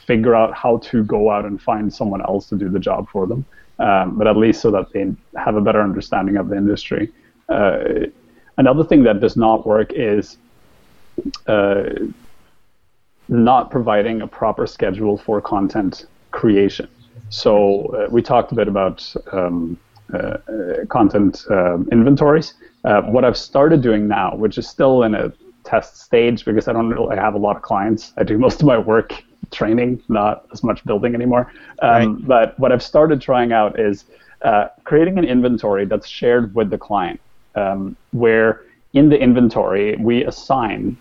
figure 0.07 0.34
out 0.34 0.55
how 0.55 0.78
to 0.78 1.03
go 1.05 1.30
out 1.30 1.44
and 1.44 1.61
find 1.61 1.92
someone 1.92 2.20
else 2.22 2.48
to 2.48 2.57
do 2.57 2.68
the 2.68 2.78
job 2.78 3.09
for 3.09 3.26
them. 3.26 3.44
Um, 3.78 4.18
but 4.18 4.26
at 4.26 4.36
least 4.36 4.61
so 4.61 4.70
that 4.72 4.92
they 4.92 5.14
have 5.36 5.57
a 5.57 5.61
better 5.61 5.80
understanding 5.80 6.36
of 6.36 6.48
the 6.48 6.57
industry. 6.57 7.11
Uh, 7.48 8.07
another 8.59 8.84
thing 8.84 9.03
that 9.05 9.20
does 9.20 9.36
not 9.36 9.66
work 9.66 9.92
is 9.94 10.36
uh, 11.46 11.84
not 13.31 13.70
providing 13.70 14.20
a 14.22 14.26
proper 14.26 14.66
schedule 14.66 15.16
for 15.16 15.41
content 15.41 16.07
creation. 16.33 16.89
So 17.31 17.87
uh, 17.87 18.09
we 18.11 18.22
talked 18.22 18.51
a 18.51 18.57
bit 18.57 18.66
about 18.66 19.14
um, 19.33 19.78
uh, 20.12 20.16
uh, 20.16 20.85
content 20.89 21.45
uh, 21.49 21.78
inventories. 21.93 22.55
what 22.83 23.24
I've 23.24 23.37
started 23.37 23.81
doing 23.83 24.09
now, 24.09 24.35
which 24.35 24.59
is 24.59 24.68
still 24.68 25.05
in 25.05 25.14
a 25.14 25.33
test 25.64 26.01
stage 26.03 26.45
because 26.45 26.66
I 26.66 26.72
don't 26.72 26.89
really 26.89 27.16
have 27.16 27.35
a 27.35 27.39
lot 27.39 27.55
of 27.55 27.62
clients. 27.62 28.12
I 28.16 28.24
do 28.24 28.37
most 28.47 28.61
of 28.61 28.66
my 28.66 28.78
work 28.78 29.14
training, 29.53 30.03
not 30.09 30.47
as 30.53 30.64
much 30.64 30.85
building 30.85 31.14
anymore. 31.14 31.53
Um, 31.83 32.16
right. 32.16 32.26
But 32.26 32.59
what 32.59 32.72
I've 32.72 32.83
started 32.83 33.20
trying 33.20 33.53
out 33.53 33.78
is 33.78 34.05
creating 34.85 35.18
an 35.18 35.24
inventory 35.24 35.85
that's 35.85 36.09
shared 36.09 36.55
with 36.55 36.70
the 36.70 36.78
client 36.78 37.20
um, 37.55 37.97
where 38.11 38.62
in 38.93 39.09
the 39.09 39.20
inventory 39.20 39.97
we 39.97 40.24
assign 40.24 40.97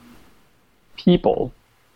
people 0.96 1.52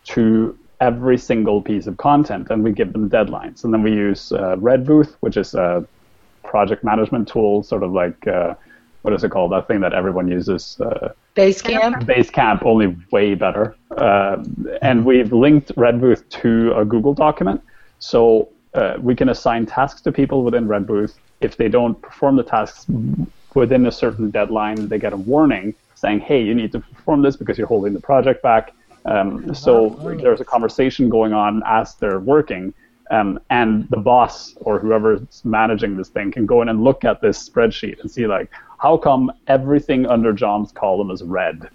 to 0.06 0.58
every 0.82 1.18
single 1.18 1.62
piece 1.62 1.88
of 1.88 1.98
content 1.98 2.48
and 2.50 2.64
we 2.64 2.72
give 2.72 2.92
them 2.94 3.10
deadlines. 3.10 3.64
And 3.64 3.74
then 3.74 3.84
we 3.84 3.92
use 3.92 4.32
uh, 4.32 4.58
Redbooth, 4.58 5.16
which 5.22 5.38
is 5.38 5.54
a 5.54 5.86
project 6.44 6.84
management 6.84 7.28
tool, 7.28 7.64
sort 7.64 7.84
of 7.84 7.92
like, 7.92 8.28
uh, 8.28 8.56
what 9.04 9.14
is 9.14 9.24
it 9.24 9.32
called? 9.32 9.52
That 9.52 9.68
thing 9.68 9.80
that 9.82 9.94
everyone 9.94 10.28
uses. 10.28 10.80
Uh, 10.80 11.14
Basecamp? 11.36 12.04
Basecamp, 12.06 12.66
only 12.66 12.96
way 13.12 13.34
better. 13.34 13.76
Uh, 13.92 14.44
and 14.82 15.06
we've 15.06 15.32
linked 15.32 15.72
Redbooth 15.76 16.28
to 16.42 16.74
a 16.76 16.86
Google 16.86 17.14
document. 17.14 17.62
So 18.00 18.50
uh, 18.74 18.96
we 19.00 19.16
can 19.16 19.30
assign 19.30 19.66
tasks 19.66 20.02
to 20.02 20.12
people 20.12 20.44
within 20.44 20.68
Redbooth. 20.68 21.18
If 21.42 21.58
they 21.58 21.70
don't 21.70 22.02
perform 22.02 22.36
the 22.36 22.44
tasks 22.44 22.86
within 23.54 23.86
a 23.86 23.92
certain 23.92 24.32
deadline, 24.32 24.88
they 24.88 25.00
get 25.00 25.14
a 25.14 25.18
warning 25.18 25.76
saying, 25.96 26.20
hey, 26.20 26.42
you 26.42 26.54
need 26.54 26.72
to 26.74 26.80
perform 26.80 27.22
this 27.22 27.36
because 27.36 27.58
you're 27.58 27.68
holding 27.68 27.94
the 27.94 28.02
project 28.02 28.42
back. 28.44 28.74
Um, 29.06 29.54
so 29.54 29.90
there's 30.22 30.42
a 30.42 30.46
conversation 30.46 31.10
going 31.10 31.34
on 31.34 31.62
as 31.66 31.96
they're 31.96 32.20
working. 32.20 32.74
Um, 33.12 33.40
and 33.50 33.88
the 33.90 33.98
boss 33.98 34.56
or 34.62 34.80
whoever's 34.80 35.44
managing 35.44 35.98
this 35.98 36.08
thing 36.08 36.32
can 36.32 36.46
go 36.46 36.62
in 36.62 36.70
and 36.70 36.84
look 36.84 37.04
at 37.04 37.22
this 37.22 37.48
spreadsheet 37.48 38.00
and 38.00 38.10
see 38.10 38.28
like 38.28 38.50
how 38.80 38.98
come 38.98 39.32
everything 39.48 40.06
under 40.06 40.32
John's 40.34 40.72
column 40.72 41.12
is 41.12 41.22
red 41.22 41.70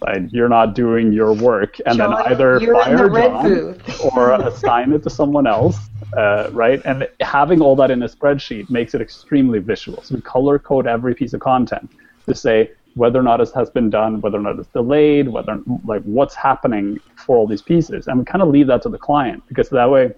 Like 0.00 0.32
you're 0.32 0.48
not 0.48 0.74
doing 0.74 1.12
your 1.12 1.32
work, 1.32 1.78
and 1.86 1.96
John, 1.96 2.10
then 2.10 2.32
either 2.32 2.60
fire 2.72 3.08
the 3.08 3.78
John 3.80 4.10
or 4.12 4.32
assign 4.32 4.92
it 4.92 5.02
to 5.04 5.10
someone 5.10 5.46
else, 5.46 5.78
uh, 6.16 6.50
right? 6.52 6.82
And 6.84 7.08
having 7.20 7.60
all 7.60 7.76
that 7.76 7.90
in 7.90 8.02
a 8.02 8.08
spreadsheet 8.08 8.68
makes 8.70 8.94
it 8.94 9.00
extremely 9.00 9.60
visual. 9.60 10.02
So 10.02 10.16
we 10.16 10.20
color 10.20 10.58
code 10.58 10.86
every 10.86 11.14
piece 11.14 11.32
of 11.32 11.40
content 11.40 11.90
to 12.26 12.34
say 12.34 12.72
whether 12.94 13.18
or 13.18 13.22
not 13.22 13.40
it 13.40 13.50
has 13.54 13.70
been 13.70 13.90
done, 13.90 14.20
whether 14.20 14.38
or 14.38 14.42
not 14.42 14.58
it's 14.58 14.68
delayed, 14.68 15.28
whether 15.28 15.60
like 15.84 16.02
what's 16.02 16.34
happening 16.34 16.98
for 17.16 17.36
all 17.36 17.46
these 17.46 17.62
pieces, 17.62 18.06
and 18.06 18.18
we 18.18 18.24
kind 18.24 18.42
of 18.42 18.48
leave 18.48 18.66
that 18.66 18.82
to 18.82 18.88
the 18.88 18.98
client 18.98 19.42
because 19.48 19.68
that 19.70 19.90
way 19.90 20.12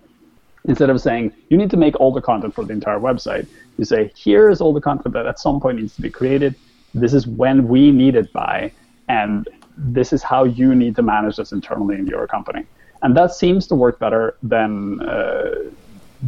instead 0.66 0.90
of 0.90 1.00
saying 1.00 1.32
you 1.50 1.56
need 1.56 1.70
to 1.70 1.76
make 1.76 1.98
all 2.00 2.12
the 2.12 2.20
content 2.20 2.54
for 2.54 2.64
the 2.64 2.72
entire 2.72 2.98
website, 2.98 3.46
you 3.78 3.84
say 3.84 4.10
here's 4.16 4.60
all 4.60 4.72
the 4.72 4.80
content 4.80 5.12
that 5.14 5.26
at 5.26 5.38
some 5.38 5.60
point 5.60 5.78
needs 5.78 5.94
to 5.94 6.02
be 6.02 6.10
created. 6.10 6.54
This 6.94 7.12
is 7.12 7.26
when 7.26 7.68
we 7.68 7.90
need 7.90 8.14
it 8.14 8.32
by, 8.32 8.72
and 9.08 9.48
this 9.76 10.12
is 10.12 10.22
how 10.22 10.44
you 10.44 10.74
need 10.74 10.96
to 10.96 11.02
manage 11.02 11.36
this 11.36 11.52
internally 11.52 11.96
in 11.96 12.06
your 12.06 12.26
company. 12.26 12.64
And 13.02 13.16
that 13.16 13.34
seems 13.34 13.66
to 13.66 13.74
work 13.74 13.98
better 13.98 14.36
than 14.42 15.00
uh, 15.02 15.54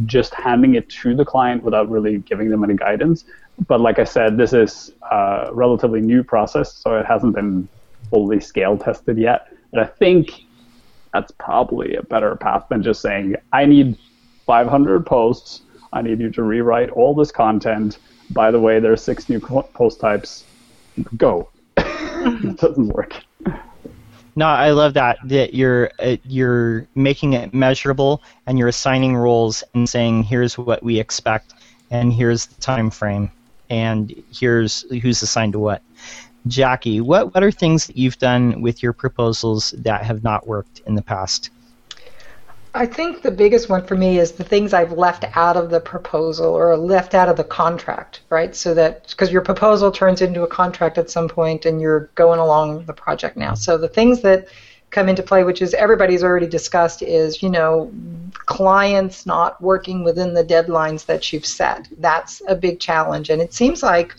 just 0.05 0.33
handing 0.33 0.75
it 0.75 0.89
to 0.89 1.15
the 1.15 1.25
client 1.25 1.63
without 1.63 1.89
really 1.89 2.19
giving 2.19 2.49
them 2.49 2.63
any 2.63 2.75
guidance. 2.75 3.25
But 3.67 3.81
like 3.81 3.99
I 3.99 4.03
said, 4.03 4.37
this 4.37 4.53
is 4.53 4.91
a 5.11 5.49
relatively 5.51 6.01
new 6.01 6.23
process, 6.23 6.73
so 6.73 6.97
it 6.97 7.05
hasn't 7.05 7.35
been 7.35 7.67
fully 8.09 8.39
scale 8.39 8.77
tested 8.77 9.17
yet. 9.17 9.51
But 9.71 9.81
I 9.81 9.85
think 9.85 10.31
that's 11.13 11.31
probably 11.31 11.95
a 11.95 12.03
better 12.03 12.35
path 12.35 12.67
than 12.69 12.83
just 12.83 13.01
saying, 13.01 13.35
I 13.51 13.65
need 13.65 13.97
500 14.45 15.05
posts. 15.05 15.61
I 15.93 16.01
need 16.01 16.19
you 16.19 16.29
to 16.31 16.43
rewrite 16.43 16.89
all 16.91 17.15
this 17.15 17.31
content. 17.31 17.97
By 18.31 18.51
the 18.51 18.59
way, 18.59 18.79
there 18.79 18.91
are 18.91 18.97
six 18.97 19.29
new 19.29 19.39
post 19.39 19.99
types. 19.99 20.43
Go. 21.15 21.49
it 21.77 22.57
doesn't 22.57 22.89
work. 22.89 23.15
No, 24.37 24.45
I 24.45 24.69
love 24.69 24.93
that 24.93 25.17
that 25.25 25.55
you're 25.55 25.89
uh, 25.97 26.17
you're 26.23 26.85
making 26.93 27.33
it 27.33 27.55
measurable 27.55 28.21
and 28.45 28.59
you're 28.59 28.67
assigning 28.67 29.17
roles 29.17 29.63
and 29.73 29.89
saying 29.89 30.25
here's 30.25 30.59
what 30.59 30.83
we 30.83 30.99
expect 30.99 31.55
and 31.89 32.13
here's 32.13 32.45
the 32.45 32.61
time 32.61 32.91
frame 32.91 33.31
and 33.71 34.13
here's 34.31 34.83
who's 35.01 35.23
assigned 35.23 35.53
to 35.53 35.59
what. 35.59 35.81
Jackie, 36.45 37.01
what 37.01 37.33
what 37.33 37.43
are 37.43 37.49
things 37.49 37.87
that 37.87 37.97
you've 37.97 38.19
done 38.19 38.61
with 38.61 38.83
your 38.83 38.93
proposals 38.93 39.71
that 39.71 40.03
have 40.03 40.23
not 40.23 40.45
worked 40.45 40.81
in 40.85 40.93
the 40.93 41.01
past? 41.01 41.49
I 42.77 42.85
think 42.85 43.23
the 43.23 43.31
biggest 43.31 43.69
one 43.69 43.83
for 43.85 43.95
me 43.95 44.19
is 44.19 44.33
the 44.33 44.43
things 44.43 44.71
I've 44.71 44.91
left 44.91 45.25
out 45.35 45.57
of 45.57 45.71
the 45.71 45.79
proposal 45.79 46.53
or 46.53 46.77
left 46.77 47.15
out 47.15 47.27
of 47.27 47.35
the 47.35 47.43
contract, 47.43 48.21
right? 48.29 48.55
So 48.55 48.75
that 48.75 49.07
because 49.09 49.31
your 49.31 49.41
proposal 49.41 49.91
turns 49.91 50.21
into 50.21 50.43
a 50.43 50.47
contract 50.47 50.99
at 50.99 51.09
some 51.09 51.27
point 51.27 51.65
and 51.65 51.81
you're 51.81 52.11
going 52.13 52.39
along 52.39 52.85
the 52.85 52.93
project 52.93 53.35
now. 53.35 53.55
So 53.55 53.79
the 53.79 53.87
things 53.87 54.21
that 54.21 54.47
come 54.91 55.09
into 55.09 55.23
play, 55.23 55.43
which 55.43 55.63
is 55.63 55.73
everybody's 55.73 56.23
already 56.23 56.47
discussed, 56.47 57.01
is 57.01 57.41
you 57.41 57.49
know 57.49 57.91
clients 58.45 59.25
not 59.25 59.59
working 59.59 60.03
within 60.03 60.35
the 60.35 60.43
deadlines 60.43 61.07
that 61.07 61.33
you've 61.33 61.47
set. 61.47 61.87
That's 61.97 62.43
a 62.47 62.55
big 62.55 62.79
challenge, 62.79 63.31
and 63.31 63.41
it 63.41 63.55
seems 63.55 63.81
like 63.81 64.15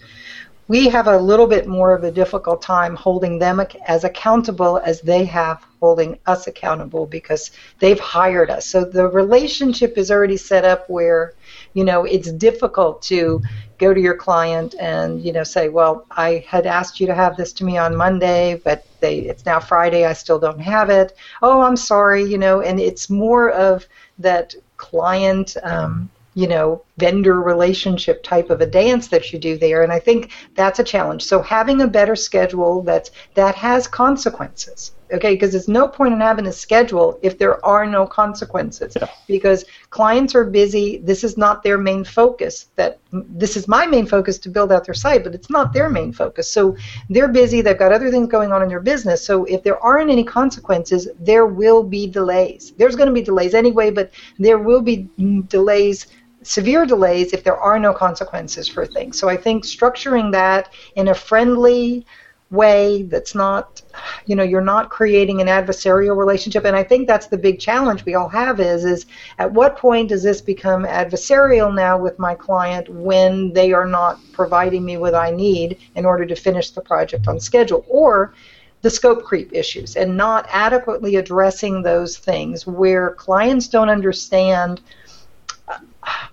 we 0.68 0.86
have 0.88 1.06
a 1.06 1.18
little 1.18 1.46
bit 1.46 1.66
more 1.66 1.94
of 1.94 2.04
a 2.04 2.12
difficult 2.12 2.60
time 2.60 2.94
holding 2.94 3.38
them 3.38 3.60
as 3.86 4.04
accountable 4.04 4.78
as 4.84 5.00
they 5.00 5.24
have 5.24 5.64
holding 5.80 6.18
us 6.26 6.46
accountable 6.46 7.06
because 7.06 7.50
they've 7.78 8.00
hired 8.00 8.50
us. 8.50 8.66
So 8.66 8.84
the 8.84 9.08
relationship 9.08 9.96
is 9.96 10.10
already 10.10 10.36
set 10.36 10.64
up 10.64 10.88
where, 10.90 11.32
you 11.72 11.84
know, 11.84 12.04
it's 12.04 12.30
difficult 12.32 13.00
to 13.02 13.40
go 13.78 13.94
to 13.94 14.00
your 14.00 14.16
client 14.16 14.74
and, 14.78 15.22
you 15.22 15.32
know, 15.32 15.44
say, 15.44 15.68
well, 15.68 16.04
I 16.10 16.44
had 16.46 16.66
asked 16.66 17.00
you 17.00 17.06
to 17.06 17.14
have 17.14 17.36
this 17.36 17.52
to 17.54 17.64
me 17.64 17.78
on 17.78 17.96
Monday, 17.96 18.60
but 18.62 18.84
they 19.00 19.20
it's 19.20 19.46
now 19.46 19.60
Friday, 19.60 20.04
I 20.04 20.12
still 20.12 20.38
don't 20.38 20.60
have 20.60 20.90
it. 20.90 21.16
Oh, 21.40 21.62
I'm 21.62 21.76
sorry, 21.76 22.24
you 22.24 22.38
know, 22.38 22.60
and 22.60 22.78
it's 22.78 23.08
more 23.08 23.50
of 23.50 23.86
that 24.18 24.54
client 24.76 25.56
um, 25.62 26.10
you 26.38 26.46
know, 26.46 26.80
vendor 26.98 27.40
relationship 27.42 28.22
type 28.22 28.48
of 28.48 28.60
a 28.60 28.66
dance 28.66 29.08
that 29.08 29.32
you 29.32 29.40
do 29.40 29.58
there, 29.58 29.82
and 29.82 29.92
I 29.92 29.98
think 29.98 30.30
that's 30.54 30.78
a 30.78 30.84
challenge. 30.84 31.24
So 31.24 31.42
having 31.42 31.80
a 31.80 31.88
better 31.88 32.14
schedule 32.14 32.80
that's 32.82 33.10
that 33.34 33.56
has 33.56 33.88
consequences, 33.88 34.92
okay? 35.12 35.34
Because 35.34 35.50
there's 35.50 35.66
no 35.66 35.88
point 35.88 36.12
in 36.12 36.20
having 36.20 36.46
a 36.46 36.52
schedule 36.52 37.18
if 37.22 37.38
there 37.38 37.64
are 37.66 37.84
no 37.86 38.06
consequences. 38.06 38.96
Yeah. 39.00 39.08
Because 39.26 39.64
clients 39.90 40.36
are 40.36 40.44
busy. 40.44 40.98
This 40.98 41.24
is 41.24 41.36
not 41.36 41.64
their 41.64 41.76
main 41.76 42.04
focus. 42.04 42.66
That 42.76 43.00
this 43.10 43.56
is 43.56 43.66
my 43.66 43.84
main 43.86 44.06
focus 44.06 44.38
to 44.38 44.48
build 44.48 44.70
out 44.70 44.84
their 44.84 44.94
site, 44.94 45.24
but 45.24 45.34
it's 45.34 45.50
not 45.50 45.72
their 45.72 45.88
main 45.88 46.12
focus. 46.12 46.48
So 46.52 46.76
they're 47.10 47.34
busy. 47.42 47.62
They've 47.62 47.76
got 47.84 47.90
other 47.90 48.12
things 48.12 48.28
going 48.28 48.52
on 48.52 48.62
in 48.62 48.68
their 48.68 48.86
business. 48.92 49.24
So 49.24 49.44
if 49.46 49.64
there 49.64 49.82
aren't 49.82 50.10
any 50.10 50.22
consequences, 50.22 51.08
there 51.18 51.46
will 51.46 51.82
be 51.82 52.06
delays. 52.06 52.74
There's 52.78 52.94
going 52.94 53.08
to 53.08 53.18
be 53.20 53.22
delays 53.22 53.54
anyway, 53.54 53.90
but 53.90 54.12
there 54.38 54.58
will 54.58 54.82
be 54.82 55.08
delays 55.48 56.06
severe 56.48 56.86
delays 56.86 57.34
if 57.34 57.44
there 57.44 57.58
are 57.58 57.78
no 57.78 57.92
consequences 57.92 58.66
for 58.66 58.86
things. 58.86 59.18
So 59.18 59.28
I 59.28 59.36
think 59.36 59.64
structuring 59.64 60.32
that 60.32 60.72
in 60.96 61.08
a 61.08 61.14
friendly 61.14 62.06
way 62.50 63.02
that's 63.02 63.34
not 63.34 63.82
you 64.24 64.34
know 64.34 64.42
you're 64.42 64.62
not 64.62 64.88
creating 64.88 65.42
an 65.42 65.48
adversarial 65.48 66.16
relationship 66.16 66.64
and 66.64 66.74
i 66.74 66.82
think 66.82 67.06
that's 67.06 67.26
the 67.26 67.36
big 67.36 67.60
challenge 67.60 68.06
we 68.06 68.14
all 68.14 68.30
have 68.30 68.58
is 68.58 68.86
is 68.86 69.04
at 69.38 69.52
what 69.52 69.76
point 69.76 70.08
does 70.08 70.22
this 70.22 70.40
become 70.40 70.84
adversarial 70.84 71.74
now 71.74 71.98
with 71.98 72.18
my 72.18 72.34
client 72.34 72.88
when 72.88 73.52
they 73.52 73.70
are 73.74 73.84
not 73.84 74.18
providing 74.32 74.82
me 74.82 74.96
what 74.96 75.14
i 75.14 75.30
need 75.30 75.76
in 75.94 76.06
order 76.06 76.24
to 76.24 76.34
finish 76.34 76.70
the 76.70 76.80
project 76.80 77.28
on 77.28 77.38
schedule 77.38 77.84
or 77.86 78.32
the 78.80 78.88
scope 78.88 79.24
creep 79.24 79.52
issues 79.52 79.96
and 79.96 80.16
not 80.16 80.46
adequately 80.50 81.16
addressing 81.16 81.82
those 81.82 82.16
things 82.16 82.66
where 82.66 83.10
clients 83.10 83.68
don't 83.68 83.90
understand 83.90 84.80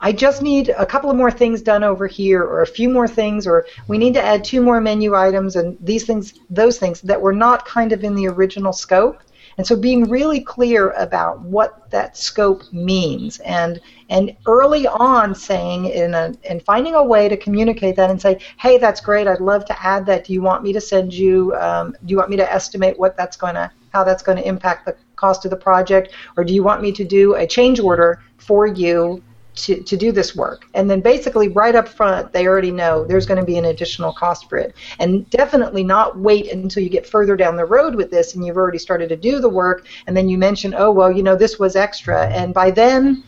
I 0.01 0.11
just 0.11 0.41
need 0.41 0.69
a 0.69 0.85
couple 0.85 1.09
of 1.09 1.17
more 1.17 1.31
things 1.31 1.61
done 1.61 1.83
over 1.83 2.07
here, 2.07 2.43
or 2.43 2.61
a 2.61 2.67
few 2.67 2.89
more 2.89 3.07
things, 3.07 3.47
or 3.47 3.65
we 3.87 3.97
need 3.97 4.13
to 4.15 4.23
add 4.23 4.43
two 4.43 4.61
more 4.61 4.81
menu 4.81 5.15
items, 5.15 5.55
and 5.55 5.77
these 5.81 6.05
things, 6.05 6.33
those 6.49 6.77
things 6.77 7.01
that 7.01 7.21
were 7.21 7.33
not 7.33 7.65
kind 7.65 7.91
of 7.91 8.03
in 8.03 8.15
the 8.15 8.27
original 8.27 8.73
scope. 8.73 9.19
And 9.57 9.65
so 9.65 9.75
being 9.75 10.09
really 10.09 10.41
clear 10.41 10.91
about 10.91 11.39
what 11.41 11.89
that 11.89 12.17
scope 12.17 12.63
means 12.73 13.39
and 13.39 13.79
and 14.09 14.35
early 14.45 14.85
on 14.85 15.33
saying 15.33 15.85
in 15.85 16.13
a 16.13 16.33
and 16.47 16.61
finding 16.61 16.95
a 16.95 17.03
way 17.03 17.29
to 17.29 17.37
communicate 17.37 17.95
that 17.95 18.09
and 18.09 18.21
say, 18.21 18.39
hey, 18.57 18.77
that's 18.77 18.99
great. 18.99 19.27
I'd 19.27 19.39
love 19.39 19.65
to 19.65 19.85
add 19.85 20.05
that. 20.07 20.25
Do 20.25 20.33
you 20.33 20.41
want 20.41 20.63
me 20.63 20.73
to 20.73 20.81
send 20.81 21.13
you? 21.13 21.55
Um, 21.55 21.95
do 22.05 22.11
you 22.11 22.17
want 22.17 22.29
me 22.29 22.37
to 22.37 22.51
estimate 22.51 22.99
what 22.99 23.15
that's 23.15 23.37
going 23.37 23.55
to 23.55 23.71
how 23.93 24.03
that's 24.03 24.23
going 24.23 24.37
to 24.37 24.45
impact 24.45 24.85
the 24.85 24.95
cost 25.15 25.45
of 25.45 25.51
the 25.51 25.57
project, 25.57 26.13
or 26.35 26.43
do 26.43 26.53
you 26.53 26.61
want 26.61 26.81
me 26.81 26.91
to 26.91 27.05
do 27.05 27.35
a 27.35 27.47
change 27.47 27.79
order 27.79 28.21
for 28.37 28.67
you 28.67 29.23
to, 29.55 29.81
to 29.81 29.97
do 29.97 30.11
this 30.11 30.35
work. 30.35 30.65
And 30.73 30.89
then 30.89 31.01
basically, 31.01 31.47
right 31.47 31.75
up 31.75 31.87
front, 31.87 32.31
they 32.33 32.47
already 32.47 32.71
know 32.71 33.05
there's 33.05 33.25
going 33.25 33.39
to 33.39 33.45
be 33.45 33.57
an 33.57 33.65
additional 33.65 34.13
cost 34.13 34.49
for 34.49 34.57
it. 34.57 34.75
And 34.99 35.29
definitely 35.29 35.83
not 35.83 36.17
wait 36.17 36.51
until 36.51 36.83
you 36.83 36.89
get 36.89 37.07
further 37.07 37.35
down 37.35 37.55
the 37.55 37.65
road 37.65 37.95
with 37.95 38.11
this 38.11 38.35
and 38.35 38.45
you've 38.45 38.57
already 38.57 38.77
started 38.77 39.09
to 39.09 39.15
do 39.15 39.39
the 39.39 39.49
work, 39.49 39.87
and 40.07 40.15
then 40.15 40.29
you 40.29 40.37
mention, 40.37 40.73
oh, 40.77 40.91
well, 40.91 41.11
you 41.11 41.23
know, 41.23 41.35
this 41.35 41.57
was 41.59 41.75
extra. 41.75 42.27
And 42.27 42.53
by 42.53 42.71
then, 42.71 43.23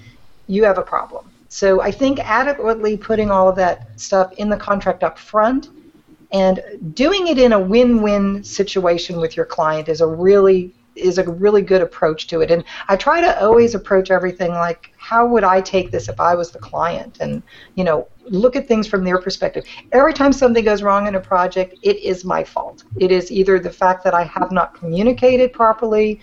you 0.48 0.64
have 0.64 0.78
a 0.78 0.84
problem. 0.84 1.30
So 1.50 1.82
I 1.82 1.92
think 1.92 2.20
adequately 2.20 2.98
putting 2.98 3.32
all 3.32 3.48
of 3.48 3.56
that 3.56 4.00
stuff 4.00 4.34
in 4.34 4.50
the 4.50 4.58
contract 4.58 5.04
up 5.04 5.18
front 5.18 5.70
and 6.32 6.62
doing 6.94 7.28
it 7.28 7.38
in 7.38 7.54
a 7.54 7.60
win-win 7.60 8.44
situation 8.44 9.20
with 9.20 9.38
your 9.38 9.46
client 9.46 9.88
is 9.88 10.02
a 10.02 10.08
really 10.08 10.74
is 10.98 11.18
a 11.18 11.24
really 11.24 11.62
good 11.62 11.82
approach 11.82 12.28
to 12.28 12.42
it. 12.42 12.52
And 12.52 12.64
I 12.88 12.96
try 12.96 13.22
to 13.22 13.42
always 13.42 13.76
approach 13.76 14.12
everything 14.12 14.52
like, 14.52 14.92
how 14.98 15.26
would 15.28 15.44
I 15.44 15.62
take 15.62 15.92
this 15.92 16.10
if 16.10 16.20
I 16.20 16.36
was 16.36 16.52
the 16.52 16.60
client? 16.60 17.18
And, 17.20 17.44
you 17.76 17.84
know, 17.84 18.08
look 18.26 18.56
at 18.56 18.68
things 18.68 18.88
from 18.88 19.04
their 19.04 19.20
perspective. 19.20 19.64
Every 19.92 20.14
time 20.14 20.34
something 20.34 20.66
goes 20.66 20.84
wrong 20.84 21.08
in 21.08 21.16
a 21.16 21.20
project, 21.20 21.76
it 21.82 21.98
is 21.98 22.26
my 22.26 22.44
fault. 22.44 22.84
It 23.00 23.12
is 23.12 23.32
either 23.32 23.60
the 23.60 23.72
fact 23.72 24.04
that 24.04 24.14
I 24.14 24.24
have 24.24 24.52
not 24.52 24.74
communicated 24.74 25.54
properly 25.54 26.20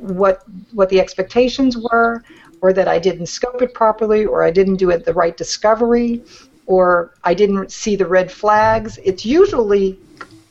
what 0.00 0.42
what 0.72 0.88
the 0.88 0.98
expectations 0.98 1.76
were, 1.76 2.24
or 2.62 2.72
that 2.72 2.88
I 2.88 2.98
didn't 2.98 3.26
scope 3.26 3.60
it 3.60 3.74
properly, 3.74 4.24
or 4.24 4.42
I 4.42 4.50
didn't 4.50 4.76
do 4.76 4.90
it 4.90 5.04
the 5.04 5.12
right 5.12 5.36
discovery, 5.36 6.24
or 6.66 7.14
I 7.22 7.34
didn't 7.34 7.70
see 7.70 7.94
the 7.94 8.06
red 8.06 8.32
flags. 8.32 8.98
It's 9.04 9.26
usually 9.26 9.98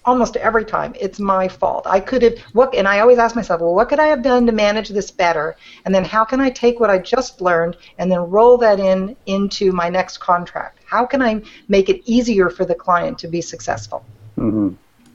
almost 0.05 0.35
every 0.37 0.65
time 0.65 0.93
it's 0.99 1.19
my 1.19 1.47
fault. 1.47 1.85
I 1.87 1.99
could 1.99 2.21
have 2.21 2.37
what 2.53 2.73
and 2.75 2.87
I 2.87 2.99
always 2.99 3.17
ask 3.17 3.35
myself, 3.35 3.61
well, 3.61 3.75
what 3.75 3.89
could 3.89 3.99
I 3.99 4.07
have 4.07 4.21
done 4.21 4.45
to 4.45 4.51
manage 4.51 4.89
this 4.89 5.11
better? 5.11 5.55
And 5.85 5.93
then 5.93 6.03
how 6.03 6.23
can 6.25 6.39
I 6.39 6.49
take 6.49 6.79
what 6.79 6.89
I 6.89 6.97
just 6.97 7.41
learned 7.41 7.77
and 7.97 8.11
then 8.11 8.19
roll 8.19 8.57
that 8.57 8.79
in 8.79 9.15
into 9.25 9.71
my 9.71 9.89
next 9.89 10.17
contract? 10.17 10.79
How 10.85 11.05
can 11.05 11.21
I 11.21 11.41
make 11.67 11.89
it 11.89 12.01
easier 12.05 12.49
for 12.49 12.65
the 12.65 12.75
client 12.75 13.17
to 13.19 13.27
be 13.27 13.41
successful? 13.41 14.05
Mm-hmm. 14.37 14.69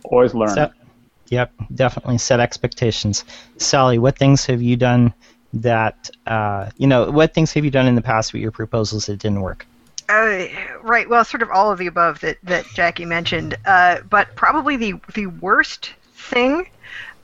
Always 0.04 0.34
learn. 0.34 0.50
Set, 0.54 0.72
yep, 1.28 1.52
definitely 1.74 2.18
set 2.18 2.40
expectations. 2.40 3.24
Sally, 3.58 3.98
what 3.98 4.18
things 4.18 4.46
have 4.46 4.62
you 4.62 4.76
done 4.76 5.12
that 5.52 6.10
uh, 6.26 6.70
you 6.76 6.86
know? 6.86 7.10
What 7.10 7.34
things 7.34 7.52
have 7.52 7.64
you 7.64 7.70
done 7.70 7.86
in 7.86 7.94
the 7.94 8.02
past 8.02 8.32
with 8.32 8.42
your 8.42 8.52
proposals 8.52 9.06
that 9.06 9.18
didn't 9.18 9.40
work? 9.40 9.66
Uh, 10.08 10.46
right. 10.82 11.08
Well, 11.08 11.24
sort 11.24 11.42
of 11.42 11.50
all 11.50 11.70
of 11.70 11.78
the 11.78 11.86
above 11.86 12.20
that, 12.20 12.38
that 12.44 12.64
Jackie 12.74 13.04
mentioned. 13.04 13.56
Uh, 13.66 14.00
but 14.08 14.34
probably 14.36 14.76
the 14.76 14.94
the 15.14 15.26
worst 15.26 15.92
thing 16.14 16.66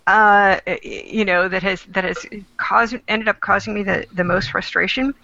uh, 0.07 0.61
you 0.83 1.25
know, 1.25 1.49
that 1.49 1.63
has 1.63 1.83
that 1.85 2.05
has 2.05 2.27
caused 2.57 2.97
ended 3.09 3.29
up 3.29 3.41
causing 3.41 3.73
me 3.73 3.83
the, 3.83 4.07
the 4.13 4.25
most 4.25 4.51
frustration 4.51 5.15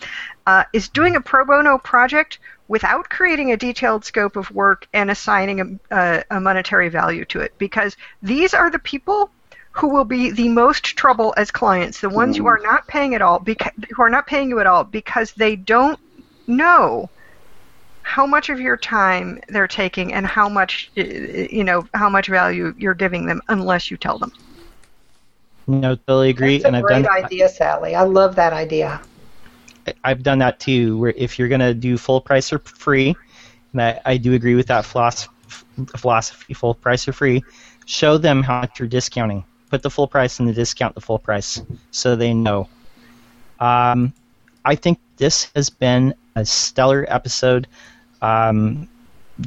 uh, 0.47 0.65
is 0.73 0.89
doing 0.89 1.17
a 1.17 1.21
pro 1.21 1.45
bono 1.45 1.77
project 1.77 2.39
without 2.69 3.09
creating 3.11 3.53
a 3.53 3.57
detailed 3.57 4.05
scope 4.05 4.37
of 4.37 4.51
work 4.53 4.89
and 4.95 5.11
assigning 5.11 5.81
a, 5.91 6.25
a, 6.31 6.41
monetary 6.41 6.89
value 6.89 7.25
to 7.27 7.41
it. 7.41 7.53
Because 7.59 7.97
these 8.23 8.55
are 8.55 8.71
the 8.71 8.79
people 8.79 9.31
who 9.73 9.89
will 9.89 10.05
be 10.05 10.31
the 10.31 10.49
most 10.49 10.85
trouble 10.85 11.35
as 11.37 11.51
clients, 11.51 12.01
the 12.01 12.09
ones 12.09 12.37
who 12.37 12.47
are 12.47 12.61
not 12.63 12.87
paying 12.87 13.15
at 13.15 13.23
all, 13.23 13.39
beca- 13.39 13.91
who 13.91 14.03
are 14.03 14.11
not 14.11 14.27
paying 14.27 14.49
you 14.49 14.61
at 14.61 14.67
all 14.67 14.85
because 14.85 15.33
they 15.33 15.57
don't 15.57 15.99
know 16.47 17.11
how 18.11 18.27
much 18.27 18.49
of 18.49 18.59
your 18.59 18.77
time 18.77 19.41
they're 19.51 19.69
taking 19.69 20.13
and 20.13 20.27
how 20.27 20.49
much 20.49 20.91
you 20.97 21.63
know 21.63 21.87
how 21.95 22.11
much 22.11 22.27
value 22.27 22.75
you're 22.77 22.93
giving 22.93 23.25
them 23.25 23.41
unless 23.47 23.89
you 23.89 23.97
tell 23.97 24.19
them. 24.19 24.33
No, 25.69 25.95
totally 25.95 26.31
agree. 26.31 26.59
That's 26.59 26.73
a 26.73 26.77
and 26.77 26.85
great 26.85 26.97
I've 26.97 27.05
done 27.05 27.25
idea, 27.25 27.49
Sally. 27.49 27.95
I 27.95 28.03
love 28.03 28.35
that 28.35 28.53
idea. 28.53 29.01
I've 30.03 30.25
done 30.25 30.41
that 30.41 30.59
too. 30.59 30.99
Where 30.99 31.15
if 31.17 31.39
you're 31.39 31.49
gonna 31.49 31.73
do 31.73 31.97
full 31.97 32.21
price 32.21 32.53
or 32.53 32.59
free, 32.59 33.15
and 33.73 33.81
I, 33.81 34.01
I 34.05 34.17
do 34.17 34.35
agree 34.35 34.57
with 34.57 34.67
that 34.67 34.85
philosophy, 34.85 35.33
philosophy, 35.97 36.53
full 36.53 36.75
price 36.75 37.07
or 37.07 37.13
free. 37.13 37.45
Show 37.87 38.19
them 38.19 38.43
how 38.43 38.63
much 38.63 38.81
you're 38.81 38.89
discounting. 38.89 39.45
Put 39.71 39.83
the 39.83 39.91
full 39.91 40.09
price 40.09 40.41
and 40.41 40.49
the 40.49 40.53
discount 40.53 40.97
the 40.97 41.01
full 41.01 41.21
price, 41.21 41.63
so 41.93 42.17
they 42.17 42.35
know. 42.35 42.69
Um, 43.61 44.13
I 44.65 44.75
think 44.75 44.99
this 45.17 45.49
has 45.55 45.71
been 45.71 46.15
a 46.35 46.45
stellar 46.45 47.07
episode. 47.09 47.69
Um, 48.23 48.89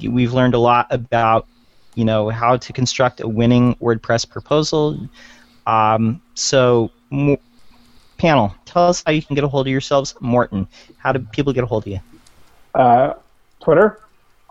we've 0.02 0.34
learned 0.34 0.54
a 0.54 0.60
lot 0.60 0.88
about, 0.90 1.48
you 1.96 2.06
know, 2.06 2.30
how 2.30 2.58
to 2.58 2.74
construct 2.74 3.22
a 3.22 3.28
winning 3.28 3.76
WordPress 3.76 4.30
proposal. 4.30 5.08
Um, 5.68 6.22
so, 6.34 6.92
panel, 8.18 8.56
tell 8.66 8.88
us 8.88 9.04
how 9.06 9.12
you 9.12 9.22
can 9.22 9.36
get 9.36 9.44
a 9.44 9.48
hold 9.48 9.68
of 9.68 9.72
yourselves. 9.72 10.16
Morten, 10.20 10.68
how 10.98 11.12
do 11.12 11.20
people 11.20 11.54
get 11.54 11.64
a 11.64 11.68
hold 11.68 11.84
of 11.84 11.94
you? 11.94 12.00
Uh, 12.74 13.14
Twitter, 13.62 14.00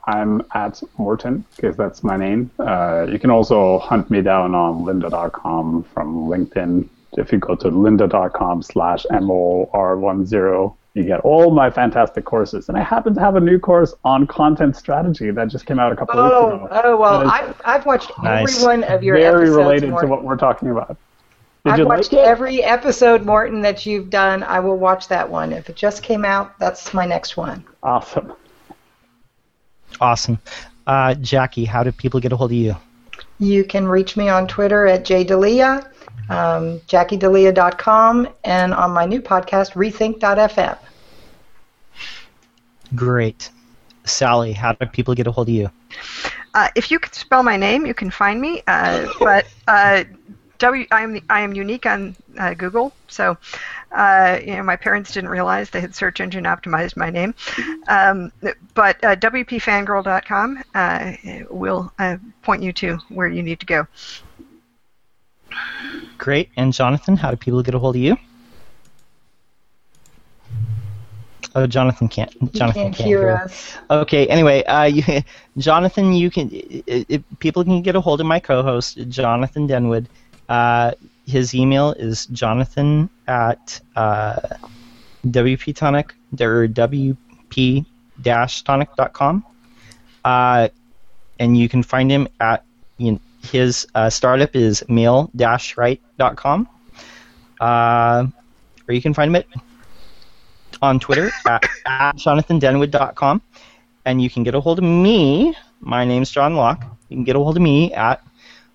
I'm 0.05 0.43
at 0.55 0.83
Morten 0.99 1.45
because 1.57 1.77
that's 1.77 2.03
my 2.03 2.16
name. 2.16 2.51
Uh, 2.59 3.07
you 3.11 3.18
can 3.18 3.31
also 3.31 3.79
hunt 3.79 4.11
me 4.11 4.23
down 4.23 4.55
on 4.55 4.85
lynda.com 4.85 5.85
from 5.85 6.27
LinkedIn. 6.29 6.89
If 7.12 7.31
you 7.31 7.39
go 7.39 7.55
to 7.57 7.70
lynda.com 7.70 8.62
slash 8.62 9.05
MOR10, 9.11 10.75
you 10.95 11.05
get 11.05 11.20
all 11.20 11.51
my 11.51 11.70
fantastic 11.70 12.24
courses. 12.24 12.68
And 12.68 12.76
I 12.76 12.82
happen 12.82 13.14
to 13.14 13.20
have 13.20 13.36
a 13.36 13.40
new 13.40 13.59
course 13.59 13.95
on 14.05 14.26
content 14.26 14.76
strategy 14.76 15.30
that 15.30 15.49
just 15.49 15.64
came 15.64 15.78
out 15.78 15.93
a 15.93 15.97
couple 15.97 16.20
oh, 16.20 16.57
weeks 16.57 16.64
ago. 16.66 16.80
Oh, 16.84 16.97
well, 16.97 17.30
I've, 17.30 17.61
I've 17.64 17.86
watched 17.86 18.12
nice. 18.22 18.57
every 18.57 18.66
one 18.66 18.84
of 18.84 19.03
your 19.03 19.16
very 19.16 19.45
episodes. 19.45 19.57
related 19.57 19.90
Morten. 19.90 20.09
to 20.09 20.14
what 20.14 20.24
we're 20.24 20.36
talking 20.36 20.70
about. 20.70 20.99
Did 21.64 21.74
I've 21.74 21.86
watched 21.86 22.12
like 22.12 22.26
every 22.26 22.62
episode, 22.62 23.24
Morten, 23.24 23.62
that 23.62 23.86
you've 23.86 24.11
done. 24.11 24.43
I 24.43 24.61
will 24.61 24.76
watch 24.76 25.09
that 25.09 25.28
one. 25.28 25.53
If 25.53 25.70
it 25.70 25.76
just 25.76 26.03
came 26.03 26.24
out, 26.24 26.59
that's 26.59 26.93
my 26.93 27.07
next 27.07 27.36
one. 27.36 27.64
Awesome. 27.82 28.32
Awesome. 30.01 30.40
Uh, 30.86 31.14
Jackie, 31.14 31.64
how 31.64 31.84
do 31.84 31.93
people 31.93 32.18
get 32.18 32.32
a 32.32 32.36
hold 32.36 32.51
of 32.51 32.57
you? 32.57 32.76
You 33.38 33.64
can 33.64 33.86
reach 33.86 34.16
me 34.16 34.28
on 34.28 34.49
Twitter 34.49 34.86
at 34.86 35.05
jdelia, 35.05 35.88
um, 36.28 36.80
jackiedelia.com, 36.80 38.28
and 38.44 38.74
on 38.74 38.90
my 38.90 39.04
new 39.04 39.20
podcast, 39.20 39.72
rethink.fm. 39.72 40.78
Great. 42.94 43.50
Sally, 44.04 44.52
how 44.52 44.72
do 44.72 44.86
people 44.86 45.14
get 45.14 45.26
a 45.26 45.32
hold 45.32 45.48
of 45.48 45.54
you? 45.54 45.70
Uh, 46.54 46.68
if 46.74 46.90
you 46.90 46.98
can 46.98 47.12
spell 47.12 47.42
my 47.42 47.56
name, 47.56 47.86
you 47.86 47.94
can 47.94 48.10
find 48.10 48.40
me. 48.40 48.62
Uh, 48.66 49.06
but 49.18 49.46
uh, 49.68 50.04
W, 50.58 50.86
I 50.92 51.02
am 51.02 51.20
I 51.28 51.40
am 51.40 51.54
unique 51.54 51.86
on 51.86 52.14
uh, 52.38 52.54
Google, 52.54 52.92
so 53.08 53.36
uh, 53.90 54.38
you 54.40 54.54
know 54.54 54.62
my 54.62 54.76
parents 54.76 55.12
didn't 55.12 55.30
realize 55.30 55.70
they 55.70 55.80
had 55.80 55.94
search 55.94 56.20
engine 56.20 56.44
optimized 56.44 56.96
my 56.96 57.10
name. 57.10 57.34
Um, 57.88 58.30
but 58.74 59.02
uh, 59.02 59.16
WPFangirl.com 59.16 60.62
uh, 60.74 61.12
will 61.50 61.92
uh, 61.98 62.16
point 62.42 62.62
you 62.62 62.72
to 62.74 62.98
where 63.08 63.28
you 63.28 63.42
need 63.42 63.58
to 63.60 63.66
go. 63.66 63.86
Great. 66.18 66.50
And 66.57 66.72
Jonathan, 66.72 67.16
how 67.16 67.30
do 67.30 67.36
people 67.36 67.62
get 67.62 67.74
a 67.74 67.78
hold 67.78 67.96
of 67.96 68.03
you? 68.03 68.16
Oh, 71.55 71.66
Jonathan 71.66 72.09
can't. 72.09 72.30
Jonathan 72.55 72.92
can't 72.92 72.94
hear 72.94 73.30
us. 73.30 73.76
Okay. 73.90 74.26
Anyway, 74.28 74.64
uh, 74.64 74.84
you, 74.84 75.22
Jonathan, 75.59 76.12
you 76.12 76.30
can. 76.30 76.48
It, 76.53 77.07
it, 77.09 77.38
people 77.40 77.62
can 77.62 77.82
get 77.82 77.94
a 77.94 78.00
hold 78.00 78.20
of 78.20 78.26
my 78.26 78.40
co-host, 78.40 78.98
Jonathan 79.09 79.68
Denwood. 79.68 80.07
Uh, 80.48 80.92
his 81.26 81.55
email 81.55 81.92
is 81.92 82.26
jonathan 82.26 83.09
at 83.28 83.80
uh, 83.96 84.36
wptonic 85.26 86.11
or 86.40 86.68
wp-tonic.com. 86.68 89.44
Uh, 90.24 90.68
and 91.38 91.57
you 91.57 91.68
can 91.68 91.82
find 91.82 92.11
him 92.11 92.28
at 92.40 92.64
you 92.98 93.12
know, 93.12 93.20
his 93.43 93.86
uh, 93.95 94.11
startup 94.11 94.57
is 94.57 94.82
mail-right.com. 94.88 96.68
Uh, 97.61 98.26
or 98.88 98.95
you 98.95 99.03
can 99.03 99.14
find 99.14 99.28
him 99.28 99.36
at, 99.36 99.47
on 100.80 100.99
Twitter 100.99 101.30
at, 101.47 101.64
at 101.86 102.16
jonathandenwood.com. 102.16 103.40
And 104.05 104.20
you 104.20 104.28
can 104.28 104.43
get 104.43 104.55
a 104.55 104.61
hold 104.61 104.78
of 104.78 104.84
me. 104.84 105.57
My 105.80 106.05
name's 106.05 106.30
John 106.30 106.57
Locke. 106.57 106.84
You 107.09 107.16
can 107.16 107.24
get 107.24 107.36
a 107.36 107.38
hold 107.38 107.57
of 107.57 107.62
me 107.62 107.95
at 107.95 108.22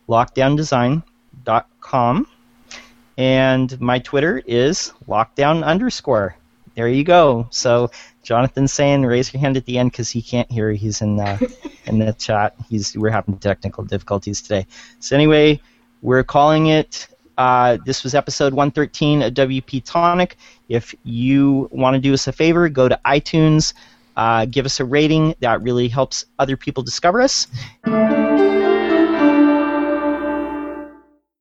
lockedowndesign.com. 0.08 2.28
And 3.18 3.82
my 3.82 4.00
Twitter 4.00 4.42
is 4.46 4.94
lockedown 5.08 5.66
underscore. 5.66 6.38
There 6.76 6.88
you 6.88 7.04
go. 7.04 7.48
So 7.50 7.92
Jonathan's 8.28 8.74
saying 8.74 9.06
raise 9.06 9.34
your 9.34 9.40
hand 9.40 9.56
at 9.56 9.64
the 9.64 9.78
end 9.78 9.90
because 9.90 10.10
he 10.10 10.22
can't 10.22 10.52
hear. 10.52 10.74
He's 10.74 11.02
in 11.02 11.16
the 11.16 11.58
in 11.86 12.00
the 12.00 12.12
chat. 12.12 12.54
He's 12.70 12.94
we're 12.98 13.10
having 13.10 13.38
technical 13.38 13.86
difficulties 13.86 14.42
today. 14.42 14.68
So 15.00 15.16
anyway, 15.16 15.62
we're 16.02 16.26
calling 16.26 16.68
it. 16.68 17.08
Uh, 17.38 17.78
this 17.86 18.04
was 18.04 18.14
episode 18.14 18.54
113 18.54 19.22
of 19.22 19.34
WP 19.34 19.82
Tonic. 19.86 20.36
If 20.68 20.94
you 21.06 21.70
want 21.72 21.94
to 21.94 22.02
do 22.02 22.14
us 22.14 22.28
a 22.28 22.34
favor, 22.34 22.68
go 22.68 22.90
to 22.90 23.00
iTunes, 23.06 23.74
uh, 24.18 24.44
give 24.44 24.66
us 24.66 24.82
a 24.82 24.86
rating. 24.86 25.34
That 25.40 25.62
really 25.62 25.88
helps 25.88 26.26
other 26.38 26.58
people 26.58 26.84
discover 26.84 27.22
us. 27.22 27.48